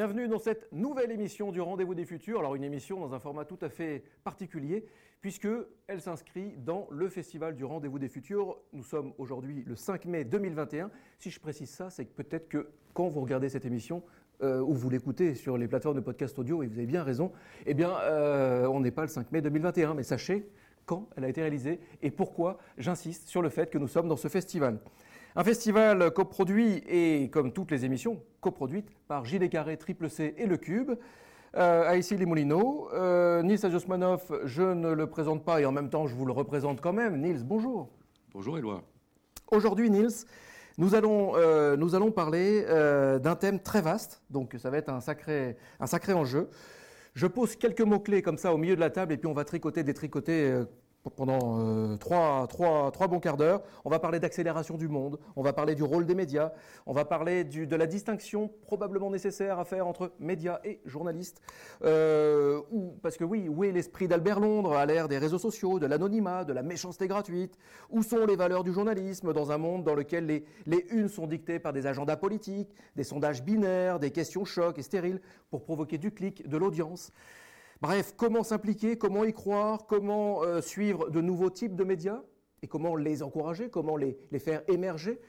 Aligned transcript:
Bienvenue 0.00 0.28
dans 0.28 0.38
cette 0.38 0.72
nouvelle 0.72 1.10
émission 1.10 1.52
du 1.52 1.60
Rendez-vous 1.60 1.94
des 1.94 2.06
Futurs. 2.06 2.38
Alors 2.38 2.54
une 2.54 2.64
émission 2.64 3.00
dans 3.00 3.12
un 3.12 3.18
format 3.18 3.44
tout 3.44 3.58
à 3.60 3.68
fait 3.68 4.02
particulier 4.24 4.86
puisque 5.20 5.46
elle 5.88 6.00
s'inscrit 6.00 6.54
dans 6.56 6.88
le 6.90 7.10
festival 7.10 7.54
du 7.54 7.66
Rendez-vous 7.66 7.98
des 7.98 8.08
Futurs. 8.08 8.56
Nous 8.72 8.82
sommes 8.82 9.12
aujourd'hui 9.18 9.62
le 9.66 9.76
5 9.76 10.06
mai 10.06 10.24
2021. 10.24 10.90
Si 11.18 11.28
je 11.28 11.38
précise 11.38 11.68
ça, 11.68 11.90
c'est 11.90 12.06
que 12.06 12.14
peut-être 12.14 12.48
que 12.48 12.70
quand 12.94 13.08
vous 13.08 13.20
regardez 13.20 13.50
cette 13.50 13.66
émission, 13.66 14.02
euh, 14.42 14.62
ou 14.62 14.72
vous 14.72 14.88
l'écoutez 14.88 15.34
sur 15.34 15.58
les 15.58 15.68
plateformes 15.68 15.96
de 15.96 16.00
podcast 16.00 16.38
audio, 16.38 16.62
et 16.62 16.66
vous 16.66 16.78
avez 16.78 16.86
bien 16.86 17.02
raison, 17.02 17.30
eh 17.66 17.74
bien, 17.74 17.90
euh, 17.90 18.64
on 18.68 18.80
n'est 18.80 18.92
pas 18.92 19.02
le 19.02 19.08
5 19.08 19.30
mai 19.32 19.42
2021, 19.42 19.92
mais 19.92 20.02
sachez 20.02 20.48
quand 20.86 21.10
elle 21.14 21.24
a 21.24 21.28
été 21.28 21.42
réalisée 21.42 21.78
et 22.00 22.10
pourquoi 22.10 22.56
j'insiste 22.78 23.28
sur 23.28 23.42
le 23.42 23.50
fait 23.50 23.68
que 23.68 23.76
nous 23.76 23.86
sommes 23.86 24.08
dans 24.08 24.16
ce 24.16 24.28
festival. 24.28 24.78
Un 25.36 25.44
festival 25.44 26.10
coproduit 26.10 26.82
et, 26.88 27.30
comme 27.30 27.52
toutes 27.52 27.70
les 27.70 27.84
émissions, 27.84 28.20
coproduites 28.40 28.90
par 29.06 29.24
Gilles 29.24 29.48
Carré, 29.48 29.76
Triple 29.76 30.10
C 30.10 30.34
et 30.36 30.46
Le 30.46 30.56
Cube. 30.56 30.90
Euh, 31.56 31.88
Aïssi 31.88 32.16
Limolino, 32.16 32.88
euh, 32.92 33.42
Nils 33.42 33.64
Ajosmanov, 33.64 34.40
je 34.44 34.62
ne 34.62 34.92
le 34.92 35.06
présente 35.06 35.44
pas 35.44 35.60
et 35.60 35.66
en 35.66 35.72
même 35.72 35.88
temps 35.88 36.06
je 36.06 36.14
vous 36.14 36.26
le 36.26 36.32
représente 36.32 36.80
quand 36.80 36.92
même. 36.92 37.20
Nils, 37.20 37.44
bonjour. 37.44 37.88
Bonjour 38.32 38.58
Éloi. 38.58 38.82
Aujourd'hui, 39.52 39.90
Nils, 39.90 40.26
nous 40.78 40.94
allons, 40.96 41.36
euh, 41.36 41.76
nous 41.76 41.94
allons 41.94 42.10
parler 42.10 42.64
euh, 42.68 43.18
d'un 43.20 43.34
thème 43.36 43.60
très 43.60 43.82
vaste, 43.82 44.22
donc 44.30 44.56
ça 44.58 44.70
va 44.70 44.78
être 44.78 44.90
un 44.90 45.00
sacré, 45.00 45.56
un 45.78 45.86
sacré 45.86 46.12
enjeu. 46.12 46.50
Je 47.14 47.26
pose 47.26 47.54
quelques 47.56 47.80
mots-clés 47.80 48.22
comme 48.22 48.38
ça 48.38 48.54
au 48.54 48.56
milieu 48.56 48.76
de 48.76 48.80
la 48.80 48.90
table 48.90 49.12
et 49.12 49.16
puis 49.16 49.28
on 49.28 49.32
va 49.32 49.44
tricoter, 49.44 49.82
détricoter 49.82 50.62
pendant 51.08 51.58
euh, 51.58 51.96
trois, 51.96 52.46
bons 53.08 53.20
quarts 53.20 53.36
d'heure. 53.36 53.62
On 53.84 53.90
va 53.90 53.98
parler 53.98 54.20
d'accélération 54.20 54.76
du 54.76 54.88
monde, 54.88 55.18
on 55.36 55.42
va 55.42 55.52
parler 55.52 55.74
du 55.74 55.82
rôle 55.82 56.04
des 56.04 56.14
médias, 56.14 56.52
on 56.86 56.92
va 56.92 57.04
parler 57.04 57.44
de 57.44 57.76
la 57.76 57.86
distinction 57.86 58.50
probablement 58.62 59.10
nécessaire 59.10 59.58
à 59.58 59.64
faire 59.64 59.86
entre 59.86 60.12
médias 60.18 60.60
et 60.64 60.80
journalistes. 60.84 61.40
Euh, 61.84 62.60
parce 63.02 63.16
que 63.16 63.24
oui, 63.24 63.48
où 63.48 63.64
est 63.64 63.72
l'esprit 63.72 64.08
d'Albert 64.08 64.40
Londres 64.40 64.74
à 64.74 64.84
l'ère 64.84 65.08
des 65.08 65.18
réseaux 65.18 65.38
sociaux, 65.38 65.78
de 65.78 65.86
l'anonymat, 65.86 66.44
de 66.44 66.52
la 66.52 66.62
méchanceté 66.62 67.08
gratuite? 67.08 67.56
Où 67.88 68.02
sont 68.02 68.26
les 68.26 68.36
valeurs 68.36 68.64
du 68.64 68.72
journalisme 68.72 69.32
dans 69.32 69.52
un 69.52 69.58
monde 69.58 69.84
dans 69.84 69.94
lequel 69.94 70.26
les, 70.26 70.44
les 70.66 70.86
unes 70.90 71.08
sont 71.08 71.26
dictées 71.26 71.58
par 71.58 71.72
des 71.72 71.86
agendas 71.86 72.16
politiques, 72.16 72.74
des 72.96 73.04
sondages 73.04 73.42
binaires, 73.42 73.98
des 73.98 74.10
questions 74.10 74.44
chocs 74.44 74.78
et 74.78 74.82
stériles 74.82 75.20
pour 75.50 75.62
provoquer 75.62 75.96
du 75.96 76.10
clic, 76.10 76.46
de 76.46 76.56
l'audience? 76.56 77.12
Bref, 77.80 78.14
comment 78.16 78.42
s'impliquer, 78.42 78.96
comment 78.96 79.24
y 79.24 79.32
croire, 79.32 79.86
comment 79.86 80.42
euh, 80.42 80.60
suivre 80.60 81.10
de 81.10 81.20
nouveaux 81.20 81.50
types 81.50 81.76
de 81.76 81.84
médias 81.84 82.20
et 82.62 82.66
comment 82.66 82.96
les 82.96 83.22
encourager, 83.22 83.70
comment 83.70 83.96
les, 83.96 84.18
faire 84.38 84.62
émerger. 84.68 85.20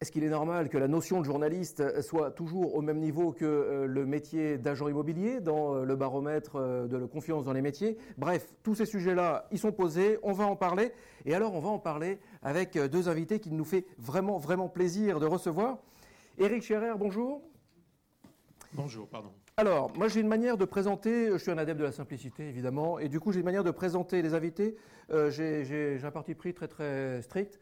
Est-ce 0.00 0.10
qu'il 0.10 0.24
est 0.24 0.30
normal 0.30 0.68
que 0.68 0.78
la 0.78 0.88
notion 0.88 1.20
de 1.20 1.24
journaliste 1.24 2.00
soit 2.02 2.32
toujours 2.32 2.74
au 2.74 2.80
même 2.82 2.98
niveau 2.98 3.30
que 3.30 3.44
euh, 3.44 3.86
le 3.86 4.04
métier 4.04 4.58
d'agent 4.58 4.88
immobilier 4.88 5.40
dans 5.40 5.76
euh, 5.76 5.84
le 5.84 5.94
baromètre 5.94 6.56
euh, 6.56 6.88
de 6.88 6.96
la 6.96 7.06
confiance 7.06 7.44
dans 7.44 7.52
les 7.52 7.62
métiers? 7.62 7.96
Bref, 8.18 8.52
tous 8.64 8.74
ces 8.74 8.86
sujets-là, 8.86 9.46
ils 9.52 9.60
sont 9.60 9.70
posés, 9.70 10.18
on 10.24 10.32
va 10.32 10.46
en 10.46 10.56
parler. 10.56 10.90
Et 11.24 11.34
alors, 11.34 11.54
on 11.54 11.60
va 11.60 11.68
en 11.68 11.78
parler 11.78 12.18
avec 12.42 12.74
euh, 12.76 12.88
deux 12.88 13.08
invités 13.08 13.38
qui 13.38 13.52
nous 13.52 13.64
fait 13.64 13.86
vraiment, 13.96 14.38
vraiment 14.38 14.68
plaisir 14.68 15.20
de 15.20 15.26
recevoir. 15.26 15.78
Éric 16.36 16.64
Scherer, 16.64 16.94
bonjour. 16.98 17.40
Bonjour, 18.72 19.06
pardon. 19.06 19.30
Alors, 19.58 19.92
moi 19.98 20.08
j'ai 20.08 20.20
une 20.20 20.28
manière 20.28 20.56
de 20.56 20.64
présenter, 20.64 21.30
je 21.30 21.36
suis 21.36 21.50
un 21.50 21.58
adepte 21.58 21.78
de 21.78 21.84
la 21.84 21.92
simplicité 21.92 22.48
évidemment, 22.48 22.98
et 22.98 23.10
du 23.10 23.20
coup 23.20 23.32
j'ai 23.32 23.40
une 23.40 23.44
manière 23.44 23.64
de 23.64 23.70
présenter 23.70 24.22
les 24.22 24.32
invités, 24.32 24.76
euh, 25.10 25.28
j'ai 25.28 26.00
un 26.02 26.10
parti 26.10 26.34
pris 26.34 26.54
très 26.54 26.68
très 26.68 27.20
strict. 27.20 27.60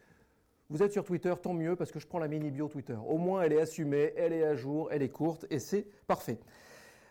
Vous 0.69 0.81
êtes 0.81 0.93
sur 0.93 1.03
Twitter, 1.03 1.33
tant 1.43 1.51
mieux, 1.53 1.75
parce 1.75 1.91
que 1.91 1.99
je 1.99 2.07
prends 2.07 2.19
la 2.19 2.29
mini 2.29 2.49
bio 2.49 2.69
Twitter. 2.69 2.95
Au 3.05 3.17
moins 3.17 3.41
elle 3.41 3.51
est 3.51 3.59
assumée, 3.59 4.13
elle 4.15 4.31
est 4.31 4.45
à 4.45 4.55
jour, 4.55 4.87
elle 4.89 5.01
est 5.01 5.09
courte, 5.09 5.45
et 5.49 5.59
c'est 5.59 5.85
parfait. 6.07 6.39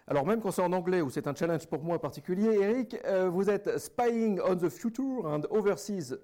Alors 0.07 0.25
même 0.25 0.41
quand 0.41 0.51
c'est 0.51 0.63
en 0.63 0.73
anglais, 0.73 1.03
où 1.03 1.11
c'est 1.11 1.27
un 1.27 1.35
challenge 1.35 1.67
pour 1.67 1.85
moi 1.85 2.01
particulier, 2.01 2.63
Eric, 2.63 2.97
euh, 3.05 3.29
vous 3.29 3.51
êtes 3.51 3.77
Spying 3.77 4.41
on 4.43 4.57
the 4.57 4.71
Future 4.71 5.27
and 5.27 5.43
Overseas 5.51 6.17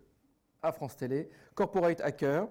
à 0.63 0.73
France 0.73 0.97
Télé, 0.97 1.29
Corporate 1.55 2.01
Hacker, 2.01 2.49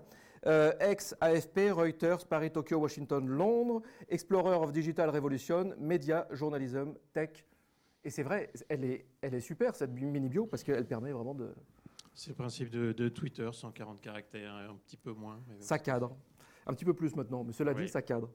euh, 0.48 0.72
ex-AFP, 0.80 1.72
Reuters, 1.72 2.26
Paris, 2.28 2.52
Tokyo, 2.52 2.78
Washington, 2.80 3.28
Londres, 3.28 3.82
Explorer 4.10 4.56
of 4.56 4.72
Digital 4.72 5.10
Revolution, 5.10 5.74
Média, 5.80 6.28
Journalism, 6.32 6.94
Tech. 7.14 7.46
Et 8.04 8.10
c'est 8.10 8.24
vrai, 8.24 8.52
elle 8.70 8.84
est, 8.86 9.06
elle 9.22 9.34
est 9.34 9.40
super 9.40 9.76
cette 9.76 9.92
mini 9.92 10.30
bio 10.30 10.46
parce 10.46 10.64
qu'elle 10.64 10.86
permet 10.86 11.12
vraiment 11.12 11.34
de. 11.34 11.50
C'est 12.14 12.30
le 12.30 12.36
principe 12.36 12.70
de, 12.70 12.92
de 12.94 13.10
Twitter, 13.10 13.50
140 13.52 14.00
caractères, 14.00 14.54
un 14.54 14.76
petit 14.86 14.98
peu 14.98 15.12
moins. 15.12 15.40
mais- 15.50 15.60
Ça 15.60 15.80
cadre. 15.80 16.16
Un 16.68 16.74
petit 16.74 16.86
peu 16.86 16.94
plus 16.94 17.16
maintenant, 17.16 17.44
mais 17.44 17.52
cela 17.54 17.74
dit, 17.74 17.88
ça 17.90 18.02
cadre. 18.02 18.30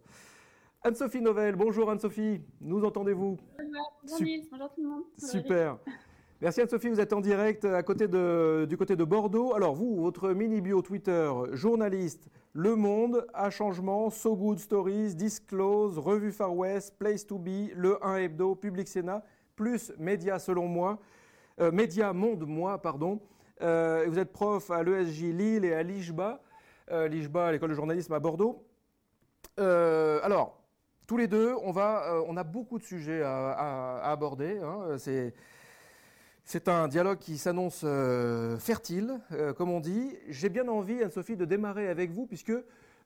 Anne-Sophie 0.83 1.21
Novelle, 1.21 1.57
bonjour 1.57 1.91
Anne-Sophie, 1.91 2.41
nous 2.61 2.83
entendez-vous? 2.85 3.37
Bonjour 3.59 4.23
Nils, 4.23 4.49
bonjour 4.51 4.73
tout 4.75 4.83
le 4.83 4.89
monde. 4.89 5.03
Super. 5.17 5.79
Merci 6.43 6.63
Anne-Sophie, 6.63 6.89
vous 6.89 7.01
êtes 7.01 7.13
en 7.13 7.21
direct 7.21 7.67
du 7.67 7.85
côté 7.85 8.09
de 8.09 9.05
Bordeaux. 9.05 9.53
Alors 9.55 9.75
vous, 9.75 10.01
votre 10.01 10.31
mini 10.31 10.63
bio 10.63 10.81
Twitter, 10.81 11.31
journaliste, 11.53 12.31
Le 12.55 12.77
Monde, 12.77 13.27
À 13.35 13.51
Changement, 13.51 14.09
So 14.09 14.35
Good 14.35 14.59
Stories, 14.59 15.15
Disclose, 15.15 15.99
Revue 15.99 16.33
Far 16.33 16.57
West, 16.57 16.97
Place 16.99 17.27
to 17.27 17.39
Be, 17.39 17.69
Le 17.77 18.03
1 18.03 18.17
Hebdo, 18.17 18.55
Public 18.55 18.89
Sénat, 18.89 19.23
plus 19.55 19.93
Média 19.99 20.39
selon 20.39 20.67
moi, 20.67 20.99
euh, 21.61 21.71
Média 21.73 22.15
Monde 22.15 22.47
moi, 22.47 22.81
pardon. 22.81 23.21
Euh, 23.61 24.07
vous 24.09 24.19
êtes 24.19 24.33
prof 24.33 24.71
à 24.71 24.83
l'ESJ 24.83 25.25
Lille 25.25 25.67
et 25.67 25.75
à 25.75 25.83
l'IJBA, 25.83 26.41
euh, 26.91 27.07
l'IJBA 27.07 27.53
l'école 27.53 27.69
de 27.69 27.75
journalisme 27.75 28.15
à 28.15 28.19
Bordeaux. 28.19 28.65
Euh, 29.59 30.21
alors, 30.23 30.59
tous 31.07 31.19
les 31.19 31.29
deux, 31.29 31.55
on, 31.63 31.71
va, 31.71 32.25
a 32.35 32.45
beaucoup 32.45 32.79
de 32.79 32.85
sujets 32.85 33.21
à, 33.23 34.11
aborder. 34.11 34.59
hein. 34.65 34.97
C'est 36.45 36.69
un 36.69 36.89
dialogue 36.89 37.19
qui 37.19 37.39
s'annonce 37.39 37.83
euh, 37.85 38.59
fertile, 38.59 39.21
euh, 39.33 39.53
comme 39.53 39.71
on 39.71 39.81
dit. 39.81 40.17
J'ai 40.29 40.49
bien 40.49 40.67
envie, 40.69 41.03
Anne-Sophie, 41.03 41.37
de 41.37 41.45
démarrer 41.45 41.89
avec 41.89 42.11
vous, 42.11 42.27
puisque 42.27 42.53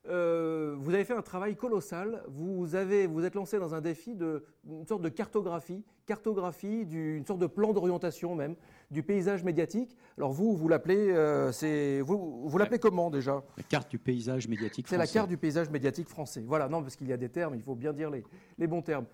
euh, 0.07 0.75
vous 0.79 0.93
avez 0.93 1.03
fait 1.03 1.13
un 1.15 1.21
travail 1.21 1.55
colossal. 1.55 2.23
Vous 2.27 2.75
avez, 2.75 3.07
vous 3.07 3.23
êtes 3.25 3.35
lancé 3.35 3.59
dans 3.59 3.73
un 3.75 3.81
défi 3.81 4.15
de 4.15 4.43
une 4.69 4.85
sorte 4.85 5.01
de 5.01 5.09
cartographie, 5.09 5.83
cartographie, 6.05 6.85
du- 6.85 7.17
une 7.17 7.25
sorte 7.25 7.39
de 7.39 7.47
plan 7.47 7.73
d'orientation 7.73 8.35
même 8.35 8.55
du 8.91 9.01
paysage 9.03 9.43
médiatique. 9.43 9.95
Alors 10.17 10.31
vous, 10.31 10.55
vous 10.55 10.67
l'appelez, 10.67 11.11
euh, 11.11 11.51
c'est, 11.51 12.01
vous, 12.01 12.47
vous 12.47 12.57
l'appelez 12.59 12.77
comment 12.79 13.09
déjà? 13.09 13.43
La 13.57 13.63
carte 13.63 13.89
du 13.89 13.97
paysage 13.97 14.47
médiatique 14.47 14.87
c'est 14.87 14.97
la 14.97 15.07
carte 15.07 15.27
du 15.29 15.37
paysage 15.37 15.69
médiatique 15.71 16.07
français. 16.07 16.43
Voilà, 16.45 16.67
non, 16.69 16.81
parce 16.83 16.95
qu'il 16.95 17.07
y 17.07 17.13
a 17.13 17.17
des 17.17 17.29
termes, 17.29 17.55
il 17.55 17.61
faut 17.63 17.75
bien 17.75 17.91
dire 17.93 18.11
les, 18.11 18.23
les 18.59 18.67
bons 18.67 18.83
termes. 18.83 19.05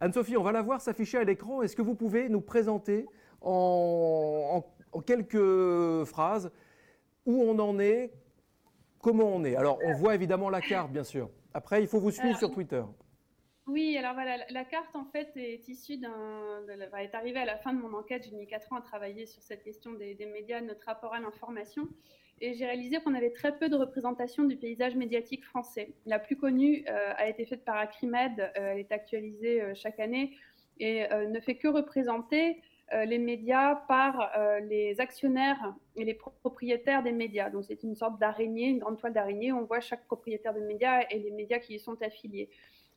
Anne-Sophie, 0.00 0.36
on 0.36 0.42
va 0.42 0.50
la 0.52 0.62
voir 0.62 0.80
s'afficher 0.80 1.18
à 1.18 1.24
l'écran. 1.24 1.62
Est-ce 1.62 1.76
que 1.76 1.82
vous 1.82 1.94
pouvez 1.94 2.28
nous 2.28 2.40
présenter 2.40 3.06
en, 3.40 4.62
en- 4.64 4.98
en 4.98 5.00
quelques 5.00 6.04
phrases 6.04 6.50
où 7.26 7.42
on 7.42 7.58
en 7.58 7.78
est, 7.78 8.12
comment 9.00 9.26
on 9.34 9.44
est 9.44 9.56
Alors, 9.56 9.78
on 9.84 9.92
voit 9.94 10.14
évidemment 10.14 10.50
la 10.50 10.60
carte, 10.60 10.90
bien 10.90 11.04
sûr. 11.04 11.30
Après, 11.54 11.82
il 11.82 11.88
faut 11.88 12.00
vous 12.00 12.10
suivre 12.10 12.28
Alors, 12.28 12.38
sur 12.38 12.50
Twitter. 12.52 12.82
Oui, 13.66 13.96
alors 13.96 14.14
voilà, 14.14 14.36
la- 14.38 14.46
la 14.50 14.64
carte 14.64 14.96
en 14.96 15.04
fait 15.04 15.28
est 15.36 15.68
issue 15.68 15.96
d'un, 15.98 16.10
est 16.98 17.14
arrivée 17.14 17.38
à 17.38 17.44
la 17.44 17.56
fin 17.56 17.72
de 17.72 17.80
mon 17.80 17.92
enquête. 17.96 18.26
J'ai 18.28 18.34
mis 18.34 18.46
quatre 18.46 18.72
ans 18.72 18.76
à 18.76 18.80
travailler 18.80 19.26
sur 19.26 19.42
cette 19.42 19.62
question 19.62 19.92
des, 19.92 20.14
des 20.14 20.26
médias, 20.26 20.60
notre 20.60 20.84
rapport 20.86 21.14
à 21.14 21.20
l'information, 21.20 21.86
et 22.40 22.54
j'ai 22.54 22.64
réalisé 22.64 22.98
qu'on 23.04 23.14
avait 23.14 23.30
très 23.30 23.56
peu 23.56 23.68
de 23.68 23.76
représentation 23.76 24.44
du 24.44 24.56
paysage 24.56 24.96
médiatique 24.96 25.44
français. 25.44 25.92
La 26.06 26.18
plus 26.18 26.36
connue 26.36 26.84
euh, 26.88 27.12
a 27.16 27.28
été 27.28 27.44
faite 27.44 27.64
par 27.64 27.76
Acrimed, 27.76 28.40
euh, 28.40 28.48
elle 28.56 28.78
est 28.78 28.90
actualisée 28.92 29.62
euh, 29.62 29.72
chaque 29.74 30.00
année 30.00 30.36
et 30.80 31.04
euh, 31.12 31.28
ne 31.28 31.38
fait 31.38 31.56
que 31.56 31.68
représenter 31.68 32.60
les 33.06 33.18
médias 33.18 33.76
par 33.76 34.30
euh, 34.36 34.60
les 34.60 35.00
actionnaires 35.00 35.74
et 35.96 36.04
les 36.04 36.14
propriétaires 36.14 37.02
des 37.02 37.12
médias. 37.12 37.50
Donc 37.50 37.64
c'est 37.64 37.82
une 37.82 37.94
sorte 37.94 38.18
d'araignée, 38.18 38.68
une 38.68 38.78
grande 38.78 38.98
toile 38.98 39.12
d'araignée 39.12 39.52
on 39.52 39.64
voit 39.64 39.80
chaque 39.80 40.04
propriétaire 40.06 40.54
de 40.54 40.60
médias 40.60 41.02
et 41.10 41.18
les 41.18 41.30
médias 41.30 41.58
qui 41.58 41.74
y 41.74 41.78
sont 41.78 42.00
affiliés. 42.02 42.48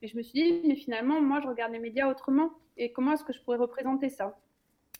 Et 0.02 0.06
je 0.06 0.16
me 0.18 0.22
suis 0.22 0.42
dit, 0.42 0.62
mais 0.66 0.74
finalement, 0.74 1.20
moi, 1.22 1.40
je 1.40 1.48
regarde 1.48 1.72
les 1.72 1.78
médias 1.78 2.10
autrement. 2.10 2.50
Et 2.76 2.92
comment 2.92 3.12
est-ce 3.12 3.24
que 3.24 3.32
je 3.32 3.40
pourrais 3.40 3.56
représenter 3.56 4.10
ça? 4.10 4.38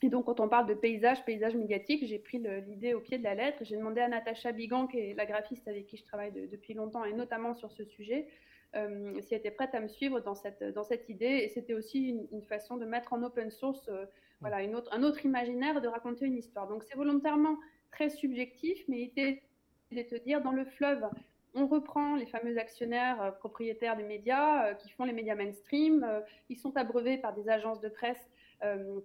Et 0.01 0.09
donc, 0.09 0.25
quand 0.25 0.39
on 0.39 0.49
parle 0.49 0.67
de 0.67 0.73
paysage, 0.73 1.23
paysage 1.25 1.55
médiatique, 1.55 2.05
j'ai 2.05 2.17
pris 2.17 2.39
l'idée 2.39 2.93
au 2.95 2.99
pied 2.99 3.19
de 3.19 3.23
la 3.23 3.35
lettre. 3.35 3.59
J'ai 3.61 3.77
demandé 3.77 4.01
à 4.01 4.07
Natacha 4.07 4.51
Bigan, 4.51 4.87
qui 4.87 4.97
est 4.97 5.13
la 5.13 5.25
graphiste 5.25 5.67
avec 5.67 5.85
qui 5.85 5.97
je 5.97 6.03
travaille 6.03 6.31
de- 6.31 6.47
depuis 6.47 6.73
longtemps, 6.73 7.05
et 7.05 7.13
notamment 7.13 7.53
sur 7.53 7.71
ce 7.71 7.85
sujet, 7.85 8.27
euh, 8.75 9.21
si 9.21 9.35
elle 9.35 9.41
était 9.41 9.51
prête 9.51 9.75
à 9.75 9.79
me 9.79 9.87
suivre 9.87 10.21
dans 10.21 10.35
cette, 10.35 10.63
dans 10.63 10.83
cette 10.83 11.07
idée. 11.07 11.41
Et 11.43 11.49
c'était 11.49 11.75
aussi 11.75 12.17
une, 12.31 12.41
façon 12.43 12.75
de 12.77 12.85
mettre 12.85 13.13
en 13.13 13.21
open 13.21 13.51
source 13.51 13.87
euh, 13.89 14.05
voilà, 14.41 14.57
un 14.57 15.03
autre 15.03 15.25
imaginaire 15.25 15.81
de 15.81 15.87
raconter 15.87 16.25
une 16.25 16.37
histoire. 16.37 16.67
Donc, 16.67 16.83
c'est 16.83 16.95
volontairement 16.95 17.57
très 17.91 18.09
subjectif, 18.09 18.83
mais 18.87 18.97
l'idée 18.97 19.41
de 19.91 20.01
te 20.01 20.15
dire, 20.15 20.41
dans 20.41 20.51
le 20.51 20.65
fleuve, 20.65 21.07
on 21.55 21.67
reprend 21.67 22.15
les 22.15 22.25
fameux 22.25 22.57
actionnaires 22.57 23.21
euh, 23.21 23.31
propriétaires 23.31 23.95
des 23.95 24.03
médias 24.03 24.67
euh, 24.67 24.73
qui 24.73 24.89
font 24.91 25.05
les 25.05 25.13
médias 25.13 25.35
mainstream. 25.35 26.03
euh, 26.03 26.19
ils 26.49 26.57
sont 26.57 26.75
abreuvés 26.75 27.17
par 27.17 27.33
des 27.33 27.49
agences 27.49 27.79
de 27.79 27.89
presse 27.89 28.29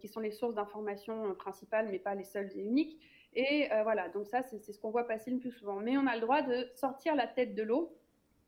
qui 0.01 0.09
sont 0.09 0.21
les 0.21 0.31
sources 0.31 0.55
d'information 0.55 1.35
principales, 1.35 1.89
mais 1.91 1.99
pas 1.99 2.15
les 2.15 2.25
seules 2.25 2.51
et 2.55 2.61
uniques. 2.61 2.99
Et 3.35 3.69
voilà, 3.83 4.09
donc 4.09 4.27
ça, 4.27 4.43
c'est 4.43 4.59
ce 4.59 4.79
qu'on 4.79 4.91
voit 4.91 5.07
passer 5.07 5.31
le 5.31 5.39
plus 5.39 5.51
souvent. 5.51 5.81
Mais 5.81 5.99
on 5.99 6.07
a 6.07 6.15
le 6.15 6.23
droit 6.23 6.41
de 6.41 6.69
sortir 6.77 7.15
la 7.15 7.27
tête 7.27 7.55
de 7.55 7.63
l'eau 7.63 7.93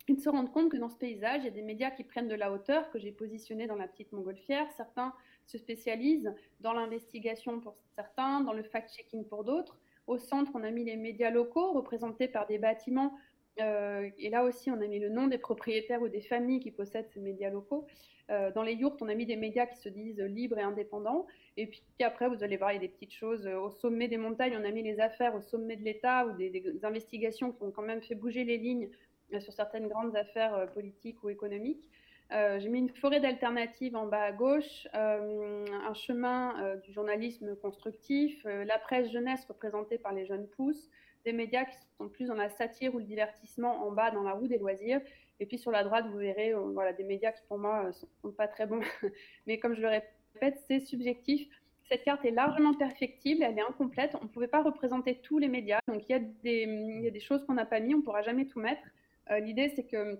et 0.08 0.14
de 0.14 0.20
se 0.20 0.30
rendre 0.30 0.50
compte 0.50 0.70
que 0.70 0.78
dans 0.78 0.88
ce 0.88 0.96
paysage, 0.96 1.42
il 1.42 1.44
y 1.44 1.48
a 1.48 1.50
des 1.50 1.60
médias 1.60 1.90
qui 1.90 2.04
prennent 2.04 2.28
de 2.28 2.34
la 2.34 2.50
hauteur, 2.50 2.88
que 2.90 2.98
j'ai 2.98 3.12
positionné 3.12 3.66
dans 3.66 3.74
la 3.74 3.88
petite 3.88 4.12
montgolfière. 4.12 4.70
Certains 4.70 5.12
se 5.46 5.58
spécialisent 5.58 6.32
dans 6.60 6.72
l'investigation 6.72 7.60
pour 7.60 7.74
certains, 7.94 8.40
dans 8.40 8.52
le 8.52 8.62
fact-checking 8.62 9.24
pour 9.24 9.44
d'autres. 9.44 9.78
Au 10.06 10.18
centre, 10.18 10.50
on 10.54 10.62
a 10.64 10.70
mis 10.70 10.84
les 10.84 10.96
médias 10.96 11.30
locaux 11.30 11.72
représentés 11.72 12.28
par 12.28 12.46
des 12.46 12.58
bâtiments. 12.58 13.14
Euh, 13.60 14.08
et 14.18 14.30
là 14.30 14.44
aussi, 14.44 14.70
on 14.70 14.80
a 14.80 14.86
mis 14.86 14.98
le 14.98 15.08
nom 15.08 15.26
des 15.26 15.38
propriétaires 15.38 16.02
ou 16.02 16.08
des 16.08 16.22
familles 16.22 16.60
qui 16.60 16.70
possèdent 16.70 17.08
ces 17.12 17.20
médias 17.20 17.50
locaux. 17.50 17.86
Euh, 18.30 18.50
dans 18.52 18.62
les 18.62 18.74
yurts, 18.74 18.96
on 19.00 19.08
a 19.08 19.14
mis 19.14 19.26
des 19.26 19.36
médias 19.36 19.66
qui 19.66 19.76
se 19.76 19.88
disent 19.88 20.20
libres 20.20 20.58
et 20.58 20.62
indépendants. 20.62 21.26
Et 21.56 21.66
puis 21.66 21.82
après, 22.00 22.28
vous 22.28 22.42
allez 22.42 22.56
voir, 22.56 22.72
il 22.72 22.76
y 22.76 22.78
a 22.78 22.80
des 22.80 22.88
petites 22.88 23.12
choses. 23.12 23.46
Au 23.46 23.70
sommet 23.70 24.08
des 24.08 24.16
montagnes, 24.16 24.56
on 24.58 24.64
a 24.64 24.70
mis 24.70 24.82
les 24.82 25.00
affaires 25.00 25.34
au 25.34 25.40
sommet 25.40 25.76
de 25.76 25.82
l'État 25.82 26.26
ou 26.26 26.32
des, 26.36 26.50
des, 26.50 26.84
investigations 26.84 27.52
qui 27.52 27.62
ont 27.62 27.70
quand 27.70 27.82
même 27.82 28.02
fait 28.02 28.14
bouger 28.14 28.44
les 28.44 28.56
lignes 28.56 28.88
euh, 29.34 29.40
sur 29.40 29.52
certaines 29.52 29.88
grandes 29.88 30.16
affaires 30.16 30.72
politiques 30.72 31.22
ou 31.22 31.28
économiques. 31.28 31.88
Euh, 32.32 32.58
j'ai 32.60 32.68
mis 32.68 32.78
une 32.78 32.88
forêt 32.88 33.20
d'alternatives 33.20 33.94
en 33.94 34.06
bas 34.06 34.22
à 34.22 34.32
gauche, 34.32 34.88
euh, 34.94 35.66
un 35.86 35.94
chemin 35.94 36.54
euh, 36.62 36.76
du 36.76 36.92
journalisme 36.92 37.56
constructif, 37.56 38.44
la 38.44 38.78
presse 38.78 39.10
jeunesse 39.10 39.44
représentée 39.46 39.98
par 39.98 40.12
les 40.12 40.24
jeunes 40.24 40.46
pousses, 40.46 40.88
des 41.24 41.32
médias 41.32 41.64
qui 41.64 41.76
sont 41.98 42.08
plus 42.08 42.26
dans 42.26 42.34
la 42.34 42.48
satire 42.48 42.94
ou 42.94 42.98
le 42.98 43.04
divertissement 43.04 43.86
en 43.86 43.92
bas 43.92 44.10
dans 44.10 44.22
la 44.22 44.32
roue 44.32 44.46
des 44.46 44.58
loisirs. 44.58 45.00
Et 45.40 45.46
puis 45.46 45.58
sur 45.58 45.70
la 45.70 45.84
droite, 45.84 46.06
vous 46.10 46.18
verrez 46.18 46.54
voilà, 46.54 46.92
des 46.92 47.04
médias 47.04 47.32
qui 47.32 47.42
pour 47.48 47.58
moi 47.58 47.84
ne 47.86 47.92
sont 47.92 48.32
pas 48.32 48.48
très 48.48 48.66
bons. 48.66 48.80
Mais 49.46 49.58
comme 49.58 49.74
je 49.74 49.82
le 49.82 49.88
répète, 49.88 50.58
c'est 50.68 50.80
subjectif. 50.80 51.48
Cette 51.88 52.04
carte 52.04 52.24
est 52.24 52.30
largement 52.30 52.74
perfectible, 52.74 53.42
elle 53.42 53.58
est 53.58 53.62
incomplète. 53.62 54.16
On 54.20 54.24
ne 54.24 54.28
pouvait 54.28 54.48
pas 54.48 54.62
représenter 54.62 55.16
tous 55.16 55.38
les 55.38 55.48
médias. 55.48 55.80
Donc 55.86 56.08
il 56.08 56.16
y 56.44 57.02
y 57.02 57.06
a 57.06 57.10
des 57.10 57.20
choses 57.20 57.44
qu'on 57.44 57.54
n'a 57.54 57.66
pas 57.66 57.80
mis, 57.80 57.94
on 57.94 57.98
ne 57.98 58.02
pourra 58.02 58.22
jamais 58.22 58.46
tout 58.46 58.60
mettre. 58.60 58.82
L'idée, 59.30 59.72
c'est 59.76 59.84
que 59.84 60.18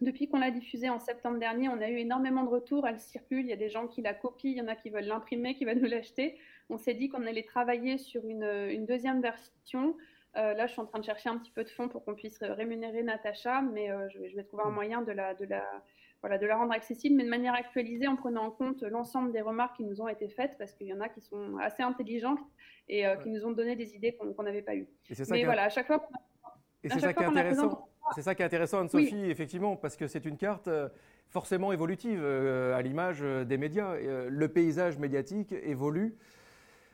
depuis 0.00 0.28
qu'on 0.28 0.38
l'a 0.38 0.50
diffusée 0.50 0.90
en 0.90 0.98
septembre 0.98 1.38
dernier, 1.38 1.68
on 1.68 1.80
a 1.80 1.88
eu 1.88 1.96
énormément 1.96 2.44
de 2.44 2.50
retours. 2.50 2.86
Elle 2.86 3.00
circule. 3.00 3.40
Il 3.40 3.48
y 3.48 3.52
a 3.52 3.56
des 3.56 3.70
gens 3.70 3.86
qui 3.86 4.02
la 4.02 4.12
copient, 4.12 4.50
il 4.50 4.58
y 4.58 4.60
en 4.60 4.68
a 4.68 4.76
qui 4.76 4.90
veulent 4.90 5.06
l'imprimer, 5.06 5.54
qui 5.54 5.64
veulent 5.64 5.78
nous 5.78 5.88
l'acheter. 5.88 6.38
On 6.68 6.76
s'est 6.76 6.94
dit 6.94 7.08
qu'on 7.08 7.24
allait 7.26 7.44
travailler 7.44 7.96
sur 7.96 8.26
une, 8.26 8.84
deuxième 8.86 9.22
version. 9.22 9.96
Euh, 10.36 10.52
là, 10.52 10.66
je 10.66 10.72
suis 10.72 10.80
en 10.82 10.86
train 10.86 10.98
de 10.98 11.04
chercher 11.04 11.30
un 11.30 11.38
petit 11.38 11.50
peu 11.50 11.64
de 11.64 11.70
fonds 11.70 11.88
pour 11.88 12.04
qu'on 12.04 12.14
puisse 12.14 12.38
rémunérer 12.42 13.02
Natacha, 13.02 13.62
mais 13.62 13.90
euh, 13.90 14.06
je, 14.10 14.18
vais, 14.18 14.44
trouver 14.44 14.64
un 14.66 14.70
moyen 14.70 15.00
de 15.00 15.12
la, 15.12 15.32
de, 15.32 15.46
la, 15.46 15.64
voilà, 16.20 16.36
de 16.36 16.44
la 16.44 16.58
rendre 16.58 16.72
accessible, 16.72 17.16
mais 17.16 17.24
de 17.24 17.30
manière 17.30 17.54
actualisée 17.54 18.06
en 18.06 18.16
prenant 18.16 18.44
en 18.44 18.50
compte 18.50 18.82
l'ensemble 18.82 19.32
des 19.32 19.40
remarques 19.40 19.76
qui 19.78 19.84
nous 19.84 20.02
ont 20.02 20.08
été 20.08 20.28
faites, 20.28 20.58
parce 20.58 20.74
qu'il 20.74 20.88
y 20.88 20.92
en 20.92 21.00
a 21.00 21.08
qui 21.08 21.22
sont 21.22 21.56
assez 21.56 21.82
intelligentes 21.82 22.40
et 22.90 23.06
euh, 23.06 23.16
qui 23.16 23.30
nous 23.30 23.46
ont 23.46 23.52
donné 23.52 23.76
des 23.76 23.94
idées 23.94 24.14
qu'on 24.14 24.42
n'avait 24.42 24.60
pas 24.60 24.74
eues. 24.74 24.88
Mais 25.30 25.44
voilà, 25.44 25.64
à 25.64 25.68
chaque 25.70 25.86
fois 25.86 26.06
et 26.86 26.90
c'est 26.90 27.00
ça 27.00 27.12
qui 27.12 27.22
est 27.22 27.26
intéressant. 27.26 27.88
C'est 28.14 28.22
ça 28.22 28.34
qui 28.34 28.42
est 28.42 28.44
intéressant, 28.44 28.80
Anne-Sophie, 28.80 29.30
effectivement, 29.30 29.76
parce 29.76 29.96
que 29.96 30.06
c'est 30.06 30.24
une 30.24 30.36
carte 30.36 30.68
euh, 30.68 30.88
forcément 31.28 31.72
évolutive 31.72 32.24
à 32.24 32.80
l'image 32.80 33.20
des 33.20 33.58
médias. 33.58 33.96
le 33.96 34.48
paysage 34.48 34.96
médiatique 34.98 35.52
évolue 35.52 36.16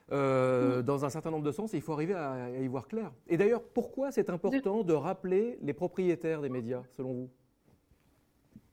dans 0.09 1.05
un 1.05 1.11
certain 1.11 1.31
nombre 1.31 1.45
de 1.45 1.53
sens 1.53 1.75
et 1.75 1.77
il 1.77 1.83
faut 1.83 1.93
arriver 1.93 2.15
à, 2.15 2.49
y 2.59 2.67
voir 2.67 2.89
clair. 2.89 3.13
Et 3.29 3.37
d'ailleurs, 3.37 3.63
pourquoi 3.63 4.11
c'est 4.11 4.31
important 4.31 4.83
de 4.83 4.93
rappeler 4.95 5.59
les 5.61 5.75
propriétaires 5.75 6.41
des 6.41 6.49
médias, 6.49 6.83
selon 6.91 7.13
vous? 7.13 7.31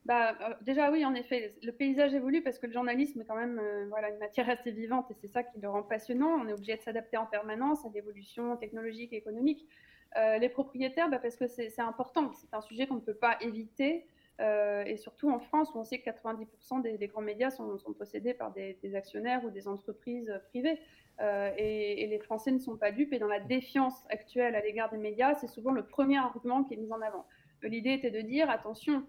Bah, 0.06 0.34
déjà 0.62 0.90
oui, 0.92 1.06
en 1.06 1.14
effet, 1.14 1.54
le 1.62 1.72
paysage 1.72 2.14
évolue 2.14 2.42
parce 2.42 2.58
que 2.58 2.66
le 2.66 2.74
journalisme 2.74 3.22
est 3.22 3.26
quand 3.26 3.36
même 3.36 3.62
voilà, 3.90 4.10
une 4.10 4.18
matière 4.18 4.50
assez 4.50 4.72
vivante 4.72 5.12
et 5.12 5.14
c'est 5.22 5.32
ça 5.32 5.44
qui 5.44 5.60
le 5.60 5.70
rend 5.70 5.84
passionnant. 5.84 6.40
On 6.42 6.48
est 6.48 6.54
obligé 6.54 6.78
de 6.78 6.82
s'adapter 6.82 7.18
en 7.18 7.26
permanence 7.26 7.86
à 7.86 7.90
l'évolution 7.94 8.56
technologique 8.56 9.12
et 9.12 9.18
économique. 9.18 9.68
Euh, 10.18 10.38
les 10.38 10.50
propriétaires, 10.50 11.10
bah, 11.10 11.20
parce 11.20 11.36
que 11.36 11.48
c'est 11.48 11.80
important, 11.80 12.32
c'est 12.34 12.54
un 12.54 12.62
sujet 12.62 12.88
qu'on 12.88 12.96
ne 12.96 13.00
peut 13.02 13.14
pas 13.14 13.38
éviter. 13.42 14.06
Euh, 14.42 14.86
et 14.86 14.96
surtout 14.96 15.30
en 15.30 15.40
France, 15.40 15.70
où 15.76 15.80
on 15.80 15.84
sait 15.84 16.00
que 16.00 16.10
90% 16.10 16.82
des, 16.82 17.08
grands 17.08 17.22
médias 17.22 17.50
sont, 17.50 17.78
possédés 17.98 18.34
par 18.34 18.54
des, 18.54 18.96
actionnaires 18.96 19.44
ou 19.44 19.50
des 19.50 19.68
entreprises 19.68 20.34
privées. 20.50 20.80
Euh, 21.20 21.52
et, 21.58 22.08
les 22.08 22.20
Français 22.20 22.52
ne 22.52 22.60
sont 22.60 22.78
pas 22.78 22.92
dupes. 22.92 23.12
Et 23.12 23.20
dans 23.20 23.28
la 23.28 23.42
défiance 23.42 24.06
actuelle 24.10 24.56
à 24.56 24.62
l'égard 24.62 24.90
des 24.90 24.98
médias, 24.98 25.36
c'est 25.36 25.50
souvent 25.50 25.72
le 25.72 25.86
premier 25.86 26.18
argument 26.18 26.64
qui 26.64 26.74
est 26.74 26.78
mis 26.78 26.92
en 26.92 27.02
avant. 27.02 27.26
L'idée 27.62 27.92
était 27.92 28.12
de 28.12 28.22
dire, 28.22 28.50
attention, 28.50 29.06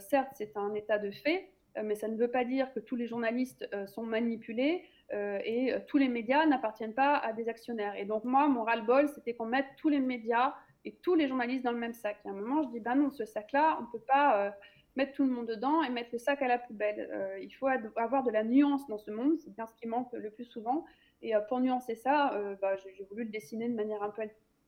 certes, 0.00 0.32
c'est 0.34 0.56
un 0.56 0.74
état 0.74 0.98
de 0.98 1.12
fait, 1.12 1.48
mais 1.82 1.94
ça 1.94 2.08
ne 2.08 2.16
veut 2.16 2.30
pas 2.30 2.44
dire 2.44 2.72
que 2.74 2.80
tous 2.80 2.96
les 2.96 3.06
journalistes 3.06 3.68
sont 3.86 4.02
manipulés. 4.02 4.82
Euh, 5.12 5.38
et 5.44 5.72
euh, 5.72 5.78
tous 5.86 5.98
les 5.98 6.08
médias 6.08 6.46
n'appartiennent 6.46 6.94
pas 6.94 7.16
à 7.16 7.32
des 7.32 7.48
actionnaires. 7.48 7.94
Et 7.96 8.04
donc 8.04 8.24
moi, 8.24 8.48
mon 8.48 8.64
ras-le-bol, 8.64 9.08
c'était 9.08 9.34
qu'on 9.34 9.46
mette 9.46 9.66
tous 9.76 9.88
les 9.88 10.00
médias 10.00 10.54
et 10.84 10.94
tous 11.02 11.14
les 11.14 11.28
journalistes 11.28 11.64
dans 11.64 11.72
le 11.72 11.78
même 11.78 11.92
sac. 11.92 12.18
Et 12.24 12.28
à 12.28 12.32
un 12.32 12.34
moment, 12.34 12.62
je 12.62 12.68
dis, 12.70 12.80
ben 12.80 12.94
non, 12.94 13.10
ce 13.10 13.24
sac-là, 13.24 13.76
on 13.78 13.82
ne 13.82 13.86
peut 13.88 14.04
pas 14.06 14.46
euh, 14.46 14.50
mettre 14.96 15.12
tout 15.12 15.24
le 15.24 15.30
monde 15.30 15.46
dedans 15.46 15.82
et 15.82 15.90
mettre 15.90 16.10
le 16.12 16.18
sac 16.18 16.40
à 16.42 16.48
la 16.48 16.58
poubelle. 16.58 17.10
il 17.42 17.50
faut 17.50 17.66
avoir 17.96 18.22
de 18.22 18.30
la 18.30 18.44
nuance 18.44 18.86
dans 18.86 18.98
ce 18.98 19.10
monde, 19.10 19.38
c'est 19.40 19.52
bien 19.52 19.66
ce 19.66 19.74
qui 19.74 19.88
manque 19.88 20.12
le 20.12 20.30
plus 20.30 20.44
souvent. 20.44 20.84
Et 21.20 21.32
pour 21.48 21.58
nuancer 21.58 21.96
ça, 21.96 22.40
bah, 22.62 22.76
j'ai 22.76 23.02
voulu 23.10 23.24
le 23.24 23.30
dessiner 23.30 23.68
de 23.68 23.74
manière 23.74 24.04
un 24.04 24.10
peu 24.10 24.22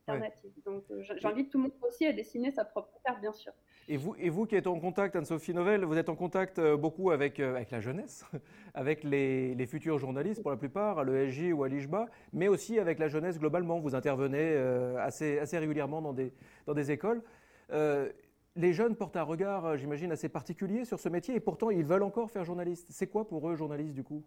alternative. 0.07 0.53
Donc 0.65 0.85
j'invite 1.21 1.51
tout 1.51 1.59
le 1.59 1.65
monde 1.65 1.73
aussi 1.83 2.07
à 2.07 2.13
dessiner 2.13 2.51
sa 2.51 2.65
propre 2.65 2.99
carte, 3.05 3.21
bien 3.21 3.33
sûr. 3.33 3.53
Et 3.89 3.97
vous, 3.97 4.17
et 4.19 4.31
vous 4.31 4.47
qui 4.47 4.57
êtes 4.57 4.67
en 4.67 4.81
contact, 4.81 5.15
Anne-Sophie 5.15 5.55
Novelle, 5.55 5.85
vous 5.85 5.97
êtes 5.97 6.09
en 6.09 6.17
contact 6.17 6.59
euh, 6.59 6.77
beaucoup 6.77 7.13
avec, 7.13 7.39
euh, 7.39 7.55
avec 7.55 7.71
la 7.71 7.81
jeunesse, 7.81 8.25
avec 8.75 9.05
les, 9.05 9.55
les, 9.55 9.67
futurs 9.67 9.99
journalistes 9.99 10.43
pour 10.43 10.51
la 10.51 10.57
plupart, 10.57 10.99
à 10.99 11.05
l'ESJ 11.05 11.53
ou 11.53 11.63
à 11.63 11.69
l'IJBA, 11.69 12.07
mais 12.33 12.49
aussi 12.49 12.81
avec 12.81 12.99
la 12.99 13.07
jeunesse 13.07 13.39
globalement. 13.39 13.79
Vous 13.79 13.95
intervenez 13.95 14.41
euh, 14.41 14.97
assez, 14.99 15.39
assez 15.39 15.57
régulièrement 15.57 16.03
dans 16.03 16.13
des, 16.13 16.33
dans 16.67 16.75
des 16.75 16.91
écoles. 16.91 17.23
les 17.71 18.73
jeunes 18.73 18.97
portent 18.97 19.17
un 19.17 19.23
regard, 19.23 19.77
j'imagine, 19.77 20.11
assez 20.11 20.29
particulier 20.29 20.85
sur 20.85 20.99
ce 20.99 21.09
métier 21.09 21.37
et 21.37 21.41
pourtant 21.41 21.71
ils 21.71 21.85
veulent 21.85 22.03
encore 22.03 22.31
faire 22.31 22.45
journaliste. 22.45 22.89
C'est 22.91 23.07
quoi 23.07 23.29
pour 23.29 23.49
eux, 23.49 23.55
journaliste, 23.55 23.95
du 23.95 24.03
coup? 24.03 24.25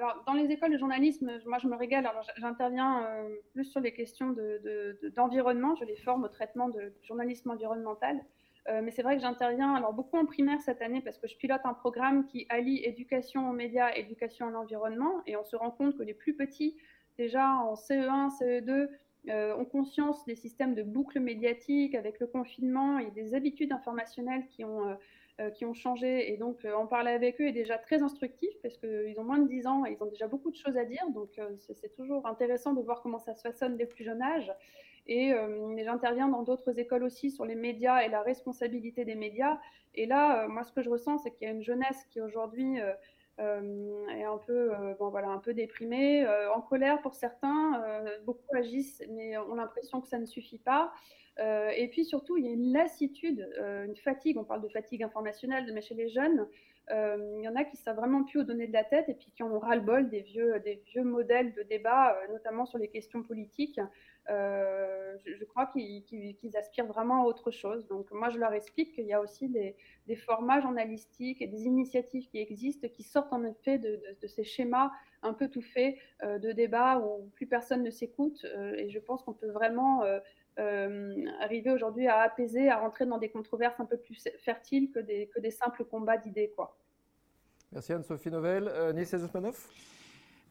Alors, 0.00 0.24
dans 0.26 0.32
les 0.32 0.50
écoles 0.50 0.72
de 0.72 0.78
journalisme, 0.78 1.30
moi, 1.44 1.58
je 1.58 1.68
me 1.68 1.76
régale. 1.76 2.06
Alors, 2.06 2.26
j'interviens 2.38 3.04
euh, 3.04 3.28
plus 3.52 3.64
sur 3.64 3.80
les 3.80 3.92
questions 3.92 4.34
d'environnement. 5.14 5.74
De, 5.74 5.80
je 5.80 5.84
les 5.84 5.96
forme 5.96 6.24
au 6.24 6.28
traitement 6.28 6.70
de 6.70 6.94
journalisme 7.02 7.50
environnemental. 7.50 8.18
Euh, 8.68 8.80
mais 8.82 8.92
c'est 8.92 9.02
vrai 9.02 9.16
que 9.16 9.22
j'interviens 9.22 9.74
alors 9.74 9.92
beaucoup 9.92 10.16
en 10.16 10.24
primaire 10.24 10.60
cette 10.60 10.80
année 10.80 11.00
parce 11.00 11.18
que 11.18 11.26
je 11.26 11.36
pilote 11.36 11.60
un 11.64 11.74
programme 11.74 12.26
qui 12.26 12.46
allie 12.48 12.82
éducation 12.84 13.48
aux 13.50 13.52
médias, 13.52 13.92
éducation 13.94 14.48
à 14.48 14.50
l'environnement. 14.50 15.20
Et 15.26 15.36
on 15.36 15.44
se 15.44 15.54
rend 15.54 15.70
compte 15.70 15.98
que 15.98 16.02
les 16.02 16.14
plus 16.14 16.34
petits, 16.34 16.78
déjà 17.18 17.46
en 17.56 17.74
CE1, 17.74 18.30
CE2, 18.40 18.88
euh, 19.28 19.54
ont 19.54 19.66
conscience 19.66 20.24
des 20.24 20.34
systèmes 20.34 20.74
de 20.74 20.82
boucles 20.82 21.20
médiatiques 21.20 21.94
avec 21.94 22.20
le 22.20 22.26
confinement 22.26 22.98
et 22.98 23.10
des 23.10 23.34
habitudes 23.34 23.72
informationnelles 23.72 24.46
qui 24.46 24.64
ont 24.64 24.96
qui 25.48 25.64
ont 25.64 25.72
changé. 25.72 26.32
Et 26.32 26.36
donc, 26.36 26.64
euh, 26.64 26.74
en 26.74 26.86
parler 26.86 27.12
avec 27.12 27.40
eux 27.40 27.46
est 27.46 27.52
déjà 27.52 27.78
très 27.78 28.02
instructif 28.02 28.50
parce 28.62 28.76
qu'ils 28.76 29.14
ont 29.18 29.24
moins 29.24 29.38
de 29.38 29.48
10 29.48 29.66
ans 29.66 29.86
et 29.86 29.92
ils 29.92 30.02
ont 30.02 30.06
déjà 30.06 30.26
beaucoup 30.26 30.50
de 30.50 30.56
choses 30.56 30.76
à 30.76 30.84
dire. 30.84 31.08
Donc, 31.14 31.38
euh, 31.38 31.48
c'est 31.58 31.94
toujours 31.94 32.26
intéressant 32.26 32.74
de 32.74 32.82
voir 32.82 33.00
comment 33.00 33.18
ça 33.18 33.34
se 33.34 33.40
façonne 33.40 33.76
dès 33.76 33.84
le 33.84 33.88
plus 33.88 34.04
jeune 34.04 34.22
âge. 34.22 34.52
Et 35.06 35.32
j'interviens 35.82 36.28
dans 36.28 36.42
d'autres 36.42 36.78
écoles 36.78 37.02
aussi 37.02 37.32
sur 37.32 37.44
les 37.44 37.56
médias 37.56 38.02
et 38.02 38.08
la 38.08 38.22
responsabilité 38.22 39.04
des 39.04 39.16
médias. 39.16 39.58
Et 39.94 40.06
là, 40.06 40.46
moi, 40.46 40.62
ce 40.62 40.70
que 40.70 40.82
je 40.82 40.90
ressens, 40.90 41.18
c'est 41.18 41.32
qu'il 41.32 41.48
y 41.48 41.50
a 41.50 41.54
une 41.54 41.64
jeunesse 41.64 42.04
qui 42.10 42.20
aujourd'hui 42.20 42.78
est 43.40 44.24
un 44.24 44.38
peu, 44.38 44.70
bon, 44.98 45.08
voilà, 45.08 45.28
un 45.28 45.38
peu 45.38 45.54
déprimée, 45.54 46.26
en 46.54 46.60
colère 46.60 47.00
pour 47.00 47.14
certains. 47.14 47.82
beaucoup 48.24 48.54
agissent, 48.54 49.02
mais 49.10 49.36
ont 49.38 49.54
l'impression 49.54 50.00
que 50.00 50.08
ça 50.08 50.18
ne 50.18 50.26
suffit 50.26 50.58
pas. 50.58 50.92
Euh, 51.40 51.70
et 51.76 51.88
puis 51.88 52.04
surtout, 52.04 52.36
il 52.36 52.44
y 52.44 52.48
a 52.48 52.52
une 52.52 52.72
lassitude, 52.72 53.48
euh, 53.58 53.86
une 53.86 53.96
fatigue. 53.96 54.36
On 54.38 54.44
parle 54.44 54.62
de 54.62 54.68
fatigue 54.68 55.02
informationnelle, 55.02 55.70
mais 55.72 55.80
chez 55.80 55.94
les 55.94 56.08
jeunes, 56.08 56.40
euh, 56.40 56.44
il 56.90 57.42
y 57.42 57.48
en 57.48 57.56
a 57.56 57.64
qui 57.64 57.76
savent 57.76 57.96
vraiment 57.96 58.24
plus 58.24 58.40
au 58.40 58.44
donner 58.44 58.66
de 58.66 58.72
la 58.72 58.84
tête 58.84 59.08
et 59.08 59.14
puis 59.14 59.30
qui 59.30 59.42
ont 59.42 59.58
ras-le-bol 59.58 60.08
des 60.08 60.20
vieux, 60.20 60.58
des 60.60 60.82
vieux 60.86 61.04
modèles 61.04 61.52
de 61.54 61.62
débat, 61.62 62.16
notamment 62.30 62.66
sur 62.66 62.78
les 62.78 62.88
questions 62.88 63.22
politiques. 63.22 63.80
Je, 64.28 65.44
crois 65.44 65.66
qu'ils 65.66 66.56
aspirent 66.56 66.86
vraiment 66.86 67.22
à 67.22 67.26
autre 67.26 67.50
chose. 67.50 67.86
Donc 67.88 68.10
moi, 68.10 68.30
je 68.30 68.38
leur 68.38 68.52
explique 68.52 68.94
qu'il 68.94 69.06
y 69.06 69.12
a 69.12 69.20
aussi 69.20 69.48
des, 69.48 69.76
formats 70.16 70.60
journalistiques 70.60 71.40
et 71.40 71.46
des 71.46 71.64
initiatives 71.64 72.28
qui 72.28 72.38
existent 72.38 72.88
qui 72.88 73.04
sortent 73.04 73.32
en 73.32 73.44
effet 73.44 73.78
de, 73.78 74.00
ces 74.26 74.44
schémas 74.44 74.90
un 75.22 75.32
peu 75.32 75.48
tout 75.48 75.62
faits 75.62 75.96
de 76.22 76.52
débat 76.52 76.98
où 76.98 77.30
plus 77.34 77.46
personne 77.46 77.82
ne 77.82 77.90
s'écoute. 77.90 78.44
et 78.76 78.90
je 78.90 78.98
pense 78.98 79.22
qu'on 79.22 79.34
peut 79.34 79.50
vraiment 79.50 80.02
euh, 80.02 80.20
arriver 81.40 81.70
aujourd'hui 81.70 82.06
à 82.06 82.20
apaiser, 82.20 82.68
à 82.68 82.78
rentrer 82.78 83.06
dans 83.06 83.18
des 83.18 83.28
controverses 83.28 83.78
un 83.80 83.86
peu 83.86 83.96
plus 83.96 84.28
fertiles 84.38 84.90
que 84.90 85.00
des, 85.00 85.28
que 85.34 85.40
des 85.40 85.50
simples 85.50 85.84
combats 85.84 86.16
d'idées. 86.16 86.52
Quoi. 86.54 86.76
Merci 87.72 87.92
Anne-Sophie 87.92 88.30
Novelle. 88.30 88.68
Euh, 88.68 88.92
Nils 88.92 89.06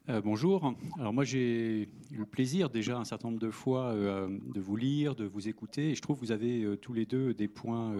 euh, 0.07 0.21
bonjour. 0.21 0.73
Alors 0.97 1.13
moi 1.13 1.23
j'ai 1.23 1.89
eu 2.11 2.17
le 2.17 2.25
plaisir 2.25 2.69
déjà 2.69 2.97
un 2.97 3.03
certain 3.03 3.27
nombre 3.27 3.41
de 3.41 3.51
fois 3.51 3.93
de 3.93 4.59
vous 4.59 4.75
lire, 4.75 5.13
de 5.13 5.25
vous 5.25 5.47
écouter, 5.49 5.91
et 5.91 5.95
je 5.95 6.01
trouve 6.01 6.15
que 6.15 6.21
vous 6.21 6.31
avez 6.31 6.77
tous 6.81 6.93
les 6.93 7.05
deux 7.05 7.33
des 7.33 7.47
points 7.47 7.93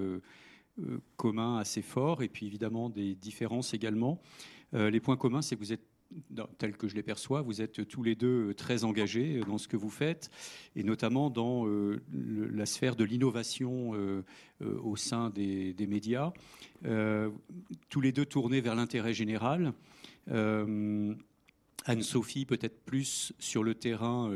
communs 1.18 1.58
assez 1.58 1.84
forts, 1.84 2.24
et 2.24 2.30
puis 2.30 2.48
évidemment 2.48 2.90
des 2.90 3.14
différences 3.14 3.76
également. 3.76 4.20
les 4.72 5.00
points 5.00 5.18
communs, 5.18 5.44
c'est 5.44 5.56
que 5.56 5.60
vous 5.60 5.74
êtes 5.74 5.86
tel 6.58 6.76
que 6.76 6.88
je 6.88 6.96
les 6.96 7.04
perçois, 7.04 7.42
vous 7.42 7.62
êtes 7.62 7.88
tous 7.88 8.04
les 8.04 8.16
deux 8.16 8.54
très 8.54 8.84
engagés 8.84 9.42
dans 9.48 9.58
ce 9.58 9.68
que 9.68 9.78
vous 9.78 9.90
faites, 9.90 10.30
et 10.76 10.84
notamment 10.84 11.30
dans 11.30 11.66
la 12.12 12.66
sphère 12.66 12.96
de 12.96 13.04
l'innovation 13.04 13.94
au 14.62 14.96
sein 14.96 15.30
des, 15.30 15.76
médias, 15.88 16.32
tous 17.90 18.02
les 18.02 18.12
deux 18.12 18.26
tournés 18.26 18.62
vers 18.62 18.76
l'intérêt 18.76 19.14
général. 19.14 19.74
Anne-Sophie 21.86 22.46
peut-être 22.46 22.84
plus 22.86 23.34
sur 23.40 23.64
le 23.64 23.76
terrain 23.76 24.32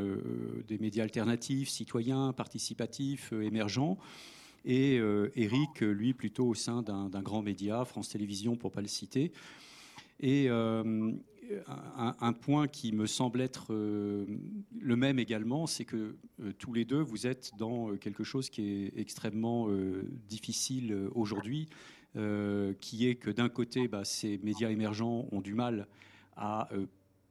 des 0.66 0.78
médias 0.78 1.04
alternatifs, 1.04 1.68
citoyens, 1.68 2.32
participatifs, 2.32 3.32
émergents. 3.32 3.98
Et 4.64 4.96
Eric, 5.34 5.80
lui, 5.80 6.14
plutôt 6.14 6.46
au 6.46 6.54
sein 6.54 6.82
d'un 6.82 7.22
grand 7.22 7.42
média, 7.42 7.84
France 7.84 8.10
Télévisions 8.10 8.56
pour 8.56 8.70
ne 8.70 8.74
pas 8.74 8.80
le 8.80 8.88
citer. 8.88 9.32
Et 10.20 10.46
euh, 10.48 11.12
un, 11.96 12.32
point 12.32 12.68
qui 12.68 12.92
me 12.92 13.06
semble 13.06 13.40
être 13.40 13.72
euh, 13.72 14.26
le 14.80 14.96
même 14.96 15.18
également, 15.18 15.66
c'est 15.66 15.84
que 15.84 16.16
euh, 16.40 16.52
tous 16.58 16.72
les 16.72 16.84
deux, 16.84 17.00
vous 17.00 17.26
êtes 17.26 17.52
dans 17.58 17.96
quelque 17.96 18.24
chose 18.24 18.50
qui 18.50 18.62
est 18.62 18.92
extrêmement 18.98 19.68
difficile 20.28 21.08
aujourd'hui, 21.14 21.68
qui 22.14 23.08
est 23.08 23.16
que 23.16 23.30
d'un 23.30 23.48
côté, 23.48 23.88
bah, 23.88 24.04
ces 24.04 24.38
médias 24.38 24.70
émergents 24.70 25.26
ont 25.32 25.40
du 25.40 25.54
mal 25.54 25.88
à 26.36 26.68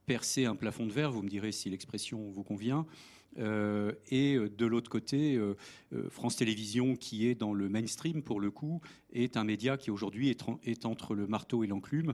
percer 0.05 0.45
un 0.45 0.55
plafond 0.55 0.85
de 0.85 0.91
verre, 0.91 1.11
vous 1.11 1.21
me 1.21 1.29
direz 1.29 1.51
si 1.51 1.69
l'expression 1.69 2.29
vous 2.29 2.43
convient, 2.43 2.85
et 3.37 4.37
de 4.37 4.65
l'autre 4.65 4.89
côté, 4.89 5.39
France 6.09 6.35
Télévisions, 6.35 6.95
qui 6.95 7.27
est 7.27 7.35
dans 7.35 7.53
le 7.53 7.69
mainstream 7.69 8.21
pour 8.21 8.39
le 8.39 8.51
coup, 8.51 8.81
est 9.13 9.37
un 9.37 9.43
média 9.43 9.77
qui 9.77 9.91
aujourd'hui 9.91 10.29
est, 10.29 10.85
entre 10.85 11.15
le 11.15 11.27
marteau 11.27 11.63
et 11.63 11.67
l'enclume. 11.67 12.13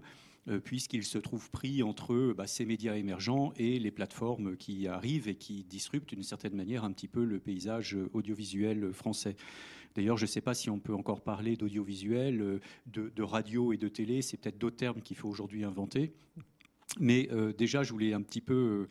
Euh, 0.50 0.60
puisqu'il 0.60 1.04
se 1.04 1.18
trouve 1.18 1.50
pris 1.52 1.84
entre 1.84 2.34
bah, 2.36 2.48
ces 2.48 2.66
médias 2.66 2.96
émergents 2.96 3.54
et 3.58 3.78
les 3.78 3.92
plateformes 3.92 4.58
qui 4.58 4.88
arrivent 4.88 5.28
et 5.28 5.36
qui 5.36 5.64
disruptent 5.64 6.10
d'une 6.10 6.24
certaine 6.24 6.56
manière 6.56 6.84
un 6.84 6.92
petit 6.92 7.08
peu 7.08 7.24
le 7.24 7.40
paysage 7.40 7.96
audiovisuel 8.14 8.92
français. 8.92 9.36
D'ailleurs, 9.96 10.18
je 10.18 10.24
ne 10.24 10.28
sais 10.28 10.42
pas 10.42 10.56
si 10.56 10.70
on 10.70 10.80
peut 10.80 10.94
encore 10.94 11.22
parler 11.22 11.56
d'audiovisuel, 11.56 12.42
euh, 12.42 12.60
de, 12.88 13.24
radio 13.24 13.74
et 13.74 13.78
de 13.78 13.88
télé. 13.88 14.22
C'est 14.22 14.38
peut-être 14.38 14.58
d'autres 14.58 14.78
termes 14.78 15.02
qu'il 15.02 15.18
faut 15.18 15.30
aujourd'hui 15.30 15.64
inventer. 15.64 16.14
Mais 17.00 17.30
euh, 17.32 17.54
déjà, 17.54 17.84
je 17.84 17.92
voulais 17.92 18.14
un 18.14 18.22
petit 18.22 18.42
peu 18.42 18.88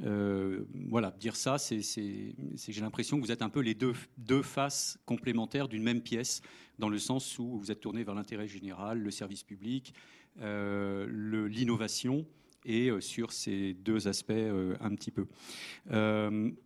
voilà, 0.00 1.10
dire 1.10 1.34
ça. 1.34 1.56
j'ai 1.58 2.80
l'impression 2.80 3.18
que 3.18 3.24
vous 3.24 3.32
êtes 3.32 3.42
un 3.42 3.48
peu 3.48 3.60
les 3.60 3.74
deux, 3.74 3.94
deux 4.16 4.42
faces 4.42 4.98
complémentaires 5.06 5.68
d'une 5.68 5.82
même 5.82 6.02
pièce, 6.02 6.40
dans 6.78 6.88
le 6.88 6.98
sens 6.98 7.38
où 7.38 7.58
vous 7.58 7.72
êtes 7.72 7.80
tourné 7.80 8.04
vers 8.04 8.14
l'intérêt 8.14 8.46
général, 8.46 9.00
le 9.00 9.10
service 9.10 9.42
public, 9.42 9.92
euh, 9.92 10.17
l'innovation 10.40 12.26
et 12.68 12.90
euh, 12.90 13.00
sur 13.00 13.32
ces 13.32 13.74
deux 13.74 14.06
aspects 14.08 14.30
euh, 14.30 14.76
un 14.80 14.94
petit 14.94 15.10
peu. 15.10 15.26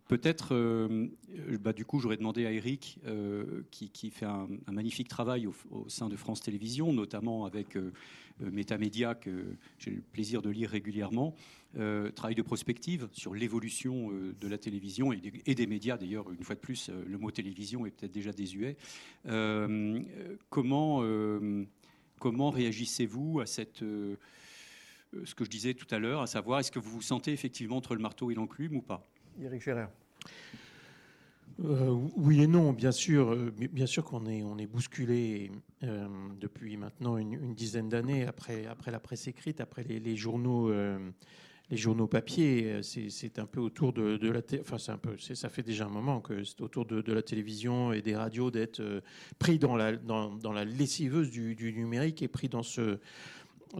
Peut-être, 0.07 0.53
bah, 1.59 1.73
du 1.73 1.85
coup, 1.85 1.99
j'aurais 1.99 2.17
demandé 2.17 2.45
à 2.45 2.51
Eric, 2.51 2.99
qui, 3.71 4.09
fait 4.11 4.25
un, 4.25 4.47
magnifique 4.71 5.07
travail 5.07 5.47
au, 5.47 5.89
sein 5.89 6.09
de 6.09 6.15
France 6.15 6.41
Télévisions, 6.41 6.93
notamment 6.93 7.45
avec 7.45 7.77
Métamédia, 8.39 9.15
que 9.15 9.55
j'ai 9.79 9.91
le 9.91 10.01
plaisir 10.01 10.41
de 10.41 10.49
lire 10.49 10.69
régulièrement, 10.69 11.35
travail 12.15 12.35
de 12.35 12.41
prospective 12.41 13.07
sur 13.11 13.33
l'évolution 13.33 14.11
de 14.39 14.47
la 14.47 14.57
télévision 14.57 15.13
et 15.13 15.17
des, 15.17 15.33
et 15.45 15.55
des 15.55 15.67
médias. 15.67 15.97
D'ailleurs, 15.97 16.31
une 16.31 16.43
fois 16.43 16.55
de 16.55 16.61
plus, 16.61 16.91
le 17.07 17.17
mot 17.17 17.31
télévision 17.31 17.85
est 17.87 17.91
peut-être 17.91 18.11
déjà 18.11 18.33
désuet. 18.33 18.77
comment 20.49 21.01
Comment 22.23 22.51
réagissez-vous 22.51 23.41
à 23.41 23.45
cette, 23.45 23.83
euh, 23.83 24.15
euh, 25.13 25.25
ce 25.25 25.35
que 25.35 25.43
je 25.43 25.49
disais 25.49 25.73
tout 25.73 25.93
à 25.93 25.99
l'heure, 25.99 26.21
à 26.21 26.25
savoir 26.25 26.61
est-ce 26.61 26.71
que 26.71 26.79
vous 26.79 26.89
vous 26.89 27.01
sentez 27.01 27.33
effectivement 27.33 27.75
entre 27.75 27.95
le 27.95 28.01
marteau 28.01 28.31
et 28.31 28.33
l'enclume 28.33 28.77
ou 28.77 28.81
pas? 28.81 29.05
Eric 29.41 29.61
Scherer. 29.61 29.87
Euh, 31.65 31.99
oui 32.15 32.41
et 32.41 32.47
non, 32.47 32.71
bien 32.71 32.93
sûr, 32.93 33.35
bien 33.51 33.85
sûr 33.85 34.05
qu'on 34.05 34.25
est, 34.25 34.41
on 34.41 34.57
est 34.57 34.67
bousculé 34.67 35.51
depuis 35.81 36.77
maintenant 36.77 37.17
une, 37.17 37.53
dizaine 37.53 37.89
d'années 37.89 38.25
après, 38.25 38.67
après 38.67 38.91
la 38.91 39.01
presse 39.01 39.27
écrite, 39.27 39.59
après 39.59 39.83
les, 39.83 40.15
journaux 40.15 40.71
les 41.69 41.77
journaux 41.77 42.07
papier, 42.07 42.65
euh, 42.65 42.81
c'est 42.81 43.39
un 43.39 43.45
peu 43.45 43.59
autour 43.59 43.93
de, 43.93 44.29
la 44.29 44.41
enfin 44.61 44.77
c'est 44.77 44.91
un 44.91 44.97
peu, 44.97 45.17
ça 45.17 45.49
fait 45.49 45.63
déjà 45.63 45.85
un 45.85 45.89
moment 45.89 46.19
que 46.19 46.43
c'est 46.43 46.61
autour 46.61 46.85
de, 46.85 47.13
la 47.13 47.21
télévision 47.21 47.93
et 47.93 48.01
des 48.01 48.15
radios 48.15 48.51
d'être 48.51 48.79
euh, 48.79 49.01
pris 49.39 49.59
dans 49.59 49.75
la, 49.75 49.93
dans, 49.95 50.51
la 50.51 50.65
lessiveuse 50.65 51.29
du, 51.29 51.73
numérique 51.73 52.21
et 52.21 52.27
pris 52.27 52.49
dans 52.49 52.63
ce, 52.63 52.99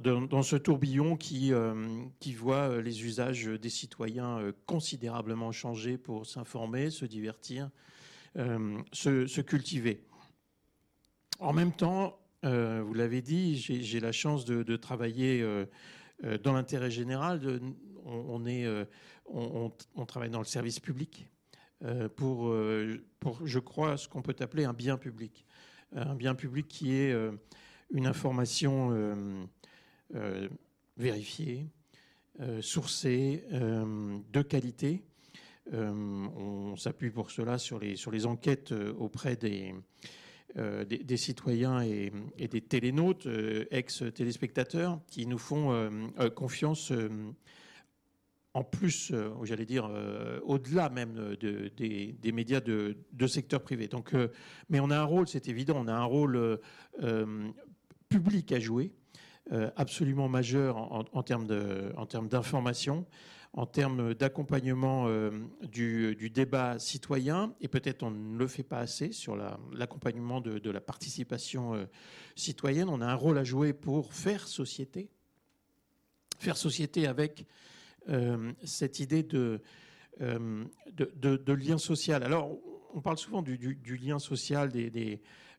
dans, 0.01 0.43
ce 0.43 0.55
tourbillon 0.55 1.17
qui, 1.17 1.53
euh, 1.53 1.73
qui 2.19 2.33
voit 2.33 2.81
les 2.81 3.05
usages 3.05 3.45
des 3.45 3.69
citoyens 3.69 4.39
considérablement 4.65 5.51
changer 5.51 5.97
pour 5.97 6.25
s'informer, 6.25 6.89
se 6.89 7.05
divertir, 7.05 7.69
se, 8.35 9.41
cultiver. 9.41 10.03
En 11.39 11.53
même 11.53 11.73
temps, 11.73 12.17
vous 12.41 12.93
l'avez 12.93 13.21
dit, 13.21 13.57
j'ai 13.57 13.99
la 13.99 14.11
chance 14.11 14.45
de, 14.45 14.75
travailler 14.77 15.45
dans 16.43 16.53
l'intérêt 16.53 16.91
général, 16.91 17.59
on, 18.05 18.45
est, 18.45 18.65
euh, 18.65 18.85
on, 19.25 19.71
travaille 20.05 20.29
dans 20.29 20.39
le 20.39 20.45
service 20.45 20.79
public 20.79 21.27
euh, 21.83 22.09
pour, 22.09 22.55
pour, 23.19 23.45
je 23.45 23.59
crois, 23.59 23.97
ce 23.97 24.07
qu'on 24.07 24.21
peut 24.21 24.35
appeler 24.39 24.65
un 24.65 24.73
bien 24.73 24.97
public. 24.97 25.45
Un 25.95 26.15
bien 26.15 26.33
public 26.33 26.67
qui 26.67 26.93
est 26.93 27.15
une 27.91 28.07
information 28.07 29.47
vérifiée, 30.97 31.67
sourcée, 32.61 33.43
de 33.51 34.41
qualité. 34.41 35.03
on 35.71 36.75
s'appuie 36.77 37.11
pour 37.11 37.29
cela 37.29 37.59
sur 37.59 37.77
les, 37.77 37.95
sur 37.95 38.09
les 38.09 38.25
enquêtes 38.25 38.71
auprès 38.71 39.35
des, 39.35 39.75
euh, 40.57 40.85
des, 40.85 41.17
citoyens 41.17 41.81
et, 41.81 42.11
des 42.37 42.61
télénautes, 42.61 43.25
euh, 43.25 43.65
ex-téléspectateurs, 43.71 44.99
qui 45.07 45.25
nous 45.25 45.39
font 45.39 45.71
euh, 45.71 46.29
confiance 46.29 46.93
en 48.53 48.63
plus, 48.63 49.11
j'allais 49.41 49.65
dire, 49.65 49.89
au-delà 50.43 50.89
même 50.89 51.35
des, 51.39 52.31
médias 52.31 52.59
de, 52.59 52.95
secteur 53.25 53.63
privé. 53.63 53.87
Donc, 53.87 54.13
mais 54.69 54.79
on 54.79 54.91
a 54.91 54.97
un 54.99 55.03
rôle, 55.03 55.27
c'est 55.27 55.47
évident, 55.47 55.75
on 55.83 55.87
a 55.87 55.93
un 55.93 56.03
rôle 56.03 56.59
public 58.09 58.51
à 58.51 58.59
jouer, 58.59 58.91
absolument 59.75 60.29
majeur 60.29 60.77
en, 60.77 61.03
en 61.13 61.23
termes 61.23 61.47
d'information 62.27 63.07
en 63.53 63.67
termes 63.67 64.15
d'accompagnement 64.15 65.05
euh, 65.07 65.29
du, 65.61 66.29
débat 66.31 66.79
citoyen, 66.79 67.53
et 67.61 67.67
peut-être 67.67 68.01
on 68.01 68.09
ne 68.09 68.37
le 68.37 68.47
fait 68.47 68.63
pas 68.63 68.79
assez 68.79 69.11
sur 69.11 69.35
l'accompagnement 69.73 70.41
de, 70.41 70.71
la 70.71 70.81
participation 70.81 71.75
euh, 71.75 71.85
citoyenne. 72.35 72.89
On 72.89 73.01
a 73.01 73.05
un 73.05 73.15
rôle 73.15 73.37
à 73.37 73.43
jouer 73.43 73.73
pour 73.73 74.13
faire 74.13 74.47
société, 74.47 75.09
faire 76.39 76.57
société 76.57 77.05
avec 77.05 77.45
euh, 78.09 78.51
cette 78.63 78.99
idée 78.99 79.21
de, 79.21 79.61
lien 80.19 81.77
social. 81.77 82.23
Alors, 82.23 82.57
on 82.95 83.01
parle 83.01 83.19
souvent 83.19 83.43
du, 83.43 83.99
lien 84.01 84.17
social 84.17 84.71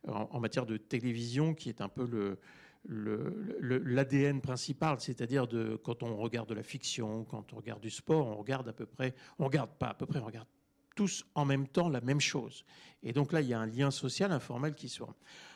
en, 0.09 0.41
matière 0.41 0.67
de 0.67 0.79
télévision, 0.79 1.55
qui 1.55 1.69
est 1.69 1.81
un 1.81 1.89
peu 1.89 2.07
le, 2.07 2.39
l'ADN 2.87 4.41
principal, 4.41 5.01
c'est-à-dire 5.01 5.47
de 5.47 5.77
quand 5.83 6.03
on 6.03 6.17
regarde 6.17 6.49
de 6.49 6.55
la 6.55 6.63
fiction, 6.63 7.25
quand 7.25 7.53
on 7.53 7.57
regarde 7.57 7.81
du 7.81 7.91
sport, 7.91 8.27
on 8.27 8.37
regarde 8.37 8.69
à 8.69 8.73
peu 8.73 8.87
près, 8.87 9.15
on 9.39 9.47
regarde 9.47 9.71
pas 9.79 9.89
à 9.89 9.95
peu 9.95 10.07
près, 10.07 10.19
on 10.19 10.27
regarde 10.27 10.49
tous 10.95 11.25
en 11.35 11.45
même 11.45 11.67
temps 11.67 11.89
la 11.89 12.01
même 12.01 12.21
chose. 12.21 12.65
Et 13.03 13.13
donc 13.13 13.33
là, 13.33 13.41
il 13.41 13.49
y 13.49 13.55
a 13.55 13.59
un 13.59 13.67
lien 13.67 13.91
social 13.91 14.33
informel 14.33 14.75
qui 14.75 14.89
se 14.89 14.99
forme. 14.99 15.15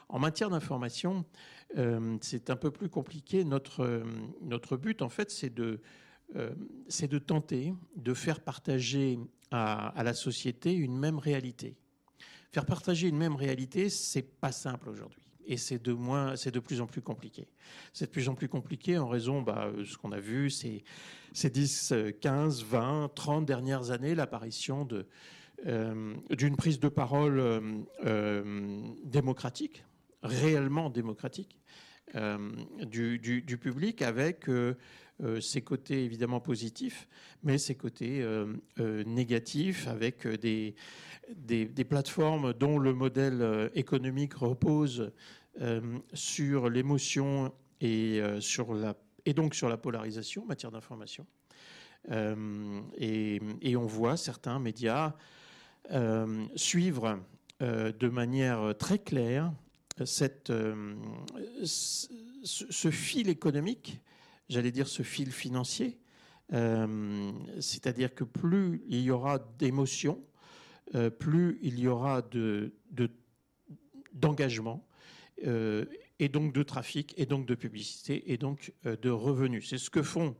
En 0.08 0.18
matière 0.18 0.50
d'information, 0.50 1.24
euh, 1.76 2.16
c'est 2.20 2.50
un 2.50 2.56
peu 2.56 2.70
plus 2.70 2.88
compliqué. 2.88 3.44
Notre, 3.44 3.80
euh, 3.80 4.04
notre 4.40 4.76
but, 4.76 5.02
en 5.02 5.08
fait, 5.08 5.30
c'est 5.30 5.52
de, 5.52 5.80
euh, 6.36 6.54
c'est 6.88 7.08
de 7.08 7.18
tenter 7.18 7.74
de 7.96 8.14
faire 8.14 8.40
partager 8.40 9.18
à, 9.50 9.88
à, 9.88 10.02
la 10.02 10.14
société 10.14 10.74
une 10.74 10.98
même 10.98 11.18
réalité. 11.18 11.76
Faire 12.52 12.66
partager 12.66 13.08
une 13.08 13.18
même 13.18 13.36
réalité, 13.36 13.90
c'est 13.90 14.22
pas 14.22 14.52
simple 14.52 14.88
aujourd'hui 14.88 15.27
et 15.48 15.56
c'est 15.56 15.82
de, 15.82 15.92
moins, 15.92 16.36
c'est 16.36 16.52
de 16.52 16.60
plus 16.60 16.80
en 16.80 16.86
plus 16.86 17.02
compliqué. 17.02 17.48
C'est 17.92 18.06
de 18.06 18.10
plus 18.10 18.28
en 18.28 18.34
plus 18.34 18.48
compliqué 18.48 18.98
en 18.98 19.08
raison, 19.08 19.42
bah, 19.42 19.72
ce 19.84 19.96
qu'on 19.96 20.12
a 20.12 20.20
vu, 20.20 20.50
ces 20.50 20.84
10, 21.34 21.94
15, 22.20 22.64
20, 22.64 23.10
30 23.14 23.46
dernières 23.46 23.90
années, 23.90 24.14
l'apparition 24.14 24.84
de, 24.84 25.06
euh, 25.66 26.14
d'une 26.30 26.54
prise 26.54 26.78
de 26.78 26.88
parole 26.88 27.40
euh, 27.40 27.60
euh, 28.04 28.80
démocratique, 29.04 29.84
réellement 30.22 30.90
démocratique, 30.90 31.58
du, 32.86 33.18
du, 33.18 33.58
public 33.58 34.00
avec 34.00 34.46
ses 35.40 35.60
côtés 35.60 36.04
évidemment 36.04 36.40
positifs, 36.40 37.06
mais 37.42 37.58
ses 37.58 37.74
côtés 37.74 38.24
négatifs 39.04 39.86
avec 39.88 40.26
des, 40.26 40.74
des, 41.36 41.66
des, 41.66 41.84
plateformes 41.84 42.54
dont 42.54 42.78
le 42.78 42.94
modèle 42.94 43.70
économique 43.74 44.32
repose 44.32 45.00
euh, 45.00 45.12
sur 46.12 46.70
l'émotion 46.70 47.52
et 47.80 48.20
euh, 48.20 48.40
sur 48.40 48.74
la 48.74 48.94
et 49.24 49.34
donc 49.34 49.54
sur 49.54 49.68
la 49.68 49.76
polarisation 49.76 50.42
en 50.42 50.46
matière 50.46 50.70
d'information. 50.70 51.26
Et, 52.96 53.40
et, 53.60 53.76
on 53.76 53.84
voit 53.84 54.16
certains 54.16 54.58
médias 54.58 55.14
suivre 56.54 57.20
de 57.60 58.08
manière 58.08 58.72
très 58.78 58.98
claire 58.98 59.52
cette, 60.06 60.50
ce 62.42 62.90
fil 62.90 63.28
économique, 63.28 64.00
j'allais 64.48 64.70
dire 64.70 64.88
ce 64.88 65.02
fil 65.02 65.30
financier, 65.30 65.98
euh, 66.52 67.30
c'est-à-dire 67.60 68.14
que 68.14 68.24
plus 68.24 68.82
il 68.88 69.00
y 69.00 69.10
aura 69.10 69.38
d'émotions, 69.58 70.22
euh, 70.94 71.10
plus 71.10 71.58
il 71.62 71.78
y 71.78 71.88
aura 71.88 72.22
de, 72.22 72.72
d'engagement, 74.12 74.86
euh, 75.46 75.84
et 76.18 76.28
donc 76.28 76.52
de 76.52 76.62
trafic, 76.62 77.14
et 77.16 77.26
donc 77.26 77.46
de 77.46 77.54
publicité, 77.54 78.32
et 78.32 78.36
donc 78.36 78.72
de 78.84 79.10
revenus. 79.10 79.68
C'est 79.68 79.78
ce 79.78 79.90
que 79.90 80.02
font 80.02 80.36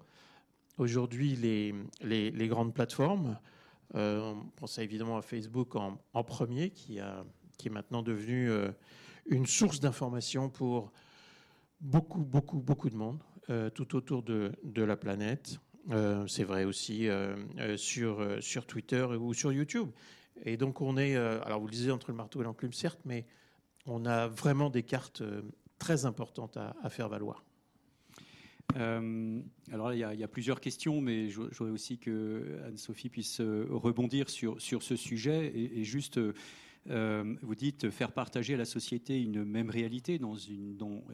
aujourd'hui 0.76 1.36
les, 1.36 2.48
grandes 2.48 2.74
plateformes. 2.74 3.38
on 3.94 4.46
pense 4.56 4.78
évidemment 4.78 5.16
à 5.16 5.22
Facebook 5.22 5.76
en, 5.76 6.24
premier, 6.24 6.70
qui, 6.70 6.98
est 6.98 7.70
maintenant 7.70 8.02
devenu 8.02 8.50
une 9.26 9.46
source 9.46 9.78
d'information 9.78 10.50
pour 10.50 10.90
beaucoup, 11.80 12.24
beaucoup, 12.24 12.58
beaucoup 12.58 12.90
de 12.90 12.96
monde 12.96 13.22
tout 13.74 13.94
autour 13.94 14.24
de, 14.24 14.52
la 14.82 14.96
planète. 14.96 15.60
Euh, 15.90 16.26
c'est 16.26 16.44
vrai 16.44 16.64
aussi 16.64 17.08
euh, 17.08 17.36
euh, 17.58 17.76
sur, 17.76 18.26
sur 18.40 18.66
Twitter 18.66 19.02
ou 19.02 19.32
sur 19.32 19.52
YouTube. 19.52 19.88
Et 20.44 20.56
donc 20.56 20.80
on 20.80 20.96
est, 20.96 21.16
alors 21.16 21.60
vous 21.60 21.66
le 21.66 21.72
disiez, 21.72 21.90
entre 21.90 22.10
le 22.10 22.16
marteau 22.16 22.40
et 22.40 22.44
l'enclume, 22.44 22.72
certes, 22.72 23.00
mais 23.04 23.26
on 23.86 24.04
a 24.06 24.28
vraiment 24.28 24.70
des 24.70 24.82
cartes 24.82 25.22
très 25.78 26.06
importantes 26.06 26.56
à, 26.56 26.90
faire 26.90 27.08
valoir. 27.08 27.44
alors 28.74 29.92
il 29.92 29.98
y, 29.98 30.04
a, 30.04 30.28
plusieurs 30.28 30.60
questions, 30.60 31.00
mais 31.00 31.28
je 31.30 31.62
aussi 31.62 31.98
que 31.98 32.60
Anne-Sophie 32.66 33.08
puisse 33.08 33.40
rebondir 33.40 34.28
sur, 34.28 34.60
sur 34.60 34.82
ce 34.82 34.96
sujet 34.96 35.52
et, 35.54 35.84
juste. 35.84 36.20
vous 36.86 37.54
dites 37.54 37.90
faire 37.90 38.12
partager 38.12 38.54
à 38.54 38.56
la 38.56 38.64
société 38.64 39.20
une 39.20 39.44
même 39.44 39.70
réalité, 39.70 40.20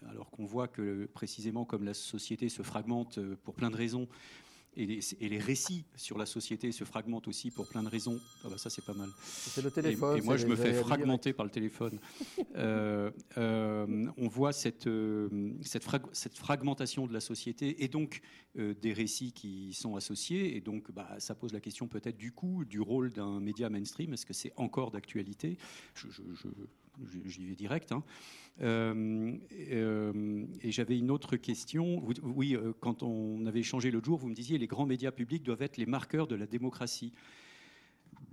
alors 0.08 0.30
qu'on 0.30 0.46
voit 0.46 0.68
que 0.68 1.06
précisément 1.12 1.64
comme 1.64 1.84
la 1.84 1.94
société 1.94 2.48
se 2.48 2.62
fragmente 2.62 3.20
pour 3.44 3.54
plein 3.54 3.70
de 3.70 3.76
raisons, 3.76 4.08
et 4.76 4.86
les, 5.28 5.38
récits 5.38 5.84
sur 5.96 6.18
la 6.18 6.26
société 6.26 6.72
se 6.72 6.84
fragmentent 6.84 7.28
aussi 7.28 7.50
pour 7.50 7.66
plein 7.68 7.82
de 7.82 7.88
raisons. 7.88 8.18
Ah 8.44 8.48
bah 8.48 8.58
ça, 8.58 8.70
c'est 8.70 8.84
pas 8.84 8.94
mal. 8.94 9.08
C'est 9.22 9.62
le 9.62 9.70
téléphone. 9.70 10.18
Et, 10.18 10.20
moi, 10.20 10.36
je 10.36 10.46
me 10.46 10.56
fais 10.56 10.74
fragmenter 10.74 11.32
par 11.32 11.44
le 11.44 11.50
téléphone. 11.50 11.98
Euh, 12.56 13.10
euh, 13.36 14.06
on 14.16 14.28
voit 14.28 14.52
cette, 14.52 14.86
euh, 14.86 15.52
cette, 15.62 15.84
cette, 16.12 16.38
fragmentation 16.38 17.06
de 17.06 17.12
la 17.12 17.20
société 17.20 17.82
et 17.82 17.88
donc 17.88 18.20
des 18.54 18.92
récits 18.92 19.32
qui 19.32 19.72
sont 19.72 19.96
associés. 19.96 20.56
Et 20.56 20.60
donc, 20.60 20.92
bah, 20.92 21.16
ça 21.18 21.34
pose 21.34 21.52
la 21.52 21.60
question 21.60 21.88
peut-être 21.88 22.16
du 22.16 22.30
coup 22.32 22.64
du 22.64 22.80
rôle 22.80 23.12
d'un 23.12 23.40
média 23.40 23.68
mainstream. 23.70 24.12
Est-ce 24.12 24.26
que 24.26 24.32
c'est 24.32 24.52
encore 24.56 24.92
d'actualité? 24.92 25.58
Je, 25.94 26.08
j'y 27.26 27.46
vais 27.46 27.54
direct. 27.54 27.92
Hein. 27.92 28.02
Euh, 28.60 29.36
euh, 29.70 30.44
et 30.60 30.70
j'avais 30.70 30.98
une 30.98 31.10
autre 31.10 31.36
question. 31.36 32.02
oui, 32.22 32.54
euh, 32.54 32.72
quand 32.80 33.02
on 33.02 33.46
avait 33.46 33.60
échangé 33.60 33.90
l'autre 33.90 34.06
jour, 34.06 34.18
vous 34.18 34.28
me 34.28 34.34
disiez 34.34 34.58
les 34.58 34.66
grands 34.66 34.86
médias 34.86 35.10
publics 35.10 35.42
doivent 35.42 35.62
être 35.62 35.76
les 35.76 35.86
marqueurs 35.86 36.26
de 36.26 36.36
la 36.36 36.46
démocratie. 36.46 37.12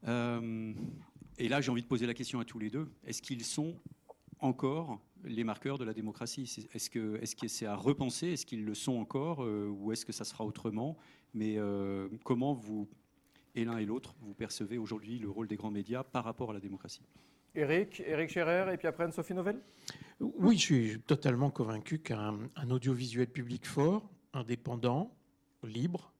et 0.06 1.48
là, 1.50 1.62
j'ai 1.62 1.72
envie 1.72 1.82
de 1.82 1.88
poser 1.88 2.06
la 2.06 2.14
question 2.14 2.40
à 2.40 2.46
tous 2.46 2.60
les 2.60 2.70
deux. 2.70 2.88
Est-ce 3.06 3.22
qu'ils 3.22 3.44
sont 3.44 3.76
encore 4.40 5.00
les 5.24 5.44
marqueurs 5.44 5.78
de 5.78 5.84
la 5.84 5.94
démocratie? 5.94 6.44
Est-ce 6.74 6.90
que 6.90 7.20
c'est 7.24 7.38
-ce 7.40 7.48
c'est 7.48 7.66
à 7.66 7.76
repenser? 7.76 8.28
Est-ce 8.34 8.46
qu'ils 8.46 8.66
le 8.66 8.76
sont 8.76 8.98
encore 8.98 9.40
Ou 9.40 9.92
est-ce 9.92 10.06
que 10.06 10.14
ça 10.14 10.24
sera 10.24 10.46
autrement? 10.46 10.98
Mais 11.34 11.58
comment 12.24 12.54
vous, 12.54 12.88
et 13.56 13.66
l'un 13.66 13.78
et 13.78 13.86
l'autre, 13.86 14.16
vous 14.20 14.34
percevez 14.34 14.78
aujourd'hui 14.78 15.20
le 15.20 15.30
rôle 15.30 15.48
des 15.48 15.56
grands 15.56 15.72
médias 15.72 16.04
par 16.04 16.24
rapport 16.24 16.52
à 16.52 16.54
la 16.54 16.60
démocratie? 16.60 17.02
Eric, 17.54 18.02
Eric 18.06 18.30
Scherer, 18.30 18.74
et 18.74 18.78
puis 18.78 18.88
après 18.88 19.04
Anne-Sophie 19.04 19.34
Novelle 19.34 19.60
Oui, 20.20 20.58
je 20.58 20.62
suis 20.62 21.02
totalement 21.02 21.50
convaincu 21.50 22.00
qu'un 22.00 22.38
audiovisuel 22.70 23.28
public 23.28 23.68
fort, 23.68 24.10
indépendant, 24.34 25.14
libre, 25.64 26.14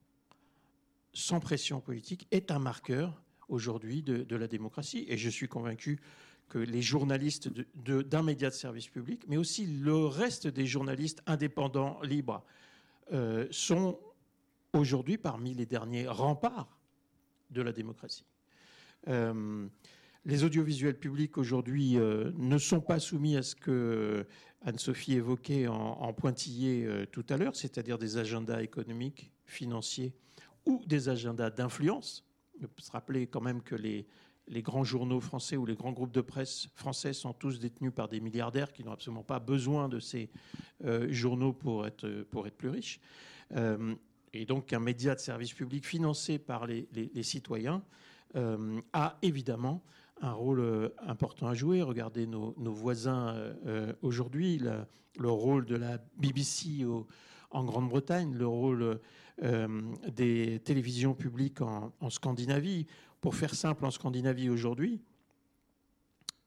sans 1.14 1.40
pression 1.40 1.80
politique, 1.80 2.28
est 2.32 2.52
un 2.52 2.60
marqueur 2.60 3.22
aujourd'hui 3.48 4.02
de, 4.04 4.36
la 4.36 4.48
démocratie. 4.48 5.06
Et 5.08 5.18
je 5.18 5.30
suis 5.30 5.48
convaincu 5.48 6.00
que 6.50 6.60
les 6.60 6.82
journalistes 6.82 7.50
d'un 7.76 8.24
média 8.24 8.50
de 8.50 8.56
service 8.56 8.90
public, 8.90 9.24
mais 9.30 9.38
aussi 9.38 9.66
le 9.66 10.06
reste 10.06 10.48
des 10.48 10.66
journalistes 10.66 11.22
indépendants, 11.28 12.02
libres, 12.02 12.44
euh, 13.14 13.48
sont 13.52 14.00
aujourd'hui 14.74 15.18
parmi 15.18 15.54
les 15.54 15.66
derniers 15.66 16.08
remparts 16.08 16.78
de 17.52 17.62
la 17.62 17.72
démocratie. 17.72 18.26
Euh, 19.08 19.68
les 20.26 20.44
audiovisuels 20.44 20.98
publics 20.98 21.38
aujourd'hui 21.38 21.98
euh, 21.98 22.32
ne 22.38 22.58
sont 22.58 22.82
pas 22.82 23.00
soumis 23.00 23.36
à 23.36 23.44
ce 23.44 23.56
que 23.56 24.26
Anne-Sophie 24.64 25.14
évoquait 25.14 25.68
en, 25.68 26.14
pointillé 26.14 26.86
euh, 26.86 27.06
tout 27.08 27.26
à 27.30 27.38
l'heure, 27.38 27.56
c'est-à-dire 27.56 27.98
des 27.98 28.18
agendas 28.18 28.62
économiques, 28.62 29.32
financiers 29.46 30.14
ou 30.66 30.84
des 30.86 31.10
agendas 31.10 31.50
d'influence. 31.50 32.24
Il 32.60 32.68
faut 32.68 32.82
se 32.82 32.92
rappeler 32.92 33.26
quand 33.26 33.42
même 33.42 33.64
que 33.64 33.76
les, 33.76 34.06
grands 34.62 34.84
journaux 34.84 35.22
français 35.22 35.58
ou 35.58 35.66
les 35.66 35.76
grands 35.76 35.94
groupes 35.94 36.12
de 36.12 36.22
presse 36.22 36.68
français 36.76 37.14
sont 37.14 37.34
tous 37.34 37.60
détenus 37.60 37.94
par 37.96 38.08
des 38.08 38.20
milliardaires 38.20 38.72
qui 38.72 38.84
n'ont 38.84 38.92
absolument 38.92 39.24
pas 39.24 39.40
besoin 39.40 39.90
de 39.90 40.00
ces 40.00 40.30
euh, 40.84 41.12
journaux 41.12 41.54
pour 41.54 41.88
être, 41.88 42.24
pour 42.30 42.46
être 42.46 42.58
plus 42.58 42.70
riches. 42.70 43.00
et 44.34 44.46
donc 44.46 44.72
un 44.72 44.80
média 44.80 45.16
de 45.16 45.20
service 45.20 45.54
public 45.54 45.86
financé 45.86 46.38
par 46.38 46.68
les 46.68 47.24
citoyens 47.24 47.84
a 48.94 49.18
évidemment 49.22 49.84
un 50.22 50.34
rôle 50.34 50.60
euh, 50.60 50.90
important 51.00 51.48
à 51.48 51.54
jouer. 51.54 51.82
Regardez 51.82 52.28
nos, 52.28 52.54
voisins 52.74 53.30
euh, 53.30 53.54
euh, 53.66 53.94
aujourd'hui, 54.02 54.60
le, 54.60 55.30
rôle 55.30 55.66
de 55.66 55.76
la 55.76 55.98
BBC 56.18 56.86
en 57.50 57.64
Grande-Bretagne, 57.64 58.34
le 58.34 58.48
rôle 58.48 59.00
des 60.08 60.62
télévisions 60.64 61.16
publiques 61.16 61.62
en, 61.62 61.92
Scandinavie. 62.10 62.86
Pour 63.20 63.36
faire 63.36 63.54
simple, 63.56 63.86
en 63.86 63.92
Scandinavie 63.92 64.50
aujourd'hui, 64.50 65.02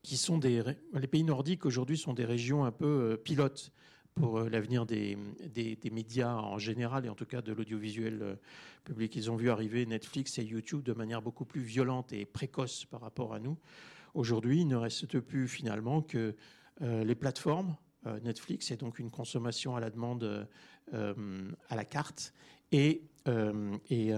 qui 0.03 0.17
sont 0.17 0.39
des, 0.39 0.63
les 0.93 1.07
pays 1.07 1.25
nordiques 1.25 1.67
aujourd'hui 1.67 1.99
sont 1.99 2.15
des 2.15 2.25
régions 2.25 2.65
un 2.65 2.73
peu 2.73 3.21
pilotes 3.23 3.73
pour 4.15 4.39
euh, 4.39 4.49
l'avenir 4.49 4.87
des, 4.87 5.17
médias 5.91 6.35
en 6.35 6.59
général 6.59 7.07
et 7.07 7.09
en 7.09 7.15
tout 7.15 7.27
cas 7.27 7.43
de 7.43 7.53
l'audiovisuel 7.53 8.23
euh, 8.23 8.35
public. 8.85 9.17
Ils 9.17 9.31
ont 9.31 9.37
vu 9.37 9.51
arriver 9.51 9.87
Netflix 9.87 10.39
et 10.39 10.45
YouTube 10.45 10.83
de 10.83 10.93
manière 10.93 11.23
beaucoup 11.23 11.45
plus 11.45 11.63
violente 11.63 12.13
et 12.13 12.25
précoce 12.25 12.85
par 12.85 13.01
rapport 13.01 13.35
à 13.35 13.41
nous. 13.41 13.59
Aujourd'hui, 14.15 14.61
il 14.61 14.69
ne 14.69 14.77
reste 14.77 15.19
plus 15.21 15.49
finalement 15.49 16.01
que 16.03 16.37
euh, 16.83 17.05
les 17.05 17.15
plateformes. 17.15 17.77
Netflix 18.23 18.71
est 18.71 18.77
donc 18.77 18.99
une 18.99 19.11
consommation 19.11 19.77
à 19.77 19.81
la 19.81 19.89
demande 19.89 20.47
à 20.93 21.75
la 21.75 21.85
carte 21.87 22.35
et, 22.71 23.01
un, 23.25 23.79
et, 23.89 24.13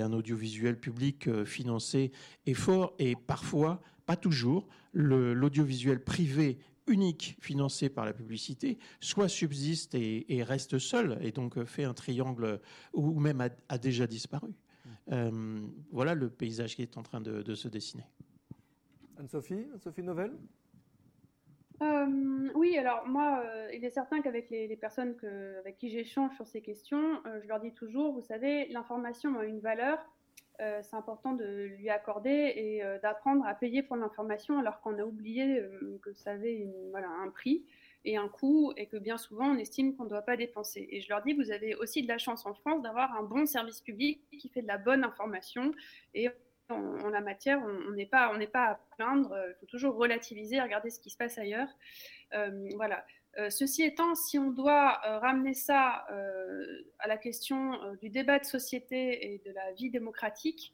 un, 0.00 0.12
audiovisuel 0.14 0.80
public 0.80 1.44
financé 1.44 2.12
et 2.46 2.54
fort 2.54 2.94
et 2.98 3.14
parfois, 3.14 3.82
pas 4.06 4.16
toujours, 4.16 4.66
l'audiovisuel 4.94 6.02
privé 6.02 6.56
unique 6.86 7.36
financé 7.40 7.88
par 7.88 8.04
la 8.04 8.12
publicité, 8.12 8.78
soit 9.00 9.28
subsiste 9.28 9.94
et, 9.94 10.42
reste 10.42 10.78
seul, 10.78 11.18
et 11.20 11.32
donc 11.32 11.62
fait 11.64 11.84
un 11.84 11.94
triangle, 11.94 12.60
ou 12.92 13.18
même 13.18 13.48
a, 13.68 13.78
déjà 13.78 14.06
disparu. 14.06 14.48
Mm. 14.48 14.90
Euh, 15.12 15.60
voilà 15.90 16.14
le 16.14 16.30
paysage 16.30 16.76
qui 16.76 16.82
est 16.82 16.96
en 16.96 17.02
train 17.02 17.20
de, 17.20 17.54
se 17.54 17.68
dessiner. 17.68 18.04
Anne-Sophie, 19.18 19.66
Anne-Sophie 19.72 20.02
Novelle 20.02 20.32
euh, 21.82 22.48
oui, 22.54 22.78
alors 22.78 23.06
moi, 23.06 23.42
euh, 23.44 23.68
il 23.74 23.84
est 23.84 23.90
certain 23.90 24.22
qu'avec 24.22 24.48
les, 24.48 24.74
personnes 24.76 25.14
que, 25.14 25.58
avec 25.58 25.76
qui 25.76 25.90
j'échange 25.90 26.34
sur 26.34 26.46
ces 26.46 26.62
questions, 26.62 27.20
je 27.42 27.46
leur 27.46 27.60
dis 27.60 27.74
toujours, 27.74 28.14
vous 28.14 28.22
savez, 28.22 28.66
l'information 28.68 29.38
a 29.38 29.44
une 29.44 29.60
valeur, 29.60 29.98
euh, 30.60 30.80
c'est 30.82 30.96
important 30.96 31.32
de 31.32 31.44
lui 31.44 31.90
accorder 31.90 32.52
et 32.56 32.84
euh, 32.84 32.98
d'apprendre 32.98 33.44
à 33.46 33.54
payer 33.54 33.82
pour 33.82 33.96
l'information 33.96 34.58
alors 34.58 34.80
qu'on 34.80 34.98
a 34.98 35.02
oublié 35.02 35.58
euh, 35.58 35.98
que 36.02 36.14
ça 36.14 36.32
avait 36.32 36.66
un 36.94 37.30
prix 37.30 37.64
et 38.04 38.16
un 38.16 38.28
coût 38.28 38.72
et 38.76 38.86
que 38.86 38.96
bien 38.96 39.18
souvent 39.18 39.48
on 39.48 39.58
estime 39.58 39.96
qu'on 39.96 40.04
ne 40.04 40.08
doit 40.08 40.22
pas 40.22 40.36
dépenser. 40.36 40.86
Et 40.90 41.00
je 41.00 41.08
leur 41.08 41.22
dis, 41.22 41.34
vous 41.34 41.50
avez 41.50 41.74
aussi 41.74 42.02
de 42.02 42.08
la 42.08 42.18
chance 42.18 42.46
en 42.46 42.54
France 42.54 42.82
d'avoir 42.82 43.14
un 43.16 43.22
bon 43.22 43.44
service 43.46 43.80
public 43.80 44.22
qui 44.30 44.48
fait 44.48 44.62
de 44.62 44.68
la 44.68 44.78
bonne 44.78 45.04
information 45.04 45.72
et 46.14 46.28
en, 46.68 47.10
la 47.10 47.20
matière, 47.20 47.62
on 47.62 47.92
n'est 47.92 48.06
pas, 48.06 48.32
pas 48.52 48.64
à 48.64 48.80
plaindre. 48.96 49.36
Il 49.48 49.54
faut 49.60 49.66
toujours 49.66 49.94
relativiser, 49.94 50.60
regarder 50.60 50.90
ce 50.90 50.98
qui 50.98 51.10
se 51.10 51.16
passe 51.16 51.38
ailleurs. 51.38 51.68
voilà. 52.74 53.04
Euh, 53.38 53.50
ceci 53.50 53.82
étant, 53.82 54.14
si 54.14 54.38
on 54.38 54.50
doit 54.50 55.00
euh, 55.04 55.18
ramener 55.18 55.52
ça 55.52 56.06
euh, 56.10 56.64
à 56.98 57.06
la 57.06 57.18
question 57.18 57.72
du 58.00 58.08
débat 58.08 58.38
de 58.38 58.44
société 58.44 59.34
et 59.34 59.42
de 59.44 59.52
la 59.52 59.72
vie 59.72 59.90
démocratique, 59.90 60.72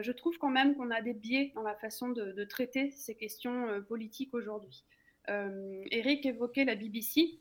je 0.00 0.12
trouve 0.12 0.38
quand 0.38 0.48
même 0.48 0.74
qu'on 0.76 0.90
a 0.90 1.02
des 1.02 1.12
biais 1.12 1.52
dans 1.54 1.62
la 1.62 1.74
façon 1.74 2.08
de, 2.08 2.44
traiter 2.44 2.90
ces 2.90 3.14
questions 3.14 3.84
politiques 3.86 4.32
aujourd'hui. 4.32 4.82
Eric 5.28 6.24
évoquait 6.24 6.64
la 6.64 6.74
BBC. 6.74 7.38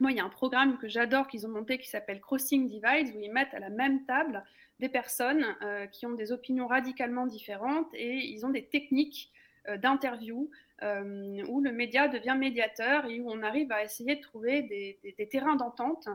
Moi, 0.00 0.10
il 0.10 0.16
y 0.16 0.20
a 0.20 0.24
un 0.24 0.28
programme 0.28 0.78
que 0.78 0.88
j'adore 0.88 1.28
qu'ils 1.28 1.46
ont 1.46 1.48
monté 1.48 1.78
qui 1.78 1.88
s'appelle 1.88 2.20
Crossing 2.20 2.66
Divides, 2.66 3.14
où 3.14 3.20
ils 3.20 3.30
mettent 3.30 3.54
à 3.54 3.60
la 3.60 3.70
même 3.70 4.04
table 4.04 4.42
des 4.80 4.88
personnes 4.88 5.46
qui 5.92 6.06
ont 6.06 6.14
des 6.14 6.32
opinions 6.32 6.66
radicalement 6.66 7.24
différentes 7.24 7.94
et 7.94 8.16
ils 8.16 8.44
ont 8.44 8.50
des 8.50 8.64
techniques 8.64 9.30
d'interview 9.78 10.50
euh, 10.82 11.42
où 11.48 11.62
le 11.62 11.72
média 11.72 12.06
devient 12.06 12.36
médiateur 12.38 13.06
et 13.06 13.18
où 13.18 13.30
on 13.30 13.42
arrive 13.42 13.72
à 13.72 13.82
essayer 13.82 14.16
de 14.16 14.20
trouver 14.20 14.60
des, 14.62 15.28
terrains 15.30 15.56
d'entente. 15.56 16.06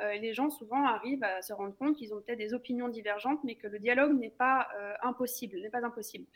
Euh, 0.00 0.12
les 0.16 0.34
gens 0.34 0.50
souvent 0.50 0.84
arrivent 0.84 1.24
à 1.24 1.40
se 1.40 1.54
rendre 1.54 1.74
compte 1.74 1.96
qu'ils 1.96 2.12
ont 2.12 2.20
peut-être 2.20 2.38
des 2.38 2.52
opinions 2.52 2.88
divergentes, 2.88 3.42
mais 3.44 3.54
que 3.54 3.66
le 3.66 3.78
dialogue 3.78 4.12
n'est 4.18 4.28
pas 4.28 4.68
euh, 4.76 4.92
impossible, 5.02 5.56
n'est 5.58 5.70
pas 5.70 5.84
impossible. 5.84 6.26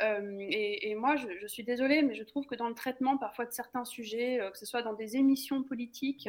Et, 0.00 0.94
moi, 0.94 1.16
je, 1.16 1.46
suis 1.46 1.64
désolée, 1.64 2.02
mais 2.02 2.14
je 2.14 2.22
trouve 2.22 2.46
que 2.46 2.54
dans 2.54 2.68
le 2.68 2.74
traitement 2.74 3.16
parfois 3.16 3.46
de 3.46 3.52
certains 3.52 3.84
sujets, 3.86 4.40
que 4.52 4.58
ce 4.58 4.66
soit 4.66 4.82
dans 4.82 4.92
des 4.92 5.16
émissions 5.16 5.62
politiques, 5.62 6.28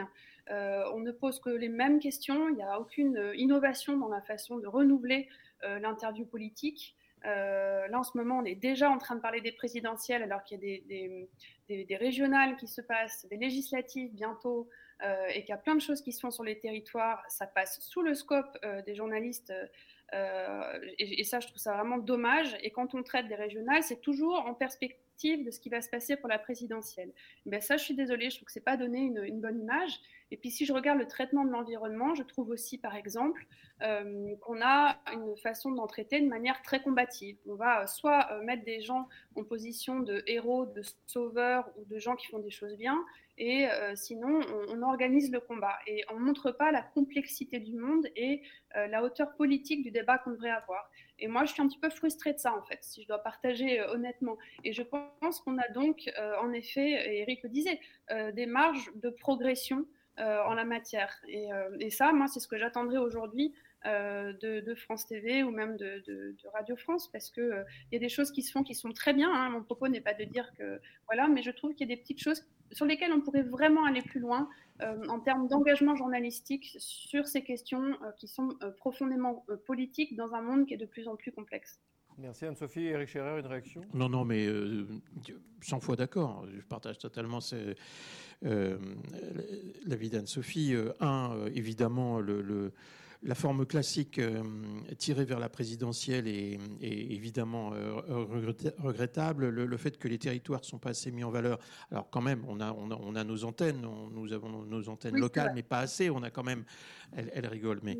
on 0.49 0.99
ne 0.99 1.11
pose 1.11 1.41
que 1.41 1.49
les 1.49 1.67
mêmes 1.67 1.99
questions. 1.99 2.47
Il 2.47 2.55
n'y 2.55 2.63
a 2.63 2.79
aucune 2.79 3.31
innovation 3.35 3.97
dans 3.97 4.07
la 4.07 4.21
façon 4.21 4.57
de 4.57 4.67
renouveler 4.67 5.27
l'interview 5.63 6.25
politique. 6.25 6.95
Euh, 7.25 7.87
là, 7.87 7.99
en 7.99 8.03
ce 8.03 8.17
moment, 8.17 8.39
on 8.39 8.45
est 8.45 8.55
déjà 8.55 8.89
en 8.89 8.97
train 8.97 9.15
de 9.15 9.21
parler 9.21 9.41
des 9.41 9.51
présidentielles, 9.51 10.23
alors 10.23 10.43
qu'il 10.43 10.63
y 10.63 10.75
a 11.69 11.85
des, 11.85 11.95
régionales 11.95 12.55
qui 12.57 12.67
se 12.67 12.81
passent, 12.81 13.27
des 13.29 13.37
législatives 13.37 14.13
bientôt, 14.13 14.69
euh, 15.03 15.27
et 15.27 15.41
qu'il 15.41 15.49
y 15.49 15.53
a 15.53 15.57
plein 15.57 15.75
de 15.75 15.81
choses 15.81 16.01
qui 16.01 16.11
se 16.11 16.19
font 16.19 16.31
sur 16.31 16.43
les 16.43 16.59
territoires. 16.59 17.23
Ça 17.29 17.47
passe 17.47 17.79
sous 17.81 18.01
le 18.01 18.13
scope 18.13 18.57
euh, 18.63 18.81
des 18.83 18.95
journalistes. 18.95 19.53
Et, 20.99 21.23
ça, 21.23 21.39
je 21.39 21.47
trouve 21.47 21.59
ça 21.59 21.73
vraiment 21.73 21.97
dommage. 21.97 22.55
Et 22.61 22.71
quand 22.71 22.95
on 22.95 23.03
traite 23.03 23.27
des 23.27 23.35
régionales, 23.35 23.83
c'est 23.83 24.01
toujours 24.01 24.45
en 24.45 24.53
perspective 24.53 25.06
de 25.25 25.51
ce 25.51 25.59
qui 25.59 25.69
va 25.69 25.81
se 25.81 25.89
passer 25.89 26.15
pour 26.15 26.29
la 26.29 26.37
présidentielle. 26.37 27.11
Ben 27.45 27.59
ça, 27.59 27.77
je 27.77 27.83
suis 27.83 27.95
désolée, 27.95 28.29
je 28.29 28.35
trouve 28.35 28.45
que 28.45 28.51
c'est 28.51 28.59
pas 28.59 28.77
donné 28.77 28.99
une, 28.99 29.41
bonne 29.41 29.59
image. 29.59 29.99
Et 30.29 30.37
puis, 30.37 30.51
si 30.51 30.65
je 30.65 30.73
regarde 30.73 30.99
le 30.99 31.07
traitement 31.07 31.43
de 31.43 31.49
l'environnement, 31.49 32.13
je 32.13 32.23
trouve 32.23 32.49
aussi, 32.49 32.77
par 32.77 32.95
exemple, 32.95 33.45
euh, 33.81 34.35
qu'on 34.41 34.61
a 34.61 34.99
une 35.13 35.35
façon 35.37 35.71
d'en 35.71 35.87
traiter 35.87 36.21
de 36.21 36.27
manière 36.27 36.61
très 36.61 36.81
combative. 36.81 37.37
On 37.47 37.55
va 37.55 37.83
euh, 37.83 37.87
soit 37.87 38.31
euh, 38.31 38.43
mettre 38.43 38.63
des 38.63 38.81
gens 38.81 39.07
en 39.35 39.43
position 39.43 40.01
de 40.01 40.23
héros, 40.27 40.65
de 40.67 40.81
sauveurs 41.07 41.67
ou 41.77 41.85
de 41.85 41.97
gens 41.97 42.15
qui 42.15 42.27
font 42.27 42.39
des 42.39 42.51
choses 42.51 42.75
bien, 42.77 43.03
et 43.39 43.67
sinon, 43.93 44.41
on, 44.69 44.81
organise 44.81 45.31
le 45.31 45.39
combat. 45.39 45.77
Et 45.85 46.03
on 46.11 46.19
ne 46.19 46.25
montre 46.25 46.49
pas 46.49 46.71
la 46.71 46.81
complexité 46.81 47.59
du 47.59 47.75
monde 47.75 48.07
et 48.15 48.41
la 48.73 49.03
hauteur 49.03 49.35
politique 49.35 49.83
du 49.83 49.91
débat 49.91 50.17
qu'on 50.17 50.31
devrait 50.31 50.49
avoir. 50.49 50.89
Et 51.19 51.27
moi, 51.27 51.45
je 51.45 51.53
suis 51.53 51.61
un 51.61 51.67
petit 51.67 51.79
peu 51.79 51.89
frustrée 51.89 52.33
de 52.33 52.39
ça, 52.39 52.55
en 52.55 52.61
fait, 52.63 52.79
si 52.81 53.01
je 53.03 53.07
dois 53.07 53.19
partager 53.19 53.79
euh, 53.79 53.91
honnêtement. 53.93 54.37
Et 54.63 54.73
je 54.73 54.83
pense 54.83 55.39
qu'on 55.41 55.57
a 55.57 55.67
donc, 55.69 56.09
euh, 56.17 56.35
en 56.41 56.53
effet, 56.53 56.89
et 56.89 57.21
Eric 57.21 57.43
le 57.43 57.49
disait, 57.49 57.79
euh, 58.11 58.31
des 58.31 58.45
marges 58.45 58.91
de 58.95 59.09
progression 59.09 59.85
en 60.19 60.55
la 60.55 60.65
matière. 60.65 61.15
Et, 61.27 61.47
et 61.79 61.91
ça, 61.91 62.11
moi, 62.11 62.25
c'est 62.25 62.39
ce 62.39 62.47
que 62.47 62.57
j'attendrai 62.57 62.97
aujourd'hui 62.97 63.53
de, 63.87 64.59
de, 64.59 64.75
France 64.75 65.07
TV 65.07 65.43
ou 65.43 65.51
même 65.51 65.77
de, 65.77 66.03
de, 66.05 66.35
Radio 66.53 66.75
France, 66.75 67.09
parce 67.11 67.29
qu'il 67.31 67.65
il 67.91 67.95
y 67.95 67.97
a 67.97 67.99
des 67.99 68.09
choses 68.09 68.31
qui 68.31 68.41
se 68.41 68.51
font 68.51 68.63
qui 68.63 68.75
sont 68.75 68.91
très 68.91 69.13
bien. 69.13 69.33
Hein. 69.33 69.49
Mon 69.49 69.63
propos 69.63 69.87
n'est 69.87 70.01
pas 70.01 70.13
de 70.13 70.23
dire 70.25 70.51
que. 70.57 70.79
Voilà, 71.07 71.27
mais 71.27 71.41
je 71.41 71.51
trouve 71.51 71.73
qu'il 71.73 71.89
y 71.89 71.91
a 71.91 71.95
des 71.95 72.01
petites 72.01 72.21
choses 72.21 72.45
sur 72.71 72.85
lesquelles 72.85 73.13
on 73.13 73.21
pourrait 73.21 73.43
vraiment 73.43 73.85
aller 73.85 74.01
plus 74.01 74.19
loin 74.19 74.49
euh, 74.81 75.05
en 75.07 75.19
termes 75.19 75.47
d'engagement 75.47 75.95
journalistique 75.95 76.75
sur 76.77 77.25
ces 77.27 77.43
questions 77.43 77.97
euh, 78.03 78.11
qui 78.17 78.27
sont 78.27 78.49
euh, 78.61 78.69
profondément 78.71 79.43
politiques 79.65 80.15
dans 80.15 80.33
un 80.33 80.41
monde 80.41 80.67
qui 80.67 80.75
est 80.75 80.77
de 80.77 80.85
plus 80.85 81.07
en 81.07 81.15
plus 81.15 81.31
complexe. 81.31 81.79
Merci 82.19 82.45
Anne-Sophie. 82.45 82.85
Eric 82.85 83.09
Scherer, 83.09 83.39
une 83.39 83.45
réaction? 83.45 83.81
Non, 83.93 84.09
non, 84.09 84.25
mais 84.25 84.47
100 85.61 85.79
fois 85.79 85.95
d'accord. 85.95 86.47
Je 86.51 86.61
partage 86.61 86.97
totalement 86.97 87.39
l'avis 88.41 90.09
d'Anne-Sophie. 90.09 90.75
un, 90.99 91.45
évidemment, 91.53 92.19
le 92.19 92.73
la 93.23 93.35
forme 93.35 93.65
classique 93.65 94.19
euh, 94.19 94.43
tirée 94.97 95.25
vers 95.25 95.39
la 95.39 95.49
présidentielle 95.49 96.27
est, 96.27 96.59
évidemment 96.81 97.73
euh, 97.73 97.95
regrettable. 98.77 99.49
Le, 99.49 99.77
fait 99.77 99.97
que 99.97 100.07
les 100.07 100.17
territoires 100.17 100.61
ne 100.61 100.65
sont 100.65 100.79
pas 100.79 100.91
assez 100.91 101.11
mis 101.11 101.23
en 101.23 101.31
valeur. 101.31 101.59
Alors 101.91 102.09
quand 102.09 102.21
même, 102.21 102.43
on 102.47 102.59
a, 102.59 102.73
on 102.73 103.15
a, 103.15 103.23
nos 103.23 103.43
antennes, 103.43 103.85
nous 104.11 104.33
avons 104.33 104.63
nos 104.65 104.89
antennes 104.89 105.17
locales, 105.17 105.51
mais 105.55 105.63
pas 105.63 105.79
assez. 105.79 106.09
On 106.09 106.23
a 106.23 106.29
quand 106.29 106.43
même, 106.43 106.63
elle, 107.15 107.31
elle 107.33 107.47
rigole, 107.47 107.79
mais 107.83 107.99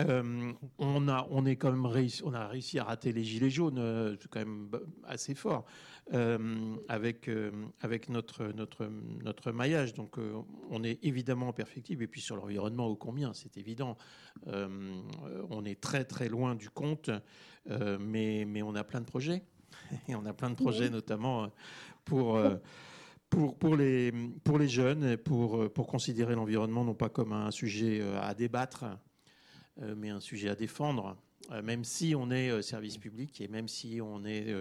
euh, 0.00 0.52
on, 0.78 1.08
a, 1.08 1.26
on, 1.30 1.46
est 1.46 1.54
quand 1.54 1.70
même 1.70 1.86
réussi, 1.86 2.22
on 2.24 2.34
a 2.34 2.48
réussi 2.48 2.78
à 2.80 2.84
rater 2.84 3.12
les 3.12 3.22
gilets 3.22 3.50
jaunes, 3.50 3.78
euh, 3.78 4.16
c'est 4.20 4.28
quand 4.28 4.40
même 4.40 4.68
assez 5.04 5.34
fort, 5.34 5.64
euh, 6.12 6.74
avec, 6.88 7.30
avec 7.80 8.08
notre, 8.08 8.44
notre, 8.46 8.90
notre 9.22 9.52
maillage. 9.52 9.94
Donc 9.94 10.16
on 10.70 10.82
est 10.82 10.98
évidemment 11.04 11.52
perfectible. 11.52 12.02
Et 12.02 12.08
puis 12.08 12.20
sur 12.20 12.36
l'environnement, 12.36 12.86
au 12.86 12.96
combien, 12.96 13.32
c'est 13.34 13.56
évident. 13.56 13.96
on 14.46 15.64
est 15.64 15.80
très 15.80 16.04
très 16.04 16.28
loin 16.28 16.54
du 16.54 16.70
compte, 16.70 17.10
mais, 17.68 18.44
mais 18.46 18.62
on 18.62 18.74
a 18.74 18.84
plein 18.84 19.00
de 19.00 19.06
projets. 19.06 19.42
Et 20.08 20.14
on 20.14 20.24
a 20.24 20.32
plein 20.32 20.50
de 20.50 20.56
projets 20.56 20.90
notamment 20.90 21.50
pour... 22.04 22.40
Pour, 23.30 23.58
pour, 23.58 23.74
les, 23.74 24.12
pour 24.44 24.58
les 24.58 24.68
jeunes, 24.68 25.16
pour, 25.16 25.68
pour 25.72 25.88
considérer 25.88 26.36
l'environnement 26.36 26.84
non 26.84 26.94
pas 26.94 27.08
comme 27.08 27.32
un 27.32 27.50
sujet 27.50 28.00
à 28.20 28.32
débattre, 28.32 28.84
mais 29.80 30.10
un 30.10 30.20
sujet 30.20 30.48
à 30.48 30.54
défendre, 30.54 31.16
euh, 31.50 31.62
même 31.62 31.84
si 31.84 32.14
on 32.16 32.30
est 32.30 32.50
euh, 32.50 32.62
service 32.62 32.98
public 32.98 33.40
et 33.40 33.48
même 33.48 33.68
si 33.68 34.00
on 34.02 34.24
est 34.24 34.54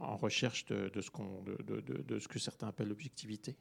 en 0.00 0.16
recherche 0.16 0.66
de, 0.66 1.00
ce 1.00 2.28
que 2.28 2.38
certains 2.38 2.68
appellent 2.68 2.88
l'objectivité. 2.88 3.56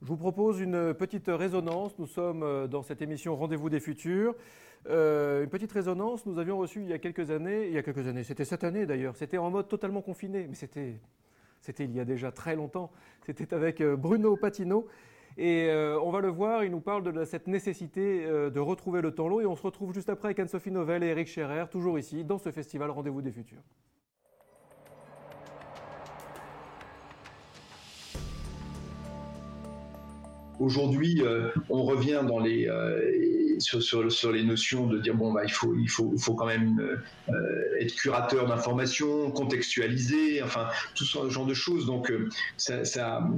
Je 0.00 0.06
vous 0.06 0.16
propose 0.16 0.60
une 0.60 0.94
petite 0.94 1.28
résonance. 1.28 1.98
Nous 1.98 2.06
sommes 2.06 2.68
dans 2.68 2.82
cette 2.82 3.02
émission 3.02 3.36
Rendez-vous 3.36 3.68
des 3.68 3.80
futurs. 3.80 4.34
une 4.86 5.48
petite 5.50 5.72
résonance, 5.72 6.24
nous 6.24 6.38
avions 6.38 6.58
reçu 6.58 6.80
il 6.80 6.88
y 6.88 6.92
a 6.92 6.98
quelques 6.98 7.30
années, 7.30 7.68
il 7.68 7.74
y 7.74 7.78
a 7.78 7.82
quelques 7.82 8.06
années, 8.06 8.24
c'était 8.24 8.46
cette 8.46 8.64
année 8.64 8.86
d'ailleurs, 8.86 9.14
c'était 9.14 9.36
en 9.36 9.50
mode 9.50 9.68
totalement 9.68 10.00
confiné, 10.00 10.46
mais 10.48 10.54
c'était, 10.54 10.98
c'était 11.60 11.84
il 11.84 11.94
y 11.94 12.00
a 12.00 12.06
déjà 12.06 12.32
très 12.32 12.56
longtemps. 12.56 12.90
C'était 13.26 13.52
avec 13.54 13.82
Bruno 13.82 14.36
Patino 14.36 14.88
et 15.36 15.68
euh, 15.68 15.98
on 16.00 16.10
va 16.10 16.20
le 16.20 16.28
voir, 16.28 16.64
il 16.64 16.70
nous 16.70 16.80
parle 16.80 17.02
de 17.02 17.24
cette 17.24 17.46
nécessité 17.46 18.24
euh, 18.24 18.50
de 18.50 18.60
retrouver 18.60 19.00
le 19.00 19.12
temps 19.12 19.28
long. 19.28 19.40
Et 19.40 19.46
on 19.46 19.56
se 19.56 19.62
retrouve 19.62 19.94
juste 19.94 20.08
après 20.08 20.28
avec 20.28 20.38
Anne-Sophie 20.38 20.70
Novelle 20.70 21.02
et 21.02 21.08
Eric 21.08 21.28
Scherer, 21.28 21.66
toujours 21.70 21.98
ici, 21.98 22.24
dans 22.24 22.38
ce 22.38 22.50
festival 22.50 22.90
Rendez-vous 22.90 23.22
des 23.22 23.32
Futurs. 23.32 23.62
Aujourd'hui, 30.60 31.22
euh, 31.22 31.48
on 31.68 31.82
revient 31.82 32.20
les, 32.44 32.68
sur, 33.60 34.32
les 34.32 34.44
notions 34.44 34.86
de 34.86 34.98
dire 34.98 35.14
bon 35.14 35.32
bah 35.32 35.42
il 35.44 35.52
faut 35.52 35.74
il 35.74 35.88
faut, 35.88 36.14
faut 36.18 36.34
quand 36.34 36.46
même 36.46 36.98
euh, 37.28 37.80
être 37.80 37.94
curateur 37.94 38.46
d'informations, 38.46 39.30
contextualiser, 39.30 40.42
enfin 40.42 40.68
tout 40.94 41.04
ce 41.04 41.28
genre 41.28 41.46
de 41.46 41.54
choses. 41.54 41.86
Donc 41.86 42.10
euh, 42.10 42.28
ça, 42.56 42.84
ça, 42.84 43.28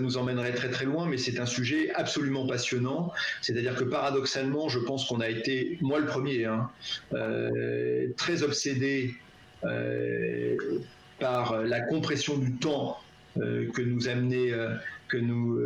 nous 0.00 0.16
emmènerait 0.16 0.52
très 0.52 0.70
très 0.70 0.84
loin, 0.84 1.06
mais 1.06 1.18
c'est 1.18 1.38
un 1.38 1.46
sujet 1.46 1.92
absolument 1.94 2.46
passionnant. 2.46 3.12
C'est-à-dire 3.42 3.74
que 3.74 3.84
paradoxalement, 3.84 4.68
je 4.68 4.78
pense 4.78 5.06
qu'on 5.06 5.20
a 5.20 5.28
été, 5.28 5.78
moi 5.80 5.98
le 5.98 6.06
premier, 6.06 6.44
hein, 6.44 6.70
euh, 7.12 8.08
très 8.16 8.42
obsédé 8.42 9.14
par 11.18 11.62
la 11.64 11.80
compression 11.80 12.38
du 12.38 12.54
temps 12.58 12.96
que 13.38 13.82
nous 13.82 14.08
amenait, 14.08 14.52
que 15.08 15.16
nous, 15.16 15.58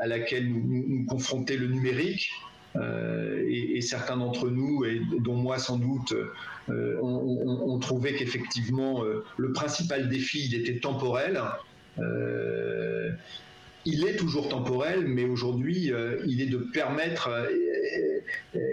à 0.00 0.06
laquelle 0.06 0.48
nous, 0.48 0.84
nous, 0.88 1.04
confrontait 1.06 1.56
le 1.56 1.68
numérique. 1.68 2.30
Euh, 2.80 3.44
et, 3.48 3.80
certains 3.80 4.16
d'entre 4.16 4.48
nous, 4.48 4.84
et 4.84 5.00
dont 5.20 5.34
moi 5.34 5.58
sans 5.58 5.78
doute, 5.78 6.14
euh, 6.68 6.98
ont, 7.00 7.78
trouvé 7.78 8.14
qu'effectivement 8.14 9.04
euh, 9.04 9.24
le 9.36 9.52
principal 9.52 10.08
défi 10.08 10.46
il 10.46 10.54
était 10.54 10.80
temporel. 10.80 11.40
il 13.84 14.06
est 14.06 14.16
toujours 14.16 14.48
temporel, 14.48 15.06
mais 15.06 15.24
aujourd'hui, 15.24 15.92
il 16.26 16.40
est 16.40 16.46
de 16.46 16.58
permettre, 16.58 17.30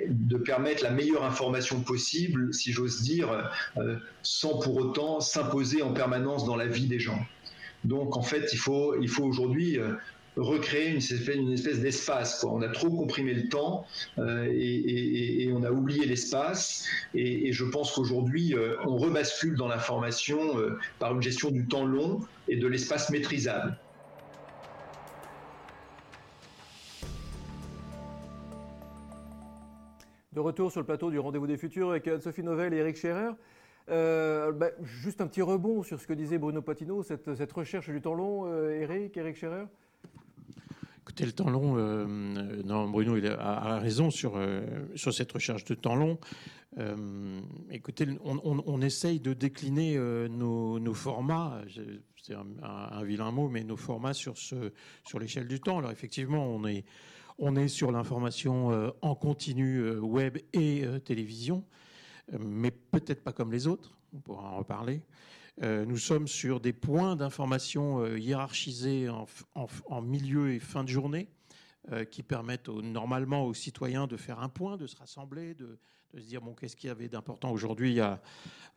de 0.10 0.38
permettre 0.38 0.84
la 0.84 0.90
meilleure 0.90 1.24
information 1.24 1.82
possible, 1.82 2.52
si 2.54 2.72
j'ose 2.72 3.04
dire, 3.04 3.30
sans 4.24 4.58
pour 4.58 4.76
autant 4.78 5.20
s'imposer 5.20 5.84
en 5.84 5.94
permanence 5.94 6.46
dans 6.46 6.56
la 6.56 6.66
vie 6.66 6.88
des 6.88 7.00
gens. 7.00 7.20
Donc, 7.84 8.18
en 8.18 8.22
fait, 8.22 8.52
il 8.54 8.58
faut, 8.58 8.96
il 9.02 9.10
faut 9.10 9.24
aujourd'hui 9.24 9.80
recréer 10.38 10.90
une 10.90 10.98
espèce, 10.98 11.36
une 11.36 11.82
d'espace. 11.82 12.44
On 12.44 12.62
a 12.62 12.70
trop 12.70 12.90
comprimé 12.90 13.34
le 13.34 13.50
temps 13.50 13.86
euh, 14.18 14.48
et, 14.52 15.52
on 15.54 15.64
a 15.64 15.72
oublié 15.72 16.06
l'espace. 16.06 16.88
Et, 17.14 17.52
je 17.52 17.66
pense 17.66 17.92
qu'aujourd'hui, 17.92 18.56
euh, 18.56 18.76
on 18.86 18.98
rebascule 18.98 19.56
dans 19.56 19.68
l'information 19.68 20.58
euh, 20.58 20.78
par 21.00 21.14
une 21.14 21.22
gestion 21.22 21.52
du 21.52 21.68
temps 21.68 21.86
long 21.86 22.22
et 22.48 22.56
de 22.56 22.68
l'espace 22.68 23.10
maîtrisable. 23.10 23.78
De 30.32 30.40
retour 30.40 30.72
sur 30.72 30.82
le 30.82 30.86
plateau 30.88 31.12
du 31.12 31.20
Rendez-vous 31.20 31.46
des 31.46 31.58
Futurs 31.58 31.92
avec 31.92 32.08
Anne-Sophie 32.08 32.42
Novelle 32.42 32.74
et 32.74 32.78
Eric 32.78 32.98
Scherer. 32.98 33.34
Bah, 33.88 34.70
juste 34.84 35.22
un 35.22 35.28
petit 35.28 35.42
rebond 35.42 35.84
sur 35.84 36.00
ce 36.00 36.08
que 36.08 36.14
disait 36.14 36.38
Bruno 36.38 36.62
Patino, 36.62 37.04
cette, 37.04 37.52
recherche 37.52 37.90
du 37.90 38.02
temps 38.02 38.14
long, 38.14 38.48
Eric, 38.70 39.18
Eric 39.18 39.36
Scherer? 39.36 39.66
Écoutez, 41.02 41.26
le 41.26 41.34
temps 41.34 41.50
long, 41.50 41.76
non, 41.76 42.90
Bruno 42.90 43.18
il 43.18 43.28
a, 43.28 43.80
raison 43.80 44.10
sur, 44.10 44.40
sur 44.96 45.14
cette 45.14 45.32
recherche 45.34 45.66
de 45.66 45.76
temps 45.76 45.96
long. 45.96 46.18
écoutez, 47.72 48.08
on, 48.24 48.82
essaye 48.82 49.20
de 49.20 49.34
décliner 49.34 49.98
nos, 50.30 50.94
formats, 50.94 51.62
c'est 52.22 52.36
un, 52.62 53.04
vilain 53.04 53.32
mot, 53.32 53.50
mais 53.50 53.66
nos 53.66 53.76
formats 53.76 54.14
sur, 54.14 54.38
sur 54.38 55.20
l'échelle 55.20 55.48
du 55.48 55.60
temps. 55.60 55.80
Alors 55.80 55.92
effectivement, 55.92 56.48
on 56.48 56.66
est, 56.66 56.86
on 57.38 57.58
est 57.58 57.68
sur 57.68 57.92
l'information 57.92 58.94
en 59.02 59.16
continu 59.16 59.90
web 59.98 60.38
et 60.54 60.86
télévision, 61.04 61.66
mais 62.40 62.72
peut-être 62.72 63.24
pas 63.24 63.34
comme 63.34 63.52
les 63.52 63.68
autres, 63.68 63.98
on 64.14 64.20
pourra 64.20 64.50
en 64.50 64.58
reparler. 64.58 65.02
Euh, 65.62 65.86
nous 65.86 65.98
sommes 65.98 66.28
sur 66.28 66.60
des 66.60 66.74
points 66.74 67.16
d'information 67.16 68.04
euh, 68.04 68.18
hiérarchisés 68.18 69.08
en, 69.54 70.02
milieu 70.02 70.52
et 70.52 70.60
fin 70.60 70.84
de 70.84 70.90
journée 70.90 71.28
euh, 71.92 72.06
qui 72.06 72.24
permettent 72.24 72.70
normalement 72.70 73.46
aux 73.46 73.54
citoyens 73.54 74.08
de 74.08 74.18
faire 74.18 74.40
un 74.40 74.50
point, 74.50 74.78
de 74.78 74.88
se 74.88 74.96
rassembler, 74.96 75.54
de, 75.54 75.78
se 76.16 76.26
dire 76.26 76.42
bon, 76.42 76.56
qu'est-ce 76.56 76.76
qu'il 76.76 76.88
y 76.88 76.92
avait 76.92 77.08
d'important 77.08 77.52
aujourd'hui 77.52 78.00
à, 78.00 78.20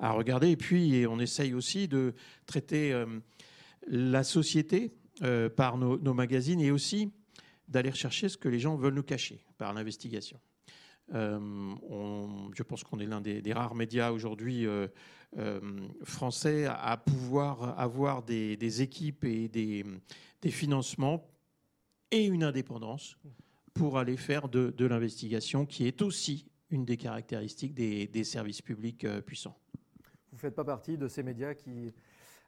regarder. 0.00 0.50
Et 0.50 0.56
puis, 0.56 1.06
on 1.08 1.18
essaye 1.18 1.54
aussi 1.54 1.88
de 1.88 2.14
traiter 2.44 3.04
la 3.86 4.24
société 4.24 4.94
par 5.56 5.78
nos, 5.78 5.98
nos, 5.98 6.14
magazines 6.14 6.60
et 6.60 6.70
aussi 6.70 7.10
d'aller 7.68 7.92
chercher 7.92 8.28
ce 8.28 8.36
que 8.36 8.48
les 8.48 8.58
gens 8.58 8.76
veulent 8.76 8.94
nous 8.94 9.02
cacher 9.02 9.44
par 9.56 9.72
l'investigation. 9.72 10.38
Je 11.12 12.62
pense 12.62 12.84
qu'on 12.84 12.98
est 12.98 13.06
l'un 13.06 13.20
des, 13.20 13.52
rares 13.52 13.74
médias 13.74 14.10
aujourd'hui 14.10 14.66
euh, 15.38 15.60
français 16.02 16.66
à 16.66 16.96
pouvoir 16.96 17.78
avoir 17.78 18.22
des, 18.22 18.82
équipes 18.82 19.24
et 19.24 19.48
des, 19.48 19.84
financements 20.50 21.28
et 22.10 22.24
une 22.24 22.44
indépendance 22.44 23.18
pour 23.74 23.98
aller 23.98 24.16
faire 24.16 24.48
de, 24.48 24.86
l'investigation, 24.86 25.66
qui 25.66 25.86
est 25.86 26.00
aussi 26.00 26.46
une 26.70 26.84
des 26.84 26.96
caractéristiques 26.96 27.74
des, 27.74 28.24
services 28.24 28.62
publics 28.62 29.04
euh, 29.04 29.20
puissants. 29.20 29.58
Vous 30.30 30.36
ne 30.36 30.38
faites 30.38 30.54
pas 30.54 30.64
partie 30.64 30.96
de 30.96 31.08
ces 31.08 31.22
médias 31.22 31.54
qui 31.54 31.92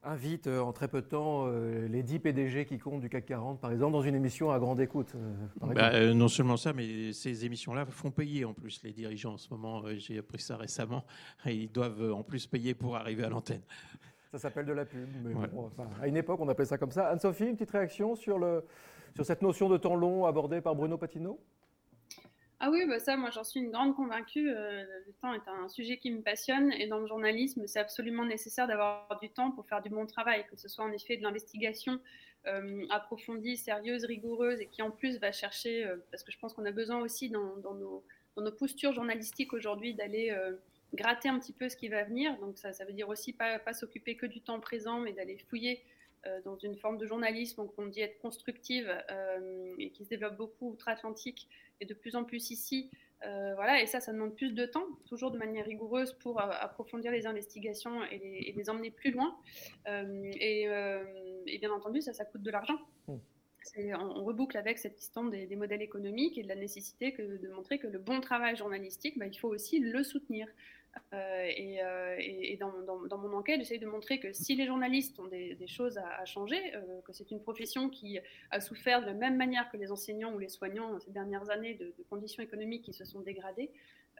invite 0.02 0.46
euh, 0.46 0.61
en 0.61 0.72
très 0.72 0.88
peu 0.88 1.00
de 1.00 1.06
temps 1.06 1.44
euh, 1.46 1.87
les 1.88 2.02
10 2.02 2.20
PDG 2.20 2.64
qui 2.64 2.78
comptent 2.78 3.00
du 3.00 3.08
CAC 3.08 3.26
40, 3.26 3.61
par 3.61 3.72
exemple, 3.72 3.92
dans 3.92 4.02
une 4.02 4.14
émission 4.14 4.50
à 4.50 4.58
grande 4.58 4.80
écoute. 4.80 5.12
Euh, 5.16 5.74
bah, 5.74 6.14
non 6.14 6.28
seulement 6.28 6.56
ça, 6.56 6.72
mais 6.72 7.12
ces 7.12 7.44
émissions-là 7.44 7.87
font 7.87 8.11
payer 8.11 8.44
en 8.44 8.54
plus 8.54 8.82
les 8.82 8.92
dirigeants 8.92 9.34
en 9.34 9.38
ce 9.38 9.48
moment. 9.50 9.82
J'ai 9.96 10.18
appris 10.18 10.40
ça 10.40 10.56
récemment. 10.56 11.04
Ils 11.46 11.70
doivent 11.70 12.12
en 12.12 12.22
plus 12.22 12.46
payer 12.46 12.74
pour 12.74 12.96
arriver 12.96 13.24
à 13.24 13.28
l'antenne. 13.28 13.62
Ça 14.30 14.38
s'appelle 14.38 14.66
de 14.66 14.72
la 14.72 14.84
pub. 14.84 15.08
Mais 15.24 15.34
à 16.00 16.06
une 16.06 16.16
époque, 16.16 16.40
on 16.40 16.48
appelait 16.48 16.66
ça 16.66 16.78
comme 16.78 16.90
ça. 16.90 17.08
Anne-Sophie, 17.08 17.46
une 17.46 17.54
petite 17.54 17.70
réaction 17.70 18.14
sur, 18.14 18.38
le, 18.38 18.64
sur 19.14 19.24
cette 19.24 19.42
notion 19.42 19.68
de 19.68 19.78
temps 19.78 19.96
long 19.96 20.26
abordée 20.26 20.61
par 20.61 20.74
Bruno 20.74 20.98
Patino? 20.98 21.40
Ah 22.60 22.70
oui, 22.70 22.84
bah 22.86 22.98
ça, 22.98 23.16
moi 23.16 23.30
j'en 23.30 23.44
suis 23.44 23.60
une 23.60 23.70
grande 23.70 23.94
convaincue. 23.94 24.50
Euh, 24.50 24.82
le 25.06 25.12
temps 25.20 25.32
est 25.32 25.46
un 25.46 25.68
sujet 25.68 25.96
qui 25.96 26.10
me 26.10 26.22
passionne 26.22 26.72
et 26.72 26.88
dans 26.88 26.98
le 26.98 27.06
journalisme, 27.06 27.64
c'est 27.68 27.78
absolument 27.78 28.24
nécessaire 28.24 28.66
d'avoir 28.66 29.16
du 29.22 29.30
temps 29.30 29.52
pour 29.52 29.64
faire 29.66 29.80
du 29.80 29.90
bon 29.90 30.06
travail, 30.06 30.44
que 30.50 30.56
ce 30.56 30.68
soit 30.68 30.84
en 30.84 30.90
effet 30.90 31.16
de 31.16 31.22
l'investigation 31.22 32.00
euh, 32.46 32.84
approfondie, 32.90 33.56
sérieuse, 33.56 34.04
rigoureuse 34.04 34.60
et 34.60 34.66
qui 34.66 34.82
en 34.82 34.90
plus 34.90 35.20
va 35.20 35.30
chercher, 35.30 35.86
euh, 35.86 35.98
parce 36.10 36.24
que 36.24 36.32
je 36.32 36.38
pense 36.38 36.52
qu'on 36.52 36.64
a 36.64 36.72
besoin 36.72 36.98
aussi 36.98 37.30
dans, 37.30 37.54
nos, 37.62 38.02
postures 38.58 38.92
journalistiques 38.92 39.52
aujourd'hui 39.52 39.94
d'aller 39.94 40.36
gratter 40.94 41.28
un 41.28 41.38
petit 41.38 41.52
peu 41.52 41.68
ce 41.68 41.76
qui 41.76 41.88
va 41.88 42.04
venir. 42.04 42.36
Donc 42.38 42.58
ça, 42.58 42.72
veut 42.84 42.92
dire 42.92 43.08
aussi 43.08 43.32
pas, 43.32 43.58
pas 43.60 43.72
s'occuper 43.72 44.16
que 44.16 44.26
du 44.26 44.40
temps 44.40 44.58
présent, 44.58 45.00
mais 45.00 45.12
d'aller 45.12 45.38
fouiller 45.48 45.84
dans 46.44 46.57
une 46.57 46.76
forme 46.76 46.98
de 46.98 47.07
journalisme 47.07 47.66
qu'on 47.76 47.87
dit 47.87 48.00
être 48.00 48.18
constructive 48.18 48.90
et 49.78 49.90
qui 49.90 50.04
se 50.04 50.09
développe 50.09 50.37
beaucoup 50.37 50.70
outre-Atlantique 50.70 51.48
et 51.81 51.87
de 51.87 51.94
plus 51.94 52.16
en 52.16 52.24
plus 52.24 52.50
ici. 52.50 52.90
Euh, 53.24 53.54
voilà, 53.57 53.83
et 53.83 53.87
ça, 53.87 53.98
ça 54.00 54.12
demande 54.12 54.35
plus 54.37 54.52
de 54.52 54.64
temps, 54.64 54.87
toujours 55.07 55.33
de 55.33 55.38
manière 55.38 55.64
rigoureuse 55.64 56.12
pour 56.20 56.40
euh, 56.40 56.50
approfondir 56.61 57.11
les 57.11 57.26
investigations 57.26 58.04
et 58.04 58.52
les, 58.54 58.70
emmener 58.70 58.90
plus 58.90 59.11
loin. 59.11 59.37
Euh, 59.88 60.31
et, 60.37 61.59
bien 61.59 61.72
entendu, 61.72 62.00
ça, 62.00 62.12
ça 62.12 62.24
coûte 62.24 62.42
de 62.42 62.50
l'argent. 62.50 62.78
Hmm. 63.09 63.16
On, 63.76 64.24
reboucle 64.24 64.57
avec 64.57 64.78
cette 64.78 64.94
question 64.94 65.24
des, 65.26 65.54
modèles 65.57 65.83
économiques 65.83 66.38
et 66.38 66.42
de 66.42 66.48
la 66.48 66.54
nécessité 66.54 67.12
que, 67.12 67.22
de 67.22 67.48
montrer 67.48 67.78
que 67.78 67.88
le 67.88 67.98
bon 67.98 68.20
travail 68.20 68.57
journalistique, 68.57 69.18
bah, 69.18 69.26
il 69.26 69.38
faut 69.38 69.48
aussi 69.48 69.81
le 69.81 70.04
soutenir. 70.04 70.46
Euh, 71.14 72.16
et, 72.18 72.59
dans, 72.59 73.18
mon 73.18 73.33
enquête, 73.33 73.61
j'essaie 73.61 73.79
de 73.79 73.87
montrer 73.87 74.20
que 74.20 74.33
si 74.33 74.57
les 74.57 74.66
journalistes 74.66 75.18
ont 75.18 75.27
des, 75.27 75.57
choses 75.66 75.98
à, 75.98 76.24
changer, 76.24 76.61
euh, 76.74 77.01
que 77.03 77.12
c'est 77.12 77.31
une 77.31 77.40
profession 77.40 77.88
qui 77.88 78.18
a 78.51 78.61
souffert 78.61 79.01
de 79.01 79.07
la 79.07 79.14
même 79.14 79.37
manière 79.37 79.70
que 79.70 79.77
les 79.77 79.90
enseignants 79.90 80.35
ou 80.35 80.38
les 80.38 80.48
soignants 80.48 80.98
ces 81.01 81.11
dernières 81.11 81.48
années 81.51 81.74
de, 81.74 81.94
conditions 82.11 82.42
économiques 82.42 82.85
qui 82.85 82.92
se 82.92 83.05
sont 83.05 83.20
dégradées, 83.20 83.70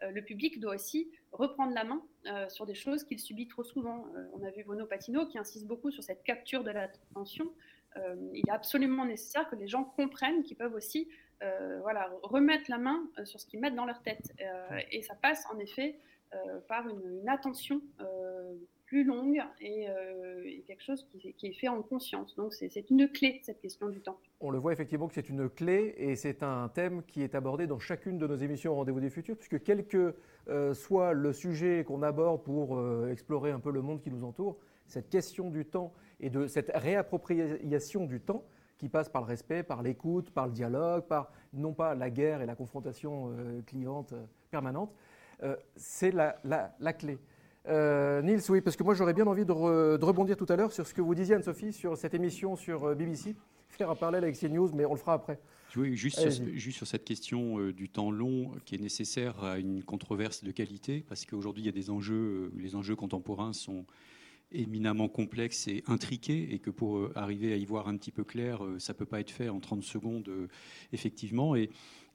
euh, 0.03 0.11
le 0.11 0.23
public 0.23 0.61
doit 0.61 0.75
aussi 0.75 1.11
reprendre 1.33 1.75
la 1.75 1.85
main 1.85 2.03
sur 2.49 2.67
des 2.67 2.75
choses 2.75 3.05
qu'il 3.05 3.19
subit 3.19 3.49
trop 3.49 3.65
souvent. 3.65 4.07
on 4.33 4.43
a 4.45 4.51
vu 4.51 4.65
Bruno 4.65 4.87
Patino 4.87 5.27
qui 5.27 5.39
insiste 5.39 5.67
beaucoup 5.67 5.91
sur 5.91 6.03
cette 6.03 6.23
capture 6.23 6.65
de 6.65 6.71
l'attention. 6.71 7.53
il 8.33 8.45
est 8.47 8.51
absolument 8.51 9.05
nécessaire 9.05 9.49
que 9.49 9.57
les 9.57 9.69
gens 9.69 9.85
comprennent 9.85 10.43
qu'ils 10.43 10.57
peuvent 10.57 10.75
aussi 10.75 11.09
voilà, 11.83 12.11
remettre 12.23 12.71
la 12.71 12.79
main 12.79 13.11
sur 13.25 13.41
ce 13.41 13.47
qu'ils 13.47 13.61
mettent 13.61 13.75
dans 13.75 13.87
leur 13.87 14.03
tête. 14.03 14.33
et 14.91 15.03
ça 15.03 15.15
passe 15.15 15.45
en 15.53 15.59
effet 15.59 15.99
euh, 15.99 16.18
par 16.69 16.87
une, 16.89 17.29
attention 17.29 17.81
euh, 18.01 18.55
plus 18.87 19.05
longue 19.05 19.39
euh, 19.63 20.43
et, 20.45 20.63
quelque 20.67 20.83
chose 20.83 21.07
qui, 21.19 21.47
est 21.47 21.53
fait 21.53 21.69
en 21.69 21.83
conscience. 21.83 22.35
Donc 22.37 22.55
c'est 22.55 22.91
une 22.91 23.09
clé, 23.09 23.41
cette 23.43 23.61
question 23.61 23.89
du 23.89 24.01
temps. 24.01 24.19
On 24.41 24.51
le 24.51 24.59
voit 24.59 24.73
effectivement 24.73 25.09
que 25.09 25.15
c'est 25.15 25.29
une 25.29 25.49
clé 25.49 25.95
et 25.99 26.17
c'est 26.17 26.43
un 26.43 26.69
thème 26.69 27.03
qui 27.03 27.23
est 27.23 27.35
abordé 27.35 27.67
dans 27.67 27.79
chacune 27.79 28.19
de 28.19 28.27
nos 28.27 28.37
émissions 28.37 28.75
Rendez-vous 28.75 29.01
des 29.01 29.11
futurs, 29.11 29.37
puisque 29.37 29.63
quel 29.63 29.87
que 29.87 30.15
soit 30.73 31.13
le 31.13 31.35
sujet 31.35 31.85
qu'on 31.85 32.03
aborde 32.03 32.43
pour 32.43 32.81
explorer 33.11 33.51
un 33.51 33.61
peu 33.61 33.71
le 33.71 33.83
monde 33.83 34.01
qui 34.01 34.11
nous 34.11 34.25
entoure, 34.25 34.57
cette 34.87 35.11
question 35.11 35.51
du 35.51 35.67
temps 35.67 35.93
et 36.21 36.31
de 36.31 36.47
cette 36.47 36.71
réappropriation 36.75 38.07
du 38.07 38.21
temps 38.21 38.45
qui 38.79 38.89
passe 38.89 39.11
par 39.11 39.23
le 39.23 39.27
respect, 39.27 39.63
par 39.63 39.83
l'écoute, 39.83 40.31
par 40.31 40.47
le 40.47 40.53
dialogue, 40.53 41.05
par 41.05 41.31
non 41.53 41.75
pas 41.75 41.95
la 41.95 42.09
guerre 42.09 42.41
et 42.41 42.47
la 42.47 42.55
confrontation 42.55 43.37
cliente 43.67 44.15
permanente, 44.51 44.95
euh, 45.43 45.57
c'est 45.77 46.13
la, 46.13 46.93
clé. 46.93 47.19
Euh, 47.69 48.23
Nils, 48.23 48.41
oui, 48.49 48.61
parce 48.61 48.77
que 48.77 48.83
moi 48.83 48.95
j'aurais 48.95 49.15
bien 49.15 49.27
envie 49.27 49.45
de, 49.45 49.53
rebondir 49.53 50.37
tout 50.37 50.47
à 50.49 50.57
l'heure 50.57 50.73
sur 50.73 50.87
ce 50.87 50.95
que 50.95 51.01
vous 51.01 51.15
disiez, 51.15 51.35
Anne-Sophie, 51.37 51.73
sur 51.73 51.97
cette 51.97 52.15
émission 52.15 52.57
sur 52.57 52.85
euh, 52.85 52.95
BBC, 52.95 53.37
faire 53.69 53.91
un 53.91 53.95
parallèle 53.95 54.25
avec 54.25 54.39
CNews, 54.39 54.71
mais 54.75 54.85
on 54.85 54.95
le 54.95 54.99
fera 54.99 55.15
après. 55.15 55.39
Oui, 55.77 55.97
juste, 55.97 56.19
sur, 56.19 56.47
juste 56.55 56.79
sur 56.79 56.87
cette 56.87 57.05
question 57.05 57.59
du 57.71 57.91
temps 57.91 58.11
long 58.11 58.53
qui 58.65 58.75
est 58.75 58.81
nécessaire 58.81 59.45
à 59.45 59.59
une 59.59 59.85
controverse 59.85 60.43
de 60.43 60.51
qualité, 60.51 61.05
parce 61.07 61.27
qu'aujourd'hui 61.27 61.63
il 61.63 61.67
y 61.67 61.69
a 61.69 61.73
des 61.73 61.91
enjeux, 61.91 62.51
les 62.57 62.75
enjeux 62.75 62.97
contemporains 62.97 63.53
sont 63.53 63.85
éminemment 64.51 65.09
complexes 65.09 65.69
et 65.69 65.85
intriqués, 65.87 66.55
et 66.55 66.59
que 66.59 66.71
pour 66.71 67.11
arriver 67.15 67.53
à 67.53 67.57
y 67.57 67.67
voir 67.67 67.87
un 67.87 67.99
petit 67.99 68.11
peu 68.11 68.25
clair, 68.25 68.63
ça 68.79 68.95
ne 68.95 68.99
peut 68.99 69.05
pas 69.05 69.21
être 69.21 69.31
fait 69.31 69.51
en 69.51 69.61
30 69.61 69.83
secondes, 69.83 70.31
effectivement. 70.95 71.55
Et 71.55 71.69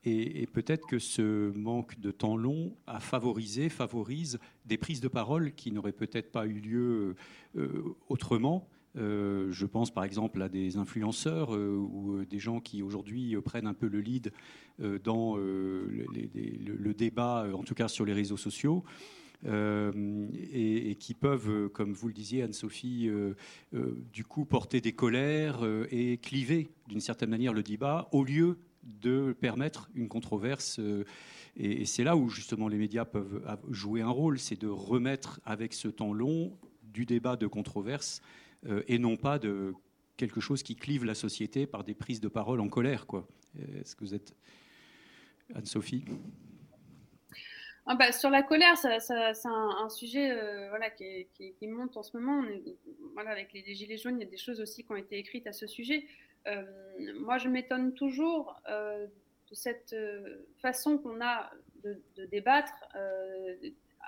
et, 0.06 0.48
peut-être 0.48 0.86
que 0.86 1.00
ce 1.00 1.52
manque 1.58 2.00
de 2.00 2.12
temps 2.12 2.36
long 2.36 2.76
a 2.88 3.00
favorisé, 3.00 3.70
favorise 3.70 4.40
des 4.66 4.78
prises 4.78 5.00
de 5.00 5.08
parole 5.08 5.54
qui 5.54 5.72
n'auraient 5.72 5.94
peut-être 5.94 6.32
pas 6.32 6.46
eu 6.46 6.60
lieu 6.60 7.16
euh, 7.56 7.96
autrement. 8.10 8.68
Euh, 8.96 9.48
je 9.52 9.66
pense 9.66 9.92
par 9.92 10.04
exemple 10.04 10.40
à 10.42 10.50
des 10.50 10.78
influenceurs 10.78 11.56
euh, 11.56 11.76
ou 11.76 12.26
des 12.26 12.38
gens 12.38 12.60
qui 12.60 12.84
aujourd'hui 12.84 13.36
prennent 13.42 13.66
un 13.66 13.74
peu 13.74 13.88
le 13.88 14.02
lead 14.02 14.32
dans 15.04 15.38
le, 15.38 16.94
débat, 16.94 17.48
en 17.54 17.64
tout 17.64 17.76
cas 17.76 17.88
sur 17.88 18.06
les 18.06 18.14
réseaux 18.14 18.38
sociaux. 18.38 18.84
et, 19.46 20.98
qui 21.00 21.14
peuvent, 21.14 21.70
comme 21.70 21.94
vous 21.94 22.08
le 22.08 22.14
disiez, 22.14 22.44
Anne-Sophie, 22.44 23.10
du 24.12 24.26
coup 24.26 24.46
porter 24.46 24.82
des 24.82 24.94
colères 24.94 25.62
et 25.92 26.18
cliver 26.18 26.72
d'une 26.88 27.02
certaine 27.02 27.30
manière 27.30 27.54
le 27.54 27.62
débat 27.62 28.10
au 28.12 28.24
lieu 28.24 28.58
de 28.84 29.36
permettre 29.40 29.90
une 29.96 30.08
controverse. 30.08 30.80
Euh, 30.80 31.06
et, 31.56 31.86
c'est 31.86 32.04
là 32.04 32.16
où 32.16 32.30
justement 32.30 32.68
les 32.68 32.78
médias 32.78 33.06
peuvent 33.06 33.42
jouer 33.70 34.02
un 34.02 34.10
rôle, 34.10 34.40
c'est 34.40 34.60
de 34.60 34.68
remettre 34.68 35.40
avec 35.46 35.74
ce 35.74 35.88
temps 35.88 36.14
long 36.14 36.58
du 36.84 37.06
débat 37.06 37.36
de 37.36 37.48
controverse 37.48 38.22
euh, 38.66 38.84
et 38.88 39.00
non 39.00 39.18
pas 39.18 39.40
de 39.40 39.74
quelque 40.18 40.42
chose 40.42 40.62
qui 40.64 40.76
clive 40.76 41.06
la 41.06 41.16
société 41.16 41.66
par 41.66 41.84
des 41.84 41.96
prises 41.96 42.22
de 42.22 42.28
parole 42.28 42.60
en 42.60 42.70
colère. 42.70 43.06
Est-ce 43.80 43.96
que 43.96 44.04
vous 44.04 44.14
êtes 44.14 44.36
Anne-Sophie? 45.56 46.06
Ah 47.86 47.96
bah, 47.96 48.14
sur 48.14 48.30
la 48.30 48.44
colère, 48.44 48.78
c'est 48.78 49.48
un, 49.48 49.90
sujet 49.90 50.32
euh, 50.32 50.70
voilà, 50.70 50.90
qui, 50.90 51.68
monte 51.68 51.98
en 51.98 52.04
ce 52.04 52.16
moment. 52.18 52.46
voilà, 53.14 53.32
avec 53.32 53.52
les, 53.52 53.76
Gilets 53.76 53.98
jaunes, 53.98 54.16
il 54.20 54.24
y 54.24 54.28
a 54.28 54.30
des 54.30 54.38
choses 54.38 54.62
aussi 54.62 54.86
qui 54.86 54.92
ont 54.92 54.96
été 54.96 55.18
écrites 55.18 55.48
à 55.48 55.54
ce 55.54 55.68
sujet. 55.68 56.06
Euh, 56.48 56.64
moi, 57.20 57.38
je 57.38 57.50
m'étonne 57.50 57.94
toujours 57.94 58.60
euh, 58.70 59.06
de 59.50 59.56
cette 59.56 59.94
euh, 59.94 60.46
façon 60.62 60.98
qu'on 60.98 61.22
a 61.22 61.52
de, 61.84 62.02
débattre 62.32 62.74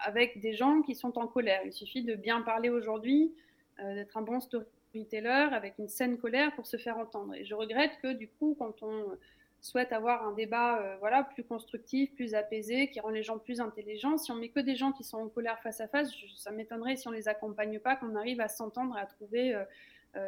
avec 0.04 0.40
des 0.40 0.54
gens 0.54 0.82
qui 0.82 0.96
sont 0.96 1.18
en 1.18 1.28
colère. 1.28 1.62
Il 1.66 1.74
suffit 1.74 2.04
de 2.04 2.16
bien 2.16 2.42
parler 2.42 2.70
aujourd'hui, 2.70 3.34
d'être 3.80 4.16
un 4.16 4.22
bon 4.22 4.40
storyteller 4.40 5.50
avec 5.52 5.78
une 5.78 5.90
saine 5.90 6.18
colère 6.18 6.56
pour 6.56 6.68
se 6.68 6.78
faire 6.78 6.98
entendre. 6.98 7.34
Et 7.36 7.44
je 7.44 7.54
regrette 7.54 7.92
que 8.02 8.14
du 8.14 8.30
coup, 8.30 8.56
quand 8.58 8.82
on 8.82 9.18
souhaite 9.60 9.92
avoir 9.92 10.26
un 10.26 10.32
débat 10.32 10.98
voilà, 11.00 11.24
plus 11.24 11.44
constructif, 11.44 12.14
plus 12.16 12.34
apaisé, 12.34 12.90
qui 12.90 13.02
rend 13.02 13.10
les 13.10 13.24
gens 13.24 13.40
plus 13.40 13.60
intelligents. 13.60 14.18
Si 14.18 14.32
on 14.32 14.36
met 14.36 14.50
que 14.50 14.62
des 14.62 14.78
gens 14.78 14.94
qui 14.94 15.04
sont 15.04 15.18
en 15.18 15.28
colère 15.28 15.60
face 15.60 15.82
à 15.82 15.90
face, 15.90 16.10
ça 16.38 16.52
m'étonnerait 16.52 16.96
si 16.96 17.10
on 17.10 17.12
les 17.12 17.28
accompagne 17.28 17.80
pas, 17.80 17.98
qu'on 17.98 18.16
arrive 18.16 18.40
à 18.40 18.48
s'entendre, 18.48 18.96
à 18.96 19.06
trouver 19.06 19.54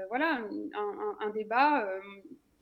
voilà, 0.09 0.41
un, 1.19 1.29
débat 1.29 1.87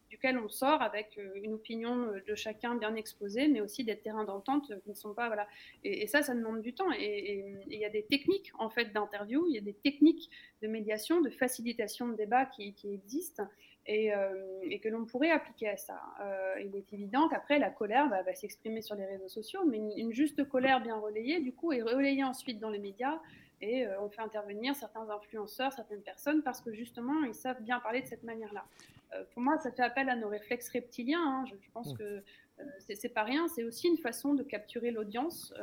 duquel 0.10 0.38
on 0.38 0.48
sort 0.48 0.82
avec 0.82 1.20
une 1.36 1.54
opinion 1.54 2.12
de 2.28 2.36
chacun 2.36 2.76
bien 2.76 2.96
exposée, 2.96 3.48
mais 3.48 3.62
aussi 3.62 3.84
des 3.84 3.98
terrains 3.98 4.24
d'entente 4.24 4.72
qui 4.84 4.90
ne 4.90 4.96
sont 4.96 5.14
pas 5.14 5.28
voilà. 5.28 5.48
Et, 5.84 6.08
ça, 6.08 6.22
ça 6.22 6.34
demande 6.34 6.62
du 6.62 6.74
temps. 6.74 6.92
Et 6.98 7.56
il 7.68 7.80
y 7.80 7.86
a 7.86 7.90
des 7.90 8.04
techniques 8.04 8.52
en 8.60 8.70
fait 8.70 8.94
d'interview, 8.94 9.46
il 9.48 9.56
y 9.56 9.58
a 9.58 9.62
des 9.62 9.74
techniques 9.74 10.30
de 10.62 10.68
médiation, 10.68 11.22
de 11.22 11.30
facilitation 11.30 12.08
de 12.10 12.16
débat 12.16 12.46
qui, 12.46 12.76
existent. 12.86 13.44
Euh, 13.88 14.62
et, 14.64 14.80
que 14.80 14.90
l'on 14.90 15.06
pourrait 15.06 15.30
appliquer 15.30 15.70
à 15.70 15.78
ça. 15.78 16.02
Euh, 16.20 16.56
il 16.60 16.76
est 16.76 16.92
évident 16.92 17.30
qu'après, 17.30 17.60
la 17.60 17.70
colère 17.70 18.10
va, 18.10 18.34
s'exprimer 18.34 18.82
sur 18.82 18.96
les 18.96 19.06
réseaux 19.06 19.28
sociaux, 19.28 19.64
mais 19.64 19.78
une, 19.78 20.12
juste 20.12 20.44
colère 20.50 20.82
bien 20.82 20.98
relayée, 20.98 21.40
du 21.40 21.54
coup, 21.54 21.72
est 21.72 21.84
relayée 21.84 22.24
ensuite 22.24 22.60
dans 22.60 22.72
les 22.72 22.80
médias, 22.80 23.20
et 23.62 23.86
euh, 23.86 24.02
on 24.02 24.10
fait 24.10 24.22
intervenir 24.22 24.76
certains 24.76 25.10
influenceurs, 25.10 25.72
certaines 25.74 26.02
personnes, 26.02 26.44
parce 26.44 26.62
que 26.62 26.74
justement, 26.74 27.24
ils 27.24 27.34
savent 27.34 27.62
bien 27.62 27.80
parler 27.80 28.02
de 28.02 28.08
cette 28.08 28.24
manière-là. 28.24 28.66
pour 29.34 29.42
moi, 29.42 29.58
ça 29.60 29.72
fait 29.72 29.84
appel 29.84 30.10
à 30.10 30.16
nos 30.16 30.28
réflexes 30.28 30.70
reptiliens. 30.70 31.22
Hein. 31.22 31.46
Je, 31.46 31.72
pense 31.72 31.94
mmh. 31.94 31.98
que 31.98 32.24
c'est 32.94 33.14
pas 33.14 33.24
rien, 33.24 33.48
c'est 33.48 33.64
aussi 33.64 33.88
une 33.88 33.98
façon 33.98 34.34
de 34.34 34.44
capturer 34.44 34.92
l'audience 34.92 35.54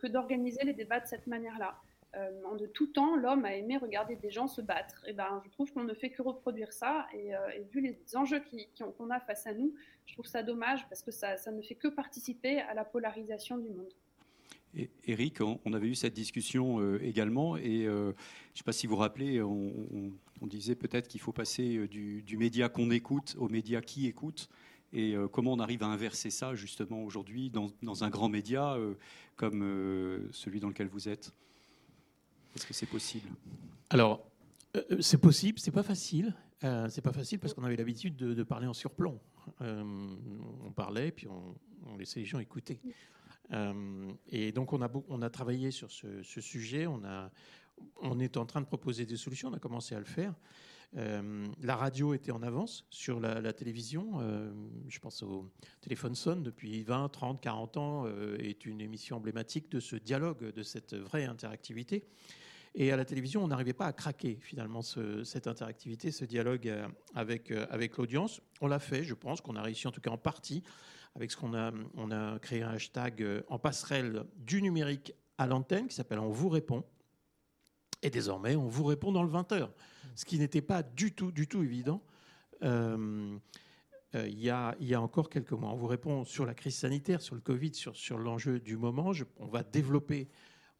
que 0.00 0.06
d'organiser 0.06 0.64
les 0.64 0.74
débats 0.74 1.00
de 1.00 1.06
cette 1.06 1.26
manière-là. 1.26 1.78
Euh, 2.16 2.56
de 2.56 2.66
tout 2.66 2.86
temps, 2.86 3.16
l'homme 3.16 3.44
a 3.44 3.54
aimé 3.54 3.76
regarder 3.76 4.16
des 4.16 4.30
gens 4.30 4.48
se 4.48 4.60
battre. 4.60 5.04
Et 5.06 5.12
ben, 5.12 5.42
je 5.44 5.50
trouve 5.50 5.72
qu'on 5.72 5.84
ne 5.84 5.94
fait 5.94 6.10
que 6.10 6.22
reproduire 6.22 6.72
ça. 6.72 7.06
Et, 7.12 7.34
euh, 7.34 7.38
vu 7.70 7.80
les 7.80 7.98
enjeux 8.16 8.42
qu'on 8.78 9.10
a 9.10 9.20
face 9.20 9.46
à 9.46 9.52
nous, 9.52 9.74
je 10.06 10.14
trouve 10.14 10.26
ça 10.26 10.42
dommage 10.42 10.88
parce 10.88 11.02
que 11.02 11.10
ça, 11.10 11.36
ne 11.50 11.62
fait 11.62 11.74
que 11.74 11.88
participer 11.88 12.60
à 12.60 12.74
la 12.74 12.84
polarisation 12.84 13.58
du 13.58 13.68
monde. 13.68 13.92
Eric, 15.04 15.40
on 15.40 15.72
avait 15.72 15.88
eu 15.88 15.94
cette 15.94 16.14
discussion 16.14 16.80
euh, 16.80 17.02
également, 17.02 17.56
et 17.56 17.84
je 17.84 18.08
ne 18.08 18.14
sais 18.54 18.64
pas 18.64 18.72
si 18.72 18.86
vous 18.86 18.94
vous 18.94 19.00
rappelez, 19.00 19.42
on, 19.42 20.12
disait 20.42 20.74
peut-être 20.74 21.08
qu'il 21.08 21.20
faut 21.20 21.32
passer 21.32 21.88
du, 21.88 22.36
média 22.38 22.68
qu'on 22.68 22.90
écoute 22.90 23.34
au 23.38 23.48
média 23.48 23.80
qui 23.80 24.06
écoute, 24.06 24.48
et 24.92 25.14
comment 25.32 25.52
on 25.52 25.58
arrive 25.58 25.82
à 25.82 25.86
inverser 25.86 26.30
ça 26.30 26.54
justement 26.54 27.02
aujourd'hui 27.02 27.50
dans, 27.50 28.04
un 28.04 28.10
grand 28.10 28.28
média 28.28 28.76
comme 29.36 30.28
celui 30.32 30.60
dans 30.60 30.68
lequel 30.68 30.88
vous 30.88 31.08
êtes? 31.08 31.32
Est-ce 32.54 32.66
que 32.66 32.74
c'est 32.74 32.86
possible? 32.86 33.28
Alors, 33.90 34.28
euh, 34.76 34.82
euh, 34.92 35.00
c'est 35.00 35.20
possible, 35.20 35.58
c'est 35.58 35.70
pas 35.70 35.82
facile. 35.82 36.34
Euh, 36.64 36.88
c'est 36.90 37.02
pas 37.02 37.12
facile 37.12 37.38
parce 37.38 37.54
qu'on 37.54 37.62
avait 37.62 37.76
l'habitude 37.76 38.16
de, 38.16 38.42
parler 38.42 38.66
en 38.66 38.74
surplomb. 38.74 39.20
on 39.60 40.72
parlait, 40.74 41.12
puis 41.12 41.28
on, 41.28 41.96
laissait 41.96 42.20
les 42.20 42.26
gens 42.26 42.38
écouter. 42.38 42.80
Et 44.30 44.52
donc, 44.52 44.72
on 44.72 44.82
a, 44.82 45.30
travaillé 45.30 45.70
sur 45.70 45.90
ce, 45.90 46.22
sujet. 46.22 46.86
On, 46.86 48.20
est 48.20 48.36
en 48.36 48.46
train 48.46 48.60
de 48.60 48.66
proposer 48.66 49.06
des 49.06 49.16
solutions. 49.16 49.48
On 49.48 49.54
a 49.54 49.58
commencé 49.58 49.94
à 49.94 49.98
le 49.98 50.04
faire. 50.04 50.34
la 50.94 51.76
radio 51.76 52.14
était 52.14 52.32
en 52.32 52.42
avance 52.42 52.86
sur 52.90 53.20
la, 53.20 53.52
télévision. 53.52 54.20
je 54.88 54.98
pense 54.98 55.22
au 55.22 55.50
téléphone 55.80 56.14
sonne 56.14 56.42
depuis 56.42 56.82
20, 56.82 57.08
30, 57.08 57.40
40 57.40 57.76
ans 57.76 58.06
est 58.38 58.66
une 58.66 58.80
émission 58.80 59.16
emblématique 59.16 59.70
de 59.70 59.80
ce 59.80 59.96
dialogue, 59.96 60.52
de 60.52 60.62
cette 60.62 60.94
vraie 60.94 61.24
interactivité. 61.24 62.04
Et 62.74 62.92
à 62.92 62.96
la 62.96 63.04
télévision, 63.04 63.42
on 63.42 63.48
n'arrivait 63.48 63.72
pas 63.72 63.86
à 63.86 63.92
craquer 63.92 64.38
finalement 64.40 64.82
cette 64.82 65.46
interactivité, 65.46 66.10
ce 66.10 66.24
dialogue 66.24 66.68
euh, 66.68 66.86
euh, 67.16 67.66
avec 67.70 67.96
l'audience. 67.96 68.40
On 68.60 68.66
l'a 68.66 68.78
fait, 68.78 69.04
je 69.04 69.14
pense 69.14 69.40
qu'on 69.40 69.56
a 69.56 69.62
réussi 69.62 69.88
en 69.88 69.90
tout 69.90 70.00
cas 70.00 70.10
en 70.10 70.18
partie 70.18 70.62
avec 71.14 71.30
ce 71.30 71.36
qu'on 71.36 71.54
a, 71.54 71.72
on 71.94 72.10
a 72.10 72.38
créé 72.38 72.62
un 72.62 72.70
hashtag 72.70 73.22
euh, 73.22 73.42
en 73.48 73.58
passerelle 73.58 74.24
du 74.36 74.62
numérique 74.62 75.12
à 75.36 75.46
l'antenne 75.46 75.88
qui 75.88 75.94
s'appelle 75.94 76.18
On 76.18 76.30
vous 76.30 76.48
répond. 76.48 76.84
Et 78.02 78.10
désormais, 78.10 78.54
on 78.54 78.68
vous 78.68 78.84
répond 78.84 79.10
dans 79.10 79.24
le 79.24 79.30
20h, 79.30 79.68
ce 80.14 80.24
qui 80.24 80.38
n'était 80.38 80.62
pas 80.62 80.82
du 80.82 81.12
tout, 81.12 81.32
du 81.32 81.48
tout 81.48 81.62
évident. 81.62 82.00
il, 82.62 83.40
y 84.14 84.50
a, 84.50 84.76
y 84.78 84.94
a, 84.94 85.00
encore 85.00 85.28
quelques 85.28 85.52
mois. 85.52 85.70
On 85.70 85.76
vous 85.76 85.88
répond 85.88 86.24
sur 86.24 86.46
la 86.46 86.54
crise 86.54 86.76
sanitaire, 86.76 87.20
sur 87.20 87.34
le 87.34 87.40
Covid, 87.40 87.74
sur, 87.74 87.96
sur 87.96 88.18
l'enjeu 88.18 88.60
du 88.60 88.76
moment. 88.76 89.10
on 89.38 89.46
va 89.46 89.64
développer 89.64 90.28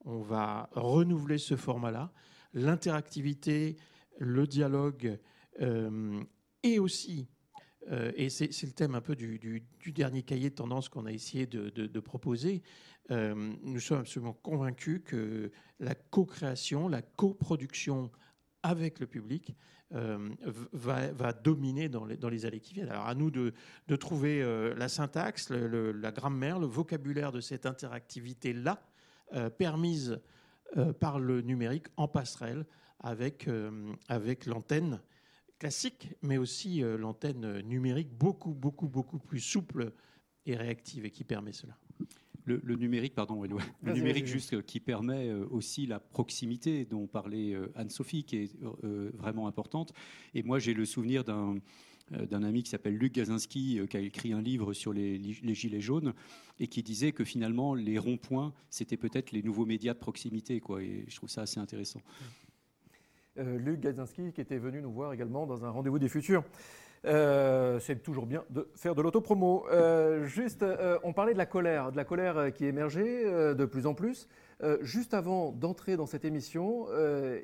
on 0.05 0.21
va 0.21 0.69
renouveler 0.73 1.39
ce 1.39 1.57
format-là. 1.57 2.13
L'interactivité, 2.55 3.77
le 4.19 4.47
dialogue 4.47 5.19
euh, 5.61 6.23
et 6.63 6.79
aussi, 6.79 7.29
euh, 7.91 8.13
et 8.17 8.29
c'est 8.31 8.63
le 8.63 8.73
thème 8.73 8.95
un 8.95 9.01
peu 9.01 9.17
du, 9.17 9.63
dernier 9.87 10.23
cahier 10.23 10.51
de 10.51 10.55
tendance 10.55 10.89
qu'on 10.89 11.07
a 11.07 11.13
essayé 11.13 11.47
de, 11.47 12.01
proposer, 12.01 12.63
euh, 13.11 13.55
nous 13.63 13.81
sommes 13.81 14.01
absolument 14.01 14.35
convaincus 14.35 15.01
que 15.05 15.51
la 15.81 15.95
co-création, 15.95 16.89
la 16.89 17.03
coproduction 17.03 18.11
avec 18.63 19.01
le 19.01 19.07
public 19.07 19.55
va, 19.91 21.33
dominer 21.33 21.89
dans 21.89 22.05
les, 22.05 22.19
dans 22.19 22.29
années 22.29 22.61
qui 22.61 22.75
viennent. 22.75 22.91
Alors 22.91 23.07
à 23.07 23.15
nous 23.15 23.31
de, 23.31 23.53
trouver 23.97 24.43
la 24.77 24.89
syntaxe, 24.89 25.49
la 25.51 26.13
grammaire, 26.13 26.59
le 26.59 26.67
vocabulaire 26.67 27.33
de 27.33 27.41
cette 27.41 27.65
interactivité-là 27.65 28.83
euh, 29.35 29.51
permise 29.51 30.23
euh, 30.79 30.95
par 30.95 31.19
le 31.19 31.43
numérique 31.43 31.89
en 31.99 32.09
passerelle 32.09 32.65
euh, 33.05 33.95
avec 34.09 34.47
l'antenne 34.47 35.03
classique, 35.59 36.15
mais 36.23 36.39
aussi 36.39 36.81
l'antenne 36.81 37.61
numérique 37.63 38.13
beaucoup, 38.13 38.55
beaucoup, 38.55 38.89
beaucoup 38.89 39.19
plus 39.19 39.41
souple 39.41 39.93
et 40.47 40.57
réactive 40.57 41.05
et 41.05 41.11
qui 41.11 41.25
permet 41.25 41.53
cela. 41.53 41.77
Le, 42.45 42.77
numérique, 42.77 43.15
pardon, 43.15 43.43
le 43.43 43.93
numérique 43.93 44.27
juste 44.27 44.63
qui 44.63 44.81
permet 44.81 45.31
aussi 45.33 45.87
la 45.87 46.01
proximité 46.01 46.87
dont 46.87 47.07
parlait 47.07 47.55
Anne-Sophie, 47.75 48.25
qui 48.25 48.37
est 48.37 48.57
vraiment 48.83 49.49
importante. 49.49 49.93
Et 50.33 50.43
moi, 50.43 50.59
j'ai 50.59 50.73
le 50.73 50.87
souvenir 50.87 51.25
d'un 51.25 51.59
euh, 52.13 52.27
d'un 52.27 52.43
ami 52.43 52.63
qui 52.63 52.71
s'appelle 52.71 52.97
Luc 52.97 53.15
Gazinski, 53.15 53.81
euh, 53.81 53.87
qui 53.87 53.97
a 53.97 54.01
écrit 54.01 54.33
un 54.33 54.41
livre 54.41 54.73
sur 54.73 54.93
les, 54.93 55.21
gilets 55.55 55.81
jaunes, 55.81 56.15
et 56.59 56.67
qui 56.67 56.83
disait 56.83 57.13
que 57.13 57.25
finalement, 57.25 57.75
les 57.75 57.99
ronds-points, 57.99 58.55
c'était 58.71 58.97
peut-être 58.97 59.33
les 59.33 59.43
nouveaux 59.43 59.67
médias 59.67 59.95
de 59.95 59.99
proximité. 59.99 60.61
Quoi, 60.61 60.83
et 60.83 61.05
je 61.09 61.17
trouve 61.17 61.29
ça 61.29 61.43
assez 61.43 61.61
intéressant. 61.61 62.01
Euh, 62.01 62.25
Luc 63.39 63.81
Gazinski, 63.81 64.33
qui 64.33 64.41
était 64.41 64.59
venu 64.59 64.83
nous 64.83 64.91
voir 64.91 65.13
également 65.13 65.47
dans 65.47 65.65
un 65.65 65.71
rendez-vous 65.71 65.99
des 65.99 66.09
futurs. 66.09 66.45
c'est 67.05 68.03
toujours 68.03 68.27
bien 68.27 68.45
de 68.51 68.69
faire 68.75 68.95
de 68.95 69.03
l'autopromo. 69.03 69.65
juste, 70.25 70.65
on 71.05 71.13
parlait 71.13 71.33
de 71.33 71.39
la 71.39 71.47
colère, 71.47 71.93
de 71.93 71.97
la 71.97 72.05
colère 72.05 72.53
qui 72.53 72.67
émergeait 72.67 73.55
de 73.55 73.65
plus 73.65 73.87
en 73.87 73.95
plus. 73.95 74.29
juste 74.83 75.15
avant 75.15 75.53
d'entrer 75.53 75.97
dans 75.97 76.07
cette 76.07 76.25
émission, 76.25 76.87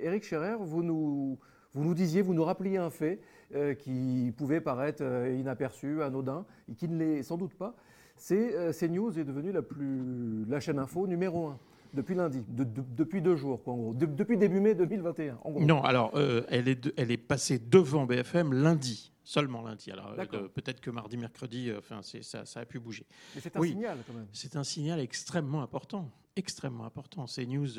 Eric 0.01 0.25
Scherer, 0.25 0.57
vous 0.59 0.83
nous, 0.83 1.39
vous 1.75 1.85
nous 1.85 1.95
disiez, 1.95 2.23
vous 2.23 2.35
nous 2.35 2.45
rappeliez 2.45 2.77
un 2.77 2.91
fait 2.91 3.21
euh, 3.55 3.75
qui 3.75 4.33
pouvait 4.37 4.61
paraître 4.61 5.03
euh, 5.03 5.37
inaperçu, 5.37 6.03
anodin, 6.03 6.47
et 6.71 6.75
qui 6.75 6.89
ne 6.89 6.97
l'est 6.97 7.23
sans 7.25 7.37
doute 7.37 7.55
pas. 7.55 7.75
C'est 8.17 8.55
euh, 8.55 8.73
CNews 8.73 9.19
est 9.19 9.25
devenue 9.25 9.51
la, 9.51 9.63
plus, 9.63 10.45
la 10.49 10.61
chaîne 10.61 10.79
info 10.79 11.07
numéro 11.09 11.49
un 11.49 11.59
depuis 11.95 12.15
lundi, 12.15 12.43
depuis 12.49 13.23
deux 13.23 13.37
jours, 13.37 13.63
quoi, 13.63 13.73
en 13.73 13.77
gros. 13.77 13.95
depuis 13.95 14.37
début 14.37 14.61
mai 14.61 14.75
2021, 14.75 15.39
en 15.43 15.51
gros. 15.51 15.61
Non, 15.61 15.83
alors, 15.83 16.13
elle, 16.49 16.69
est 16.69 16.93
elle 16.97 17.11
est 17.11 17.17
passée 17.17 17.59
devant 17.59 18.07
BFM 18.07 18.53
lundi, 18.53 19.13
seulement 19.23 19.63
lundi. 19.63 19.91
Alors, 19.91 20.15
peut-être 20.55 20.81
que 20.81 20.91
mardi, 20.91 21.17
mercredi, 21.17 21.71
enfin, 21.77 22.01
ça, 22.03 22.45
ça, 22.45 22.61
a 22.61 22.65
pu 22.65 22.79
bouger. 22.79 23.07
Mais 23.35 23.41
c'est 23.41 23.57
un 23.57 23.63
signal, 23.63 23.99
quand 24.07 24.15
même. 24.15 24.27
C'est 24.33 24.57
un 24.57 24.65
signal 24.65 25.01
extrêmement 25.01 25.63
important, 25.63 26.11
extrêmement 26.37 26.85
important. 26.85 27.27
CNews 27.27 27.79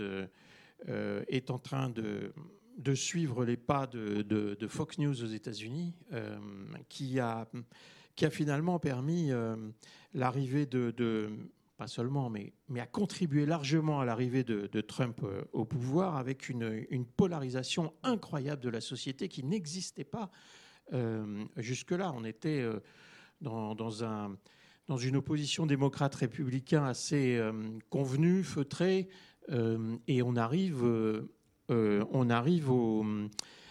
est 0.88 1.52
en 1.52 1.60
train 1.60 1.90
de 1.90 2.34
de 2.78 2.94
suivre 2.94 3.46
les 3.46 3.58
pas 3.58 3.88
de, 3.88 4.68
Fox 4.68 4.98
News 4.98 5.24
aux 5.24 5.28
États-Unis, 5.28 5.94
euh, 6.14 6.38
qui, 6.90 7.20
a, 7.20 7.48
qui 8.16 8.26
a 8.26 8.30
finalement 8.30 8.80
permis 8.80 9.32
euh, 9.32 9.56
l'arrivée 10.14 10.66
de, 10.66 11.30
pas 11.78 11.88
seulement, 11.88 12.30
mais, 12.30 12.54
mais 12.70 12.80
a 12.80 12.86
contribué 12.86 13.46
largement 13.46 14.00
à 14.00 14.06
l'arrivée 14.06 14.44
de, 14.44 14.82
Trump 14.82 15.22
euh, 15.24 15.44
au 15.54 15.66
pouvoir 15.66 16.18
avec 16.18 16.50
une, 16.50 17.06
polarisation 17.18 17.94
incroyable 18.04 18.62
de 18.62 18.70
la 18.70 18.82
société 18.82 19.28
qui 19.28 19.44
n'existait 19.44 20.04
pas 20.04 20.32
jusque-là. 21.58 22.14
On 22.16 22.24
était 22.26 22.64
dans, 23.42 24.04
un, 24.04 24.38
dans 24.88 24.98
une 24.98 25.16
opposition 25.16 25.66
démocrate-républicain 25.66 26.86
assez 26.86 27.42
convenue, 27.90 28.44
feutrée, 28.44 29.10
et 29.50 30.22
on 30.22 30.36
arrive 30.36 30.86
euh, 31.72 32.06
on 32.12 32.30
arrive 32.30 32.72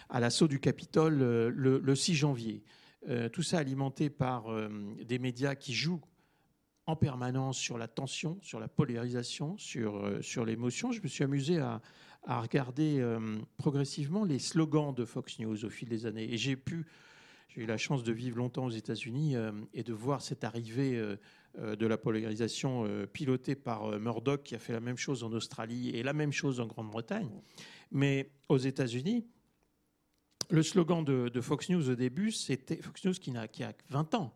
à 0.08 0.20
l'assaut 0.20 0.48
du 0.48 0.58
Capitole 0.60 1.20
euh, 1.22 1.50
le, 1.54 1.94
6 1.94 2.14
janvier. 2.14 2.64
Euh, 3.08 3.28
tout 3.28 3.42
ça 3.42 3.58
alimenté 3.58 4.10
par 4.10 4.46
des 5.04 5.18
médias 5.18 5.54
qui 5.54 5.74
jouent 5.74 6.00
en 6.86 6.96
permanence 6.96 7.58
sur 7.58 7.78
la 7.78 7.88
tension, 7.88 8.38
sur 8.42 8.60
la 8.60 8.68
polarisation, 8.68 9.56
sur, 9.58 10.18
sur 10.20 10.44
l'émotion. 10.44 10.92
Je 10.92 11.00
me 11.02 11.08
suis 11.08 11.24
amusé 11.24 11.58
à, 11.58 11.80
à 12.26 12.40
regarder 12.40 13.02
progressivement 13.56 14.24
les 14.24 14.38
slogans 14.38 14.94
de 14.94 15.04
Fox 15.04 15.38
News 15.38 15.64
au 15.64 15.70
fil 15.70 15.88
des 15.88 16.06
années. 16.06 16.32
Et 16.32 16.36
j'ai 16.36 16.56
pu, 16.56 16.86
j'ai 17.48 17.62
eu 17.62 17.66
la 17.66 17.78
chance 17.78 18.02
de 18.02 18.12
vivre 18.12 18.36
longtemps 18.36 18.66
aux 18.66 18.70
États-Unis 18.70 19.34
et 19.72 19.82
de 19.82 19.92
voir 19.92 20.22
cette 20.22 20.44
arrivée 20.44 21.00
de 21.58 21.86
la 21.86 21.96
polarisation 21.96 22.86
pilotée 23.12 23.54
par 23.54 23.98
Murdoch, 23.98 24.42
qui 24.42 24.54
a 24.54 24.58
fait 24.58 24.72
la 24.72 24.80
même 24.80 24.96
chose 24.98 25.22
en 25.22 25.32
Australie 25.32 25.90
et 25.90 26.02
la 26.02 26.12
même 26.12 26.32
chose 26.32 26.60
en 26.60 26.66
Grande-Bretagne. 26.66 27.30
Mais 27.92 28.30
aux 28.48 28.58
États-Unis, 28.58 29.26
le 30.50 30.62
slogan 30.62 31.04
de, 31.04 31.40
Fox 31.40 31.68
News 31.70 31.90
au 31.90 31.94
début, 31.94 32.32
c'était 32.32 32.76
Fox 32.76 33.04
News 33.04 33.14
qui, 33.14 33.36
a, 33.36 33.48
qui 33.48 33.62
a 33.62 33.72
20 33.90 34.14
ans. 34.14 34.34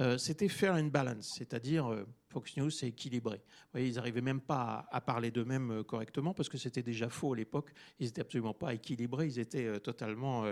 Euh, 0.00 0.16
c'était 0.16 0.48
fair 0.48 0.74
and 0.74 0.84
balance, 0.84 1.34
c'est-à-dire 1.36 1.92
euh, 1.92 2.06
Fox 2.30 2.56
News, 2.56 2.70
c'est 2.70 2.88
équilibré. 2.88 3.36
Vous 3.36 3.68
voyez, 3.72 3.88
ils 3.88 3.96
n'arrivaient 3.96 4.22
même 4.22 4.40
pas 4.40 4.86
à, 4.90 5.00
parler 5.02 5.30
d'eux-mêmes 5.30 5.70
euh, 5.70 5.82
correctement 5.82 6.32
parce 6.32 6.48
que 6.48 6.56
c'était 6.56 6.82
déjà 6.82 7.10
faux 7.10 7.34
à 7.34 7.36
l'époque. 7.36 7.70
Ils 7.98 8.06
n'étaient 8.06 8.22
absolument 8.22 8.54
pas 8.54 8.72
équilibrés, 8.72 9.26
ils 9.26 9.38
étaient 9.38 9.78
totalement 9.80 10.44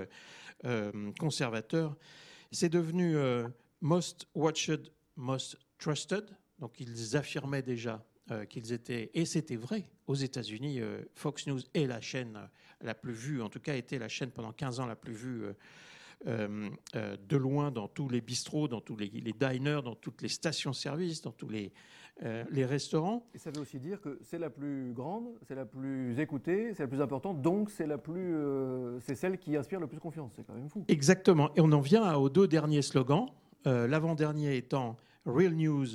conservateurs. 1.19 1.97
C'est 2.51 2.69
devenu 2.69 3.17
most 3.81 4.27
watched, 4.35 4.93
most 5.17 5.57
trusted. 5.79 6.27
Donc 6.59 6.79
ils 6.81 7.17
affirmaient 7.17 7.63
déjà 7.63 8.05
qu'ils 8.51 8.73
étaient, 8.73 9.11
et 9.15 9.25
c'était 9.25 9.57
vrai, 9.57 9.85
aux 10.07 10.15
États-Unis, 10.15 10.81
Fox 11.15 11.47
News 11.47 11.61
est 11.73 11.87
la 11.87 12.01
chaîne 12.01 12.39
la 12.81 12.95
plus 12.95 13.13
vue, 13.15 13.41
en 13.41 13.49
tout 13.49 13.61
cas 13.61 13.75
était 13.75 13.99
la 13.99 14.09
chaîne 14.09 14.31
pendant 14.31 14.53
15 14.53 14.81
ans 14.81 14.87
la 14.87 14.97
plus 14.97 15.15
vue 15.15 15.45
de 16.27 17.37
loin 17.37 17.71
dans 17.71 17.89
tous 17.89 18.09
les 18.09 18.21
bistrots, 18.21 18.69
dans 18.69 18.81
tous 18.81 18.97
les, 18.97 19.09
diners, 19.09 19.81
dans 19.85 19.95
toutes 19.95 20.23
les 20.23 20.29
stations-service, 20.29 21.23
dans 21.23 21.33
tous 21.33 21.49
les, 21.49 21.73
euh, 22.25 22.45
les 22.51 22.65
restaurants. 22.65 23.25
Et 23.35 23.39
ça 23.39 23.51
veut 23.53 23.61
aussi 23.61 23.79
dire 23.79 24.01
que 24.01 24.19
c'est 24.23 24.39
la 24.39 24.51
plus 24.51 24.93
grande, 24.93 25.29
c'est 25.47 25.55
la 25.55 25.65
plus 25.65 26.19
écoutée, 26.19 26.75
c'est 26.75 26.83
la 26.83 26.89
plus 26.89 27.01
importante, 27.01 27.41
donc 27.41 27.71
c'est 27.71 27.87
la 27.87 27.99
plus, 27.99 28.35
c'est 29.01 29.15
celle 29.15 29.39
qui 29.39 29.57
inspire 29.57 29.79
le 29.79 29.87
plus 29.87 30.01
confiance. 30.01 30.33
C'est 30.35 30.45
quand 30.45 30.55
même 30.55 30.69
fou. 30.69 30.85
Exactement. 30.89 31.55
Et 31.55 31.61
on 31.61 31.71
en 31.71 31.81
vient 31.81 32.15
aux 32.17 32.29
deux 32.29 32.49
derniers 32.49 32.83
slogans. 32.83 33.27
L'avant-dernier 33.65 34.57
étant 34.57 34.97
Real 35.27 35.55
News, 35.55 35.87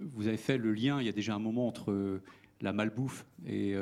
vous 0.00 0.26
avez 0.26 0.36
fait 0.36 0.56
le 0.56 0.72
lien 0.72 1.00
il 1.00 1.06
y 1.06 1.08
a 1.08 1.12
déjà 1.12 1.34
un 1.34 1.38
moment 1.38 1.68
entre 1.68 2.20
la 2.60 2.72
malbouffe 2.72 3.26
et 3.46 3.74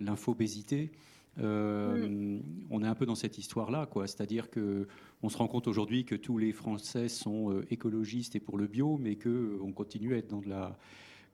l'infobésité. 0.00 0.90
Mm. 1.38 2.40
On 2.70 2.82
est 2.82 2.86
un 2.86 2.94
peu 2.94 3.06
dans 3.06 3.14
cette 3.14 3.38
histoire-là, 3.38 3.86
quoi. 3.86 4.06
C'est-à-dire 4.06 4.50
que 4.50 4.86
on 5.22 5.28
se 5.28 5.36
rend 5.38 5.46
compte 5.46 5.68
aujourd'hui 5.68 6.04
que 6.04 6.14
tous 6.14 6.38
les 6.38 6.52
Français 6.52 7.08
sont 7.08 7.62
écologistes 7.70 8.36
et 8.36 8.40
pour 8.40 8.58
le 8.58 8.66
bio, 8.66 8.98
mais 8.98 9.16
que 9.16 9.58
on 9.62 9.72
continue 9.72 10.14
à 10.14 10.18
être 10.18 10.28
dans 10.28 10.40
de 10.40 10.48
la 10.48 10.76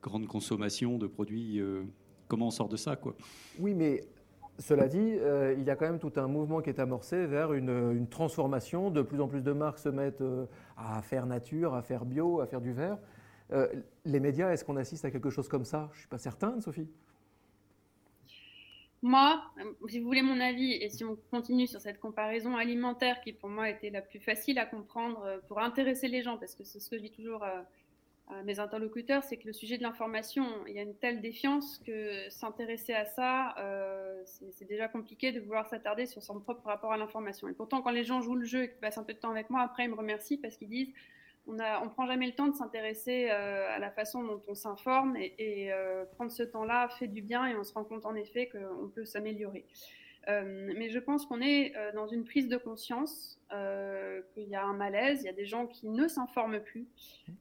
grande 0.03 0.27
consommation 0.27 0.99
de 0.99 1.07
produits. 1.07 1.61
comment 2.29 2.49
on 2.49 2.51
sort 2.51 2.69
de 2.69 2.77
ça, 2.77 2.97
quoi? 2.97 3.15
Oui, 3.59 3.75
mais 3.75 4.03
cela 4.59 4.89
dit, 4.89 4.99
euh, 4.99 5.55
il 5.57 5.63
y 5.63 5.71
a 5.71 5.77
quand 5.77 5.87
même 5.87 6.01
tout 6.01 6.13
un 6.17 6.27
mouvement 6.27 6.61
qui 6.61 6.69
est 6.71 6.81
amorcé 6.81 7.27
vers 7.27 7.53
une, 7.53 8.07
transformation. 8.09 8.91
De 8.91 9.03
plus 9.03 9.21
en 9.21 9.29
plus 9.29 9.43
de 9.43 9.53
marques 9.53 9.79
se 9.79 9.89
mettent 9.89 10.21
euh, 10.21 10.47
à 10.77 11.01
faire 11.01 11.27
nature, 11.27 11.75
à 11.75 11.83
faire 11.83 12.05
bio, 12.05 12.41
à 12.41 12.47
faire 12.47 12.61
du 12.61 12.73
vert. 12.73 12.99
Euh, 13.53 13.69
les 14.05 14.19
médias, 14.19 14.51
est-ce 14.51 14.65
qu'on 14.65 14.77
assiste 14.77 15.05
à 15.05 15.11
quelque 15.11 15.31
chose 15.31 15.49
comme 15.49 15.65
ça? 15.65 15.89
Je 15.93 15.97
ne 15.97 16.01
suis 16.01 16.09
pas 16.09 16.19
certain, 16.19 16.61
Sophie. 16.61 16.89
Moi, 19.03 19.41
si 19.89 20.01
vous 20.01 20.07
voulez 20.07 20.23
mon 20.23 20.41
avis, 20.41 20.73
et 20.73 20.89
si 20.89 21.05
on 21.05 21.17
continue 21.31 21.67
sur 21.67 21.81
cette 21.81 22.01
comparaison 22.01 22.57
alimentaire 22.57 23.21
qui 23.21 23.33
pour 23.33 23.49
moi 23.49 23.71
était 23.71 23.91
la 23.91 24.03
plus 24.03 24.19
facile 24.19 24.59
à 24.59 24.67
comprendre 24.67 25.41
pour 25.47 25.61
intéresser 25.61 26.09
les 26.09 26.23
gens, 26.23 26.37
parce 26.37 26.55
que 26.55 26.65
c'est 26.65 26.81
ce 26.81 26.91
que 26.91 26.97
je 26.97 27.03
dis 27.03 27.13
toujours 27.13 27.45
mes 28.45 28.61
interlocuteurs, 28.61 29.25
c'est 29.25 29.37
que 29.37 29.47
le 29.47 29.53
sujet 29.53 29.79
de 29.79 29.83
l'information, 29.83 30.45
il 30.67 30.75
y 30.75 30.79
a 30.79 30.83
une 30.83 30.95
telle 30.95 31.21
défiance 31.21 31.79
que 31.79 32.29
s'intéresser 32.29 32.93
à 32.93 33.07
ça, 33.07 33.55
euh, 33.59 34.23
c'est 34.25 34.67
déjà 34.67 34.89
compliqué 34.89 35.33
de 35.33 35.41
vouloir 35.41 35.67
s'attarder 35.67 36.07
sur 36.07 36.23
son 36.23 36.39
propre 36.41 36.67
rapport 36.67 36.93
à 36.93 36.99
l'information. 36.99 37.49
Et 37.49 37.53
pourtant, 37.53 37.81
quand 37.81 37.91
les 37.91 38.05
gens 38.05 38.21
jouent 38.21 38.37
le 38.37 38.45
jeu 38.45 38.65
et 38.65 38.69
qu'ils 38.69 38.79
passent 38.79 38.99
un 38.99 39.05
peu 39.05 39.15
de 39.15 39.19
temps 39.19 39.31
avec 39.31 39.49
moi, 39.49 39.63
après, 39.63 39.85
ils 39.85 39.91
me 39.91 39.95
remercient 39.95 40.37
parce 40.37 40.57
qu'ils 40.57 40.69
disent 40.69 40.93
on 41.49 41.55
ne 41.55 41.89
prend 41.89 42.07
jamais 42.07 42.27
le 42.27 42.35
temps 42.35 42.49
de 42.49 42.55
s'intéresser 42.55 43.29
euh, 43.31 43.75
à 43.75 43.79
la 43.79 43.91
façon 43.91 44.23
dont 44.23 44.43
on 44.49 44.55
s'informe 44.55 45.17
et, 45.17 45.73
euh, 45.73 46.05
prendre 46.15 46.31
ce 46.31 46.43
temps-là 46.43 46.89
fait 46.99 47.09
du 47.09 47.23
bien 47.23 47.47
et 47.47 47.57
on 47.57 47.65
se 47.65 47.73
rend 47.73 47.85
compte 47.85 48.05
en 48.07 48.15
effet 48.15 48.49
qu'on 48.49 48.89
peut 48.89 49.05
s'améliorer. 49.05 49.65
Euh, 50.29 50.73
mais 50.77 50.91
je 50.91 50.99
pense 50.99 51.25
qu'on 51.25 51.41
est 51.41 51.73
dans 51.95 52.07
une 52.07 52.25
prise 52.25 52.49
de 52.49 52.59
conscience, 52.59 53.41
qu'il 54.35 54.49
y 54.49 54.55
a 54.55 54.63
un 54.63 54.75
malaise, 54.75 55.23
il 55.23 55.25
y 55.25 55.31
a 55.31 55.33
des 55.33 55.47
gens 55.47 55.67
qui 55.67 55.89
ne 55.89 56.07
s'informent 56.07 56.61
plus 56.61 56.87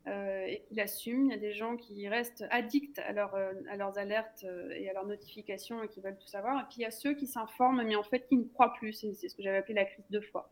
et 0.05 0.63
qui 0.67 0.75
l'assument, 0.75 1.25
il 1.25 1.31
y 1.31 1.33
a 1.33 1.39
des 1.39 1.51
gens 1.51 1.75
qui 1.75 2.07
restent 2.07 2.45
addicts 2.49 2.99
à, 2.99 3.09
à 3.09 3.75
leurs 3.75 3.97
alertes 3.97 4.45
et 4.73 4.89
à 4.89 4.93
leurs 4.93 5.05
notifications 5.05 5.83
et 5.83 5.89
qui 5.89 5.99
veulent 5.99 6.17
tout 6.17 6.27
savoir, 6.27 6.61
et 6.61 6.63
puis 6.69 6.77
il 6.77 6.83
y 6.83 6.85
a 6.85 6.91
ceux 6.91 7.13
qui 7.13 7.27
s'informent 7.27 7.83
mais 7.83 7.97
en 7.97 8.03
fait 8.03 8.25
qui 8.29 8.37
ne 8.37 8.45
croient 8.45 8.73
plus, 8.73 8.93
c'est 8.93 9.27
ce 9.27 9.35
que 9.35 9.43
j'avais 9.43 9.57
appelé 9.57 9.73
la 9.73 9.85
crise 9.85 10.09
de 10.09 10.21
foi. 10.21 10.49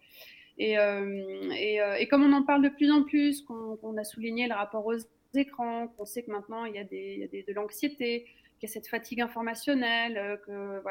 Et, 0.57 0.75
et, 0.75 1.79
et, 1.99 2.07
comme 2.07 2.23
on 2.23 2.31
en 2.31 2.43
parle 2.43 2.63
de 2.63 2.69
plus 2.69 2.89
en 2.91 3.03
plus, 3.03 3.41
qu'on 3.41 3.97
a 3.97 4.03
souligné 4.03 4.47
le 4.47 4.53
rapport 4.53 4.85
aux 4.85 4.95
écrans, 5.37 5.87
qu'on 5.87 6.05
sait 6.05 6.23
que 6.23 6.31
maintenant 6.31 6.65
il 6.65 6.75
y 6.75 6.79
a, 6.79 6.83
de 6.83 7.53
l'anxiété, 7.53 8.25
qu'il 8.59 8.69
y 8.69 8.71
a 8.71 8.73
cette 8.73 8.87
fatigue 8.87 9.21
informationnelle, 9.21 10.17
euh, 10.17 10.81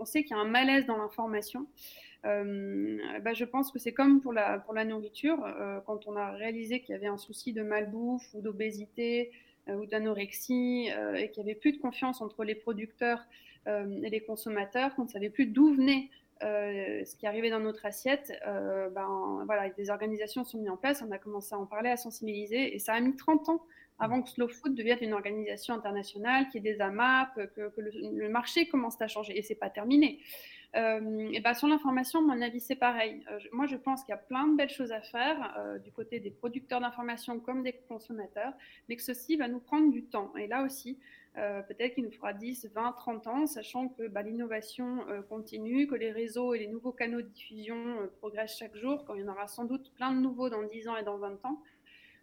que 0.00 0.04
sait 0.04 0.22
qu'il 0.22 0.36
y 0.36 0.38
a 0.38 0.42
un 0.42 0.48
malaise 0.48 0.86
dans 0.86 0.96
l'information. 0.96 1.66
Euh, 2.24 2.98
bah, 3.22 3.34
je 3.34 3.44
pense 3.44 3.70
que 3.70 3.78
c'est 3.78 3.92
comme 3.92 4.20
pour 4.20 4.32
la, 4.32 4.84
nourriture, 4.84 5.44
euh, 5.44 5.80
quand 5.86 6.06
on 6.06 6.16
a 6.16 6.30
réalisé 6.32 6.80
qu'il 6.80 6.94
y 6.94 6.96
avait 6.96 7.06
un 7.06 7.18
souci 7.18 7.52
de 7.52 7.62
malbouffe 7.62 8.26
ou 8.34 8.40
d'obésité 8.40 9.30
ou 9.66 9.86
d'anorexie 9.86 10.90
et 11.16 11.30
qu'il 11.30 11.42
n'y 11.42 11.50
avait 11.50 11.58
plus 11.58 11.72
de 11.72 11.78
confiance 11.78 12.20
entre 12.20 12.44
les 12.44 12.54
producteurs 12.54 13.24
et 13.66 14.10
les 14.10 14.20
consommateurs, 14.20 14.94
qu'on 14.94 15.04
ne 15.04 15.08
savait 15.08 15.30
plus 15.30 15.46
d'où 15.46 15.72
venait 15.72 16.10
ce 16.40 17.16
qui 17.16 17.26
arrivait 17.26 17.50
dans 17.50 17.60
notre 17.60 17.86
assiette, 17.86 18.32
ben, 18.44 19.42
voilà, 19.46 19.70
des 19.70 19.90
organisations 19.90 20.44
sont 20.44 20.58
mises 20.58 20.70
en 20.70 20.76
place, 20.76 21.02
on 21.06 21.10
a 21.10 21.18
commencé 21.18 21.54
à 21.54 21.58
en 21.58 21.66
parler, 21.66 21.90
à 21.90 21.96
sensibiliser, 21.96 22.74
et 22.74 22.78
ça 22.78 22.94
a 22.94 23.00
mis 23.00 23.16
30 23.16 23.48
ans 23.48 23.64
avant 23.98 24.22
que 24.22 24.30
Slow 24.30 24.48
Food 24.48 24.74
devienne 24.74 24.98
une 25.00 25.12
organisation 25.12 25.74
internationale, 25.74 26.48
qui 26.50 26.58
ait 26.58 26.60
des 26.60 26.80
AMAP, 26.80 27.34
que, 27.54 27.70
le, 27.76 28.28
marché 28.28 28.66
commence 28.66 29.00
à 29.00 29.08
changer. 29.08 29.38
Et 29.38 29.42
c'est 29.42 29.54
pas 29.54 29.70
terminé. 29.70 30.20
Euh, 30.76 31.28
et 31.32 31.40
ben 31.40 31.54
sur 31.54 31.68
l'information, 31.68 32.20
mon 32.20 32.40
avis, 32.42 32.58
c'est 32.58 32.74
pareil. 32.74 33.22
Euh, 33.30 33.38
moi, 33.52 33.66
je 33.66 33.76
pense 33.76 34.02
qu'il 34.02 34.12
y 34.12 34.14
a 34.14 34.20
plein 34.20 34.48
de 34.48 34.56
belles 34.56 34.70
choses 34.70 34.90
à 34.90 35.00
faire 35.00 35.54
euh, 35.56 35.78
du 35.78 35.92
côté 35.92 36.18
des 36.18 36.30
producteurs 36.30 36.80
d'information 36.80 37.38
comme 37.38 37.62
des 37.62 37.74
consommateurs, 37.88 38.52
mais 38.88 38.96
que 38.96 39.02
ceci 39.02 39.36
va 39.36 39.46
nous 39.46 39.60
prendre 39.60 39.92
du 39.92 40.04
temps. 40.04 40.32
Et 40.36 40.48
là 40.48 40.64
aussi, 40.64 40.98
peut-être 41.34 41.94
qu'il 41.94 42.04
nous 42.04 42.12
fera 42.12 42.32
10, 42.32 42.70
20, 42.72 42.92
30 42.92 43.26
ans, 43.26 43.46
sachant 43.46 43.88
que 43.88 44.06
bah, 44.06 44.22
l'innovation 44.22 45.04
continue, 45.28 45.86
que 45.86 45.96
les 45.96 46.12
réseaux 46.12 46.54
et 46.54 46.60
les 46.60 46.68
nouveaux 46.68 46.92
canaux 46.92 47.22
de 47.22 47.26
diffusion 47.26 48.08
progressent 48.20 48.56
chaque 48.56 48.76
jour, 48.76 49.04
quand 49.04 49.14
il 49.14 49.22
y 49.22 49.24
en 49.24 49.32
aura 49.32 49.48
sans 49.48 49.64
doute 49.64 49.92
plein 49.94 50.12
de 50.12 50.20
nouveaux 50.20 50.48
dans 50.48 50.62
10 50.62 50.88
ans 50.88 50.96
et 50.96 51.02
dans 51.02 51.18
20 51.18 51.44
ans. 51.44 51.60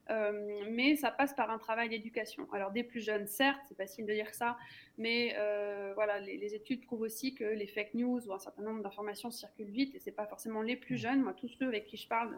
Euh, 0.09 0.63
mais 0.71 0.95
ça 0.95 1.11
passe 1.11 1.33
par 1.33 1.49
un 1.51 1.57
travail 1.57 1.89
d'éducation. 1.89 2.47
Alors 2.51 2.71
des 2.71 2.83
plus 2.83 3.01
jeunes, 3.01 3.27
certes, 3.27 3.61
c'est 3.67 3.77
facile 3.77 4.05
de 4.05 4.13
dire 4.13 4.33
ça, 4.33 4.57
mais 4.97 5.35
euh, 5.37 5.93
voilà, 5.95 6.19
les, 6.19 6.53
études 6.53 6.85
prouvent 6.85 7.01
aussi 7.01 7.33
que 7.33 7.43
les 7.43 7.67
fake 7.67 7.93
news 7.93 8.19
ou 8.27 8.33
un 8.33 8.39
certain 8.39 8.63
nombre 8.63 8.81
d'informations 8.81 9.31
circulent 9.31 9.71
vite, 9.71 9.95
et 9.95 9.99
c'est 9.99 10.11
pas 10.11 10.25
forcément 10.25 10.61
les 10.61 10.75
plus 10.75 10.97
jeunes. 10.97 11.21
Moi, 11.21 11.33
tous 11.33 11.47
ceux 11.47 11.67
avec 11.67 11.85
qui 11.85 11.97
je 11.97 12.07
parle, 12.07 12.37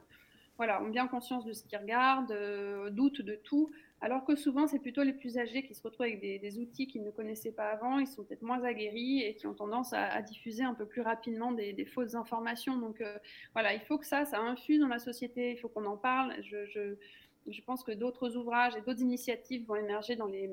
voilà, 0.58 0.84
ont 0.84 0.90
bien 0.90 1.08
conscience 1.08 1.46
de 1.46 1.54
ce 1.54 1.64
qu'ils 1.64 1.80
regardent, 1.80 2.32
euh, 2.32 2.90
doutent 2.92 3.22
de 3.22 3.36
tout, 3.36 3.72
alors 4.04 4.26
que 4.26 4.36
souvent 4.36 4.68
c'est 4.68 4.80
plutôt 4.80 5.04
les 5.04 5.14
plus 5.14 5.38
âgés 5.38 5.64
qui 5.64 5.74
se 5.74 5.82
retrouvent 5.82 6.06
avec 6.06 6.20
des, 6.20 6.60
outils 6.60 6.88
qu'ils 6.88 7.04
ne 7.04 7.12
connaissaient 7.12 7.52
pas 7.52 7.70
avant, 7.70 8.00
ils 8.00 8.08
sont 8.08 8.24
peut-être 8.24 8.42
moins 8.42 8.64
aguerris 8.64 9.22
et 9.22 9.36
qui 9.36 9.48
ont 9.48 9.54
tendance 9.54 9.94
à, 9.94 10.22
diffuser 10.22 10.64
un 10.64 10.74
peu 10.74 10.86
plus 10.86 11.02
rapidement 11.02 11.52
des, 11.52 11.86
fausses 11.86 12.16
informations. 12.16 12.78
Donc 12.78 13.02
voilà, 13.54 13.74
il 13.74 13.82
faut 13.82 13.98
que 13.98 14.06
ça, 14.06 14.26
ça 14.26 14.40
infuse 14.40 14.80
dans 14.80 14.88
la 14.88 15.00
société, 15.00 15.52
il 15.52 15.58
faut 15.58 15.70
qu'on 15.70 15.86
en 15.86 15.98
parle. 15.98 16.36
je, 16.44 16.96
je 17.48 17.62
pense 17.62 17.84
que 17.84 17.92
d'autres 17.92 18.36
ouvrages 18.38 18.76
et 18.76 18.82
d'autres 18.82 19.02
initiatives 19.02 19.66
vont 19.66 19.76
émerger 19.76 20.16
dans 20.16 20.28
les, 20.28 20.50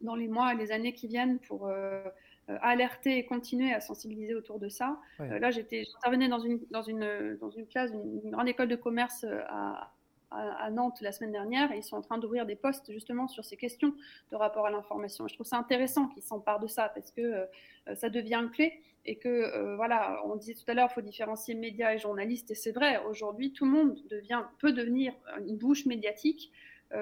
dans 0.00 0.14
les 0.14 0.28
mois 0.28 0.54
et 0.54 0.56
les 0.56 0.72
années 0.72 0.92
qui 0.92 1.08
viennent 1.08 1.38
pour 1.40 1.66
euh, 1.66 2.04
euh, 2.48 2.58
alerter 2.60 3.18
et 3.18 3.24
continuer 3.24 3.72
à 3.72 3.80
sensibiliser 3.80 4.34
autour 4.34 4.58
de 4.58 4.68
ça. 4.68 5.00
Euh, 5.20 5.38
là, 5.38 5.50
j'intervenais 5.50 6.28
dans 6.28 6.38
une, 6.38 6.60
dans, 6.70 6.82
une, 6.82 7.36
dans 7.40 7.50
une 7.50 7.66
classe, 7.66 7.90
une, 7.92 8.30
grande 8.30 8.48
école 8.48 8.68
de 8.68 8.76
commerce 8.76 9.24
à, 9.48 9.92
à, 10.34 10.70
Nantes 10.70 11.00
la 11.00 11.12
semaine 11.12 11.32
dernière 11.32 11.72
et 11.72 11.78
ils 11.78 11.82
sont 11.82 11.96
en 11.96 12.02
train 12.02 12.18
d'ouvrir 12.18 12.46
des 12.46 12.56
postes 12.56 12.92
justement 12.92 13.28
sur 13.28 13.44
ces 13.44 13.56
questions 13.56 13.94
de 14.30 14.36
rapport 14.36 14.66
à 14.66 14.70
l'information. 14.70 15.28
Je 15.28 15.34
trouve 15.34 15.46
ça 15.46 15.56
intéressant 15.56 16.08
qu'ils 16.08 16.22
s'emparent 16.22 16.60
de 16.60 16.66
ça 16.66 16.90
parce 16.94 17.10
que 17.10 17.46
ça 17.94 18.08
devient 18.08 18.48
clé 18.52 18.82
et 19.06 19.16
que 19.16 19.74
voilà, 19.76 20.20
on 20.26 20.36
disait 20.36 20.54
tout 20.54 20.68
à 20.70 20.74
l'heure, 20.74 20.88
il 20.90 20.94
faut 20.94 21.00
différencier 21.00 21.54
médias 21.54 21.94
et 21.94 21.98
journalistes 21.98 22.50
et 22.50 22.54
c'est 22.54 22.72
vrai. 22.72 23.02
Aujourd'hui, 23.04 23.52
tout 23.52 23.64
le 23.64 23.70
monde 23.70 23.98
devient 24.08 24.42
peut 24.58 24.72
devenir 24.72 25.12
une 25.46 25.56
bouche 25.56 25.86
médiatique, 25.86 26.50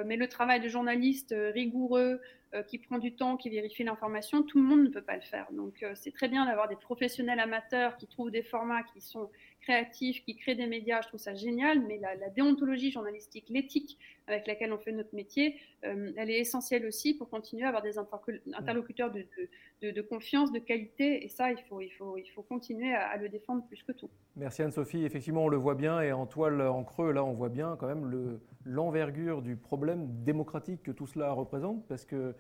mais 0.05 0.17
le 0.17 0.29
travail 0.29 0.61
de 0.61 0.69
journaliste 0.69 1.35
rigoureux, 1.55 2.21
qui 2.69 2.79
prend 2.79 2.99
du 2.99 3.15
temps, 3.15 3.37
qui 3.37 3.49
vérifie 3.49 3.83
l'information, 3.83 4.43
tout 4.43 4.59
le 4.59 4.65
monde 4.65 4.83
ne 4.83 4.89
peut 4.89 5.03
pas 5.03 5.17
le 5.17 5.23
faire. 5.23 5.47
Donc 5.53 5.85
c'est 5.95 6.13
très 6.13 6.29
bien 6.29 6.45
d'avoir 6.45 6.69
des 6.69 6.77
professionnels 6.77 7.41
amateurs 7.41 7.97
qui 7.97 8.07
trouvent 8.07 8.31
des 8.31 8.43
formats 8.43 8.83
qui 8.83 9.01
sont 9.01 9.31
créatifs, 9.63 10.23
qui 10.25 10.37
créent 10.37 10.55
des 10.55 10.67
médias, 10.67 11.01
je 11.03 11.09
trouve 11.09 11.21
ça 11.21 11.35
génial, 11.35 11.81
mais 11.87 11.99
la, 11.99 12.29
déontologie 12.31 12.91
journalistique, 12.91 13.47
l'éthique 13.49 13.99
avec 14.27 14.47
laquelle 14.47 14.73
on 14.73 14.79
fait 14.79 14.93
notre 14.93 15.15
métier, 15.15 15.57
euh, 15.85 16.13
elle 16.17 16.31
est 16.31 16.39
essentielle 16.39 16.87
aussi 16.87 17.15
pour 17.15 17.29
continuer 17.29 17.65
à 17.65 17.69
avoir 17.69 17.83
des 17.83 17.99
interlocuteurs 17.99 19.11
de, 19.11 20.01
confiance, 20.03 20.53
de 20.53 20.59
qualité, 20.59 21.25
et 21.25 21.29
ça, 21.29 21.51
il 21.51 21.59
faut, 21.63 22.43
continuer 22.43 22.95
à, 22.95 23.17
le 23.17 23.29
défendre 23.29 23.65
plus 23.67 23.83
que 23.83 23.93
tout. 23.93 24.11
Merci 24.37 24.63
Anne-Sophie. 24.63 25.05
Effectivement, 25.05 25.45
on 25.45 25.49
le 25.49 25.57
voit 25.57 25.75
bien, 25.75 26.01
et 26.01 26.13
en 26.13 26.27
toile, 26.27 26.61
en 26.63 26.85
creux, 26.85 27.13
là, 27.13 27.25
on 27.25 27.33
voit 27.33 27.49
bien 27.49 27.77
quand 27.79 27.87
même 27.87 28.39
l'envergure 28.65 29.43
du 29.43 29.57
problème 29.57 30.07
démocratique 30.25 30.83
que 30.83 30.93
tout 30.93 31.07
cela 31.07 31.33
représente, 31.33 31.87
parce 31.89 32.05
que 32.05 32.35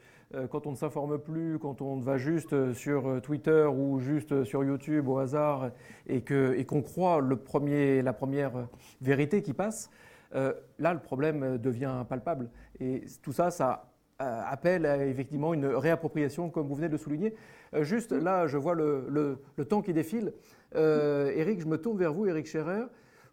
quand 0.50 0.66
on 0.66 0.72
ne 0.72 0.76
s'informe 0.76 1.18
plus, 1.18 1.58
quand 1.58 1.82
on 1.82 1.96
va 1.96 2.16
juste 2.16 2.72
sur 2.72 3.06
euh, 3.08 3.20
Twitter 3.20 3.66
ou 3.66 3.98
juste 3.98 4.44
sur 4.44 4.64
YouTube 4.64 5.08
au 5.08 5.18
hasard, 5.18 5.70
et 6.06 6.22
qu'on 6.22 6.82
croit 6.82 7.20
le 7.20 7.36
premier, 7.36 8.02
la 8.02 8.12
première 8.12 8.52
vérité 9.00 9.42
qui 9.42 9.52
passe, 9.52 9.90
euh, 10.34 10.52
là, 10.78 10.94
le 10.94 11.00
problème 11.00 11.58
devient 11.58 12.04
palpable. 12.08 12.50
Et 12.80 13.04
tout 13.22 13.32
ça, 13.32 13.50
ça 13.50 13.92
euh, 14.20 14.42
appelle 14.46 14.86
à 14.86 15.04
effectivement 15.06 15.54
une 15.54 15.66
réappropriation, 15.66 16.50
comme 16.50 16.68
vous 16.68 16.74
venez 16.74 16.88
de 16.88 16.96
souligner. 16.96 17.34
Euh, 17.74 17.84
juste 17.84 18.12
là, 18.12 18.46
je 18.46 18.56
vois 18.56 18.74
le, 18.74 19.38
temps 19.68 19.82
qui 19.82 19.92
défile. 19.92 20.32
Eric, 20.74 21.60
je 21.60 21.66
me 21.66 21.76
tourne 21.76 21.98
vers 21.98 22.12
vous, 22.12 22.26
Eric 22.26 22.46
Scherer. 22.46 22.84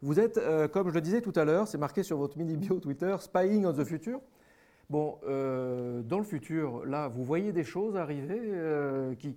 Vous 0.01 0.19
êtes, 0.19 0.39
comme 0.71 0.89
je 0.89 0.93
le 0.93 1.01
disais 1.01 1.21
tout 1.21 1.33
à 1.35 1.43
l'heure, 1.43 1.67
c'est 1.67 1.77
marqué 1.77 2.03
sur 2.03 2.17
votre 2.17 2.37
mini 2.37 2.55
bio 2.55 2.79
Twitter, 2.79 3.15
Spying 3.19 3.65
on 3.65 3.73
the 3.73 3.83
Future. 3.83 4.19
Bon, 4.89 5.19
dans 5.23 6.17
le 6.17 6.23
futur, 6.23 6.85
là, 6.85 7.07
vous 7.07 7.23
voyez 7.23 7.51
des 7.51 7.63
choses 7.63 7.95
arriver 7.95 8.39
qui, 9.19 9.35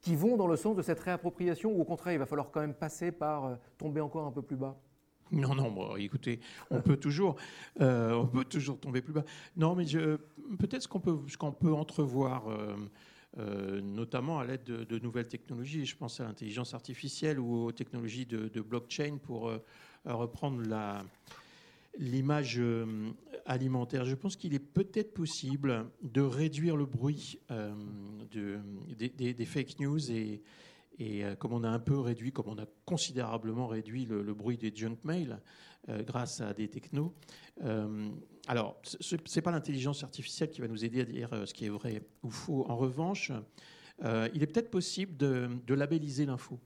qui 0.00 0.16
vont 0.16 0.36
dans 0.36 0.46
le 0.46 0.56
sens 0.56 0.76
de 0.76 0.82
cette 0.82 1.00
réappropriation 1.00 1.72
ou 1.72 1.80
au 1.80 1.84
contraire, 1.84 2.14
il 2.14 2.18
va 2.18 2.26
falloir 2.26 2.50
quand 2.50 2.60
même 2.60 2.74
passer 2.74 3.12
par 3.12 3.44
euh, 3.44 3.54
tomber 3.76 4.00
encore 4.00 4.26
un 4.26 4.32
peu 4.32 4.42
plus 4.42 4.56
bas? 4.56 4.76
Non, 5.30 5.54
non, 5.54 5.96
écoutez, 5.96 6.40
on 6.70 6.80
peut 6.80 6.96
toujours, 6.96 7.36
euh, 7.82 8.12
on 8.14 8.26
peut 8.26 8.44
toujours 8.46 8.80
tomber 8.80 9.02
plus 9.02 9.12
bas. 9.12 9.24
Non, 9.58 9.74
mais 9.74 9.84
peut-être 10.58 10.82
ce 10.82 10.88
qu'on 10.88 11.00
peut, 11.00 11.18
ce 11.28 11.36
qu'on 11.36 11.52
peut 11.52 11.74
entrevoir, 11.74 12.44
euh, 13.36 13.80
notamment 13.82 14.38
à 14.38 14.46
l'aide 14.46 14.64
de, 14.64 14.98
nouvelles 15.00 15.28
technologies. 15.28 15.84
Je 15.84 15.94
pense 15.94 16.18
à 16.20 16.24
l'intelligence 16.24 16.72
artificielle 16.72 17.38
ou 17.38 17.66
aux 17.66 17.72
technologies 17.72 18.24
de, 18.24 18.60
blockchain 18.62 19.18
pour 19.22 19.52
reprendre 20.06 20.62
l'image 21.98 22.58
euh, 22.58 23.10
alimentaire. 23.48 24.04
Je 24.04 24.14
pense 24.14 24.36
qu'il 24.36 24.54
est 24.54 24.58
peut-être 24.60 25.12
possible 25.12 25.90
de 26.02 26.20
réduire 26.20 26.76
le 26.76 26.86
bruit 26.86 27.40
euh, 27.50 27.74
des, 28.30 29.44
fake 29.44 29.80
news 29.80 30.10
et, 30.12 30.42
euh, 31.00 31.34
comme 31.34 31.52
on 31.52 31.64
a 31.64 31.68
un 31.68 31.78
peu 31.78 31.98
réduit, 31.98 32.30
comme 32.30 32.48
on 32.48 32.58
a 32.58 32.66
considérablement 32.84 33.66
réduit 33.66 34.04
le, 34.04 34.22
bruit 34.34 34.56
des 34.56 34.72
junk 34.74 34.98
mails 35.04 35.40
grâce 36.06 36.42
à 36.42 36.52
des 36.52 36.68
technos. 36.68 37.14
alors, 38.46 38.78
ce 38.82 39.16
n'est 39.16 39.42
pas 39.42 39.50
l'intelligence 39.50 40.04
artificielle 40.04 40.50
qui 40.50 40.60
va 40.60 40.68
nous 40.68 40.84
aider 40.84 41.00
à 41.00 41.04
dire 41.04 41.30
ce 41.46 41.54
qui 41.54 41.64
est 41.64 41.70
vrai 41.70 42.02
ou 42.22 42.30
faux. 42.30 42.66
En 42.68 42.76
revanche, 42.76 43.32
il 44.02 44.42
est 44.42 44.46
peut-être 44.46 44.70
possible 44.70 45.16
de 45.16 45.74
labelliser 45.74 46.26
l'info. 46.26 46.60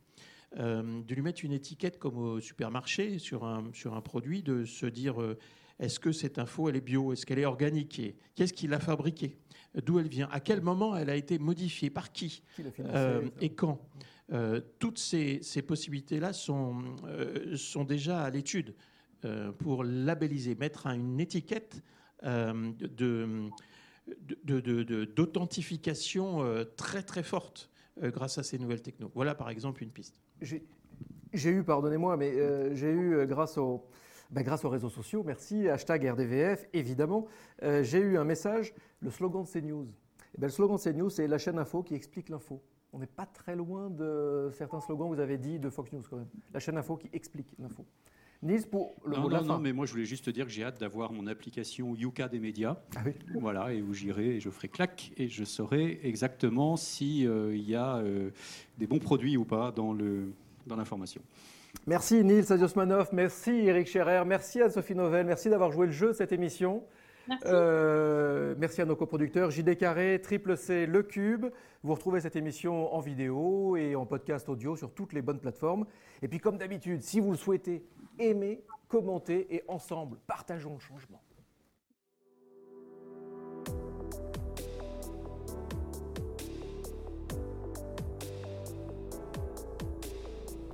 Euh, 0.58 1.02
de 1.02 1.14
lui 1.14 1.22
mettre 1.22 1.44
une 1.46 1.52
étiquette 1.52 1.98
comme 1.98 2.18
au 2.18 2.40
supermarché 2.40 3.18
sur 3.18 3.44
un, 3.44 3.70
produit, 4.02 4.42
de 4.42 4.66
se 4.66 4.84
dire 4.84 5.22
euh, 5.22 5.38
est-ce 5.78 5.98
que 6.00 6.12
cette 6.12 6.38
info 6.38 6.68
elle 6.68 6.76
est 6.76 6.80
bio, 6.80 7.12
est-ce 7.12 7.26
qu'elle 7.26 7.38
est 7.38 7.44
organique, 7.44 8.00
qu'est-ce 8.34 8.52
qui 8.52 8.66
l'a 8.66 8.80
fabriquée, 8.80 9.36
d'où 9.84 9.98
elle 9.98 10.08
vient, 10.08 10.28
à 10.30 10.40
quel 10.40 10.60
moment 10.60 10.96
elle 10.96 11.10
a 11.10 11.16
été 11.16 11.38
modifiée, 11.38 11.90
par 11.90 12.12
qui, 12.12 12.42
euh, 12.80 13.28
et 13.40 13.50
quand? 13.50 13.80
toutes 14.78 14.98
ces, 14.98 15.40
ces 15.42 15.60
possibilités-là 15.60 16.32
sont, 16.32 16.82
sont 17.54 17.84
déjà 17.84 18.22
à 18.22 18.30
l'étude 18.30 18.74
pour 19.58 19.84
labelliser, 19.84 20.54
mettre 20.54 20.86
une 20.86 21.20
étiquette 21.20 21.82
de 22.22 23.50
d'authentification 25.14 26.64
très 26.76 27.02
très 27.02 27.22
forte 27.22 27.68
grâce 28.00 28.38
à 28.38 28.42
ces 28.42 28.58
nouvelles 28.58 28.80
technos. 28.80 29.10
Voilà 29.14 29.34
par 29.34 29.50
exemple 29.50 29.82
une 29.82 29.90
piste. 29.90 30.18
J'ai 31.32 31.50
eu, 31.50 31.64
pardonnez-moi, 31.64 32.16
mais 32.16 32.32
euh, 32.32 32.74
j'ai 32.74 32.90
eu, 32.90 33.14
euh, 33.14 33.26
grâce, 33.26 33.56
au, 33.56 33.86
ben, 34.32 34.42
grâce 34.42 34.64
aux 34.64 34.70
réseaux 34.70 34.88
sociaux, 34.88 35.22
merci, 35.24 35.68
hashtag 35.68 36.06
RDVF, 36.08 36.66
évidemment, 36.72 37.26
euh, 37.62 37.82
j'ai 37.82 37.98
eu 37.98 38.16
un 38.16 38.24
message, 38.24 38.74
le 39.00 39.10
slogan 39.10 39.44
de 39.44 39.48
CNews. 39.48 39.86
Eh 40.34 40.40
ben, 40.40 40.46
le 40.46 40.52
slogan 40.52 40.78
de 40.78 40.82
CNews, 40.82 41.10
c'est 41.10 41.26
la 41.26 41.36
chaîne 41.36 41.58
info 41.58 41.82
qui 41.82 41.94
explique 41.94 42.30
l'info. 42.30 42.62
On 42.94 42.98
n'est 42.98 43.06
pas 43.06 43.26
très 43.26 43.54
loin 43.56 43.90
de 43.90 44.50
certains 44.56 44.80
slogans 44.80 45.10
que 45.10 45.14
vous 45.14 45.20
avez 45.20 45.36
dit 45.36 45.58
de 45.58 45.68
Fox 45.68 45.92
News 45.92 46.02
quand 46.08 46.16
même. 46.16 46.28
La 46.52 46.60
chaîne 46.60 46.78
info 46.78 46.96
qui 46.96 47.10
explique 47.12 47.54
l'info. 47.58 47.84
Nils, 48.42 48.66
pour 48.66 48.94
le 49.06 49.16
non, 49.16 49.28
non, 49.28 49.42
non, 49.42 49.58
mais 49.58 49.72
moi 49.72 49.86
je 49.86 49.92
voulais 49.92 50.04
juste 50.04 50.24
te 50.24 50.30
dire 50.30 50.46
que 50.46 50.50
j'ai 50.50 50.64
hâte 50.64 50.80
d'avoir 50.80 51.12
mon 51.12 51.26
application 51.26 51.94
Yuka 51.94 52.28
des 52.28 52.40
médias. 52.40 52.76
Ah 52.96 53.02
oui. 53.06 53.12
Voilà, 53.38 53.72
et 53.72 53.80
où 53.80 53.94
j'irai 53.94 54.36
et 54.36 54.40
je 54.40 54.50
ferai 54.50 54.68
clac 54.68 55.12
et 55.16 55.28
je 55.28 55.44
saurai 55.44 56.00
exactement 56.02 56.76
s'il 56.76 57.30
il 57.54 57.68
y 57.68 57.76
a 57.76 58.02
des 58.78 58.86
bons 58.86 58.98
produits 58.98 59.36
ou 59.36 59.44
pas 59.44 59.70
dans 59.70 59.92
le, 59.92 60.32
dans 60.66 60.76
l'information. 60.76 61.22
Merci 61.86 62.22
Nils 62.22 62.52
Adiosmanov, 62.52 63.08
merci 63.12 63.50
Eric 63.50 63.88
Scherer, 63.88 64.24
merci 64.24 64.62
Anne-Sophie 64.62 64.94
Novel, 64.94 65.26
merci 65.26 65.50
d'avoir 65.50 65.72
joué 65.72 65.86
le 65.86 65.92
jeu 65.92 66.08
de 66.08 66.12
cette 66.12 66.30
émission. 66.30 66.84
Merci. 67.28 67.44
Euh, 67.48 68.54
merci 68.58 68.82
à 68.82 68.84
nos 68.84 68.94
coproducteurs 68.94 69.50
JD 69.50 69.76
Carré, 69.76 70.20
Triple 70.22 70.56
C, 70.56 70.86
Le 70.86 71.02
Cube. 71.02 71.46
Vous 71.82 71.94
retrouvez 71.94 72.20
cette 72.20 72.36
émission 72.36 72.94
en 72.94 73.00
vidéo 73.00 73.76
et 73.76 73.96
en 73.96 74.06
podcast 74.06 74.48
audio 74.48 74.76
sur 74.76 74.92
toutes 74.92 75.12
les 75.12 75.22
bonnes 75.22 75.40
plateformes. 75.40 75.86
Et 76.20 76.28
puis 76.28 76.38
comme 76.38 76.56
d'habitude, 76.56 77.02
si 77.02 77.18
vous 77.18 77.32
le 77.32 77.36
souhaitez, 77.36 77.84
aimez, 78.18 78.62
commentez 78.88 79.52
et 79.54 79.64
ensemble, 79.66 80.18
partageons 80.26 80.74
le 80.74 80.80
changement. 80.80 81.20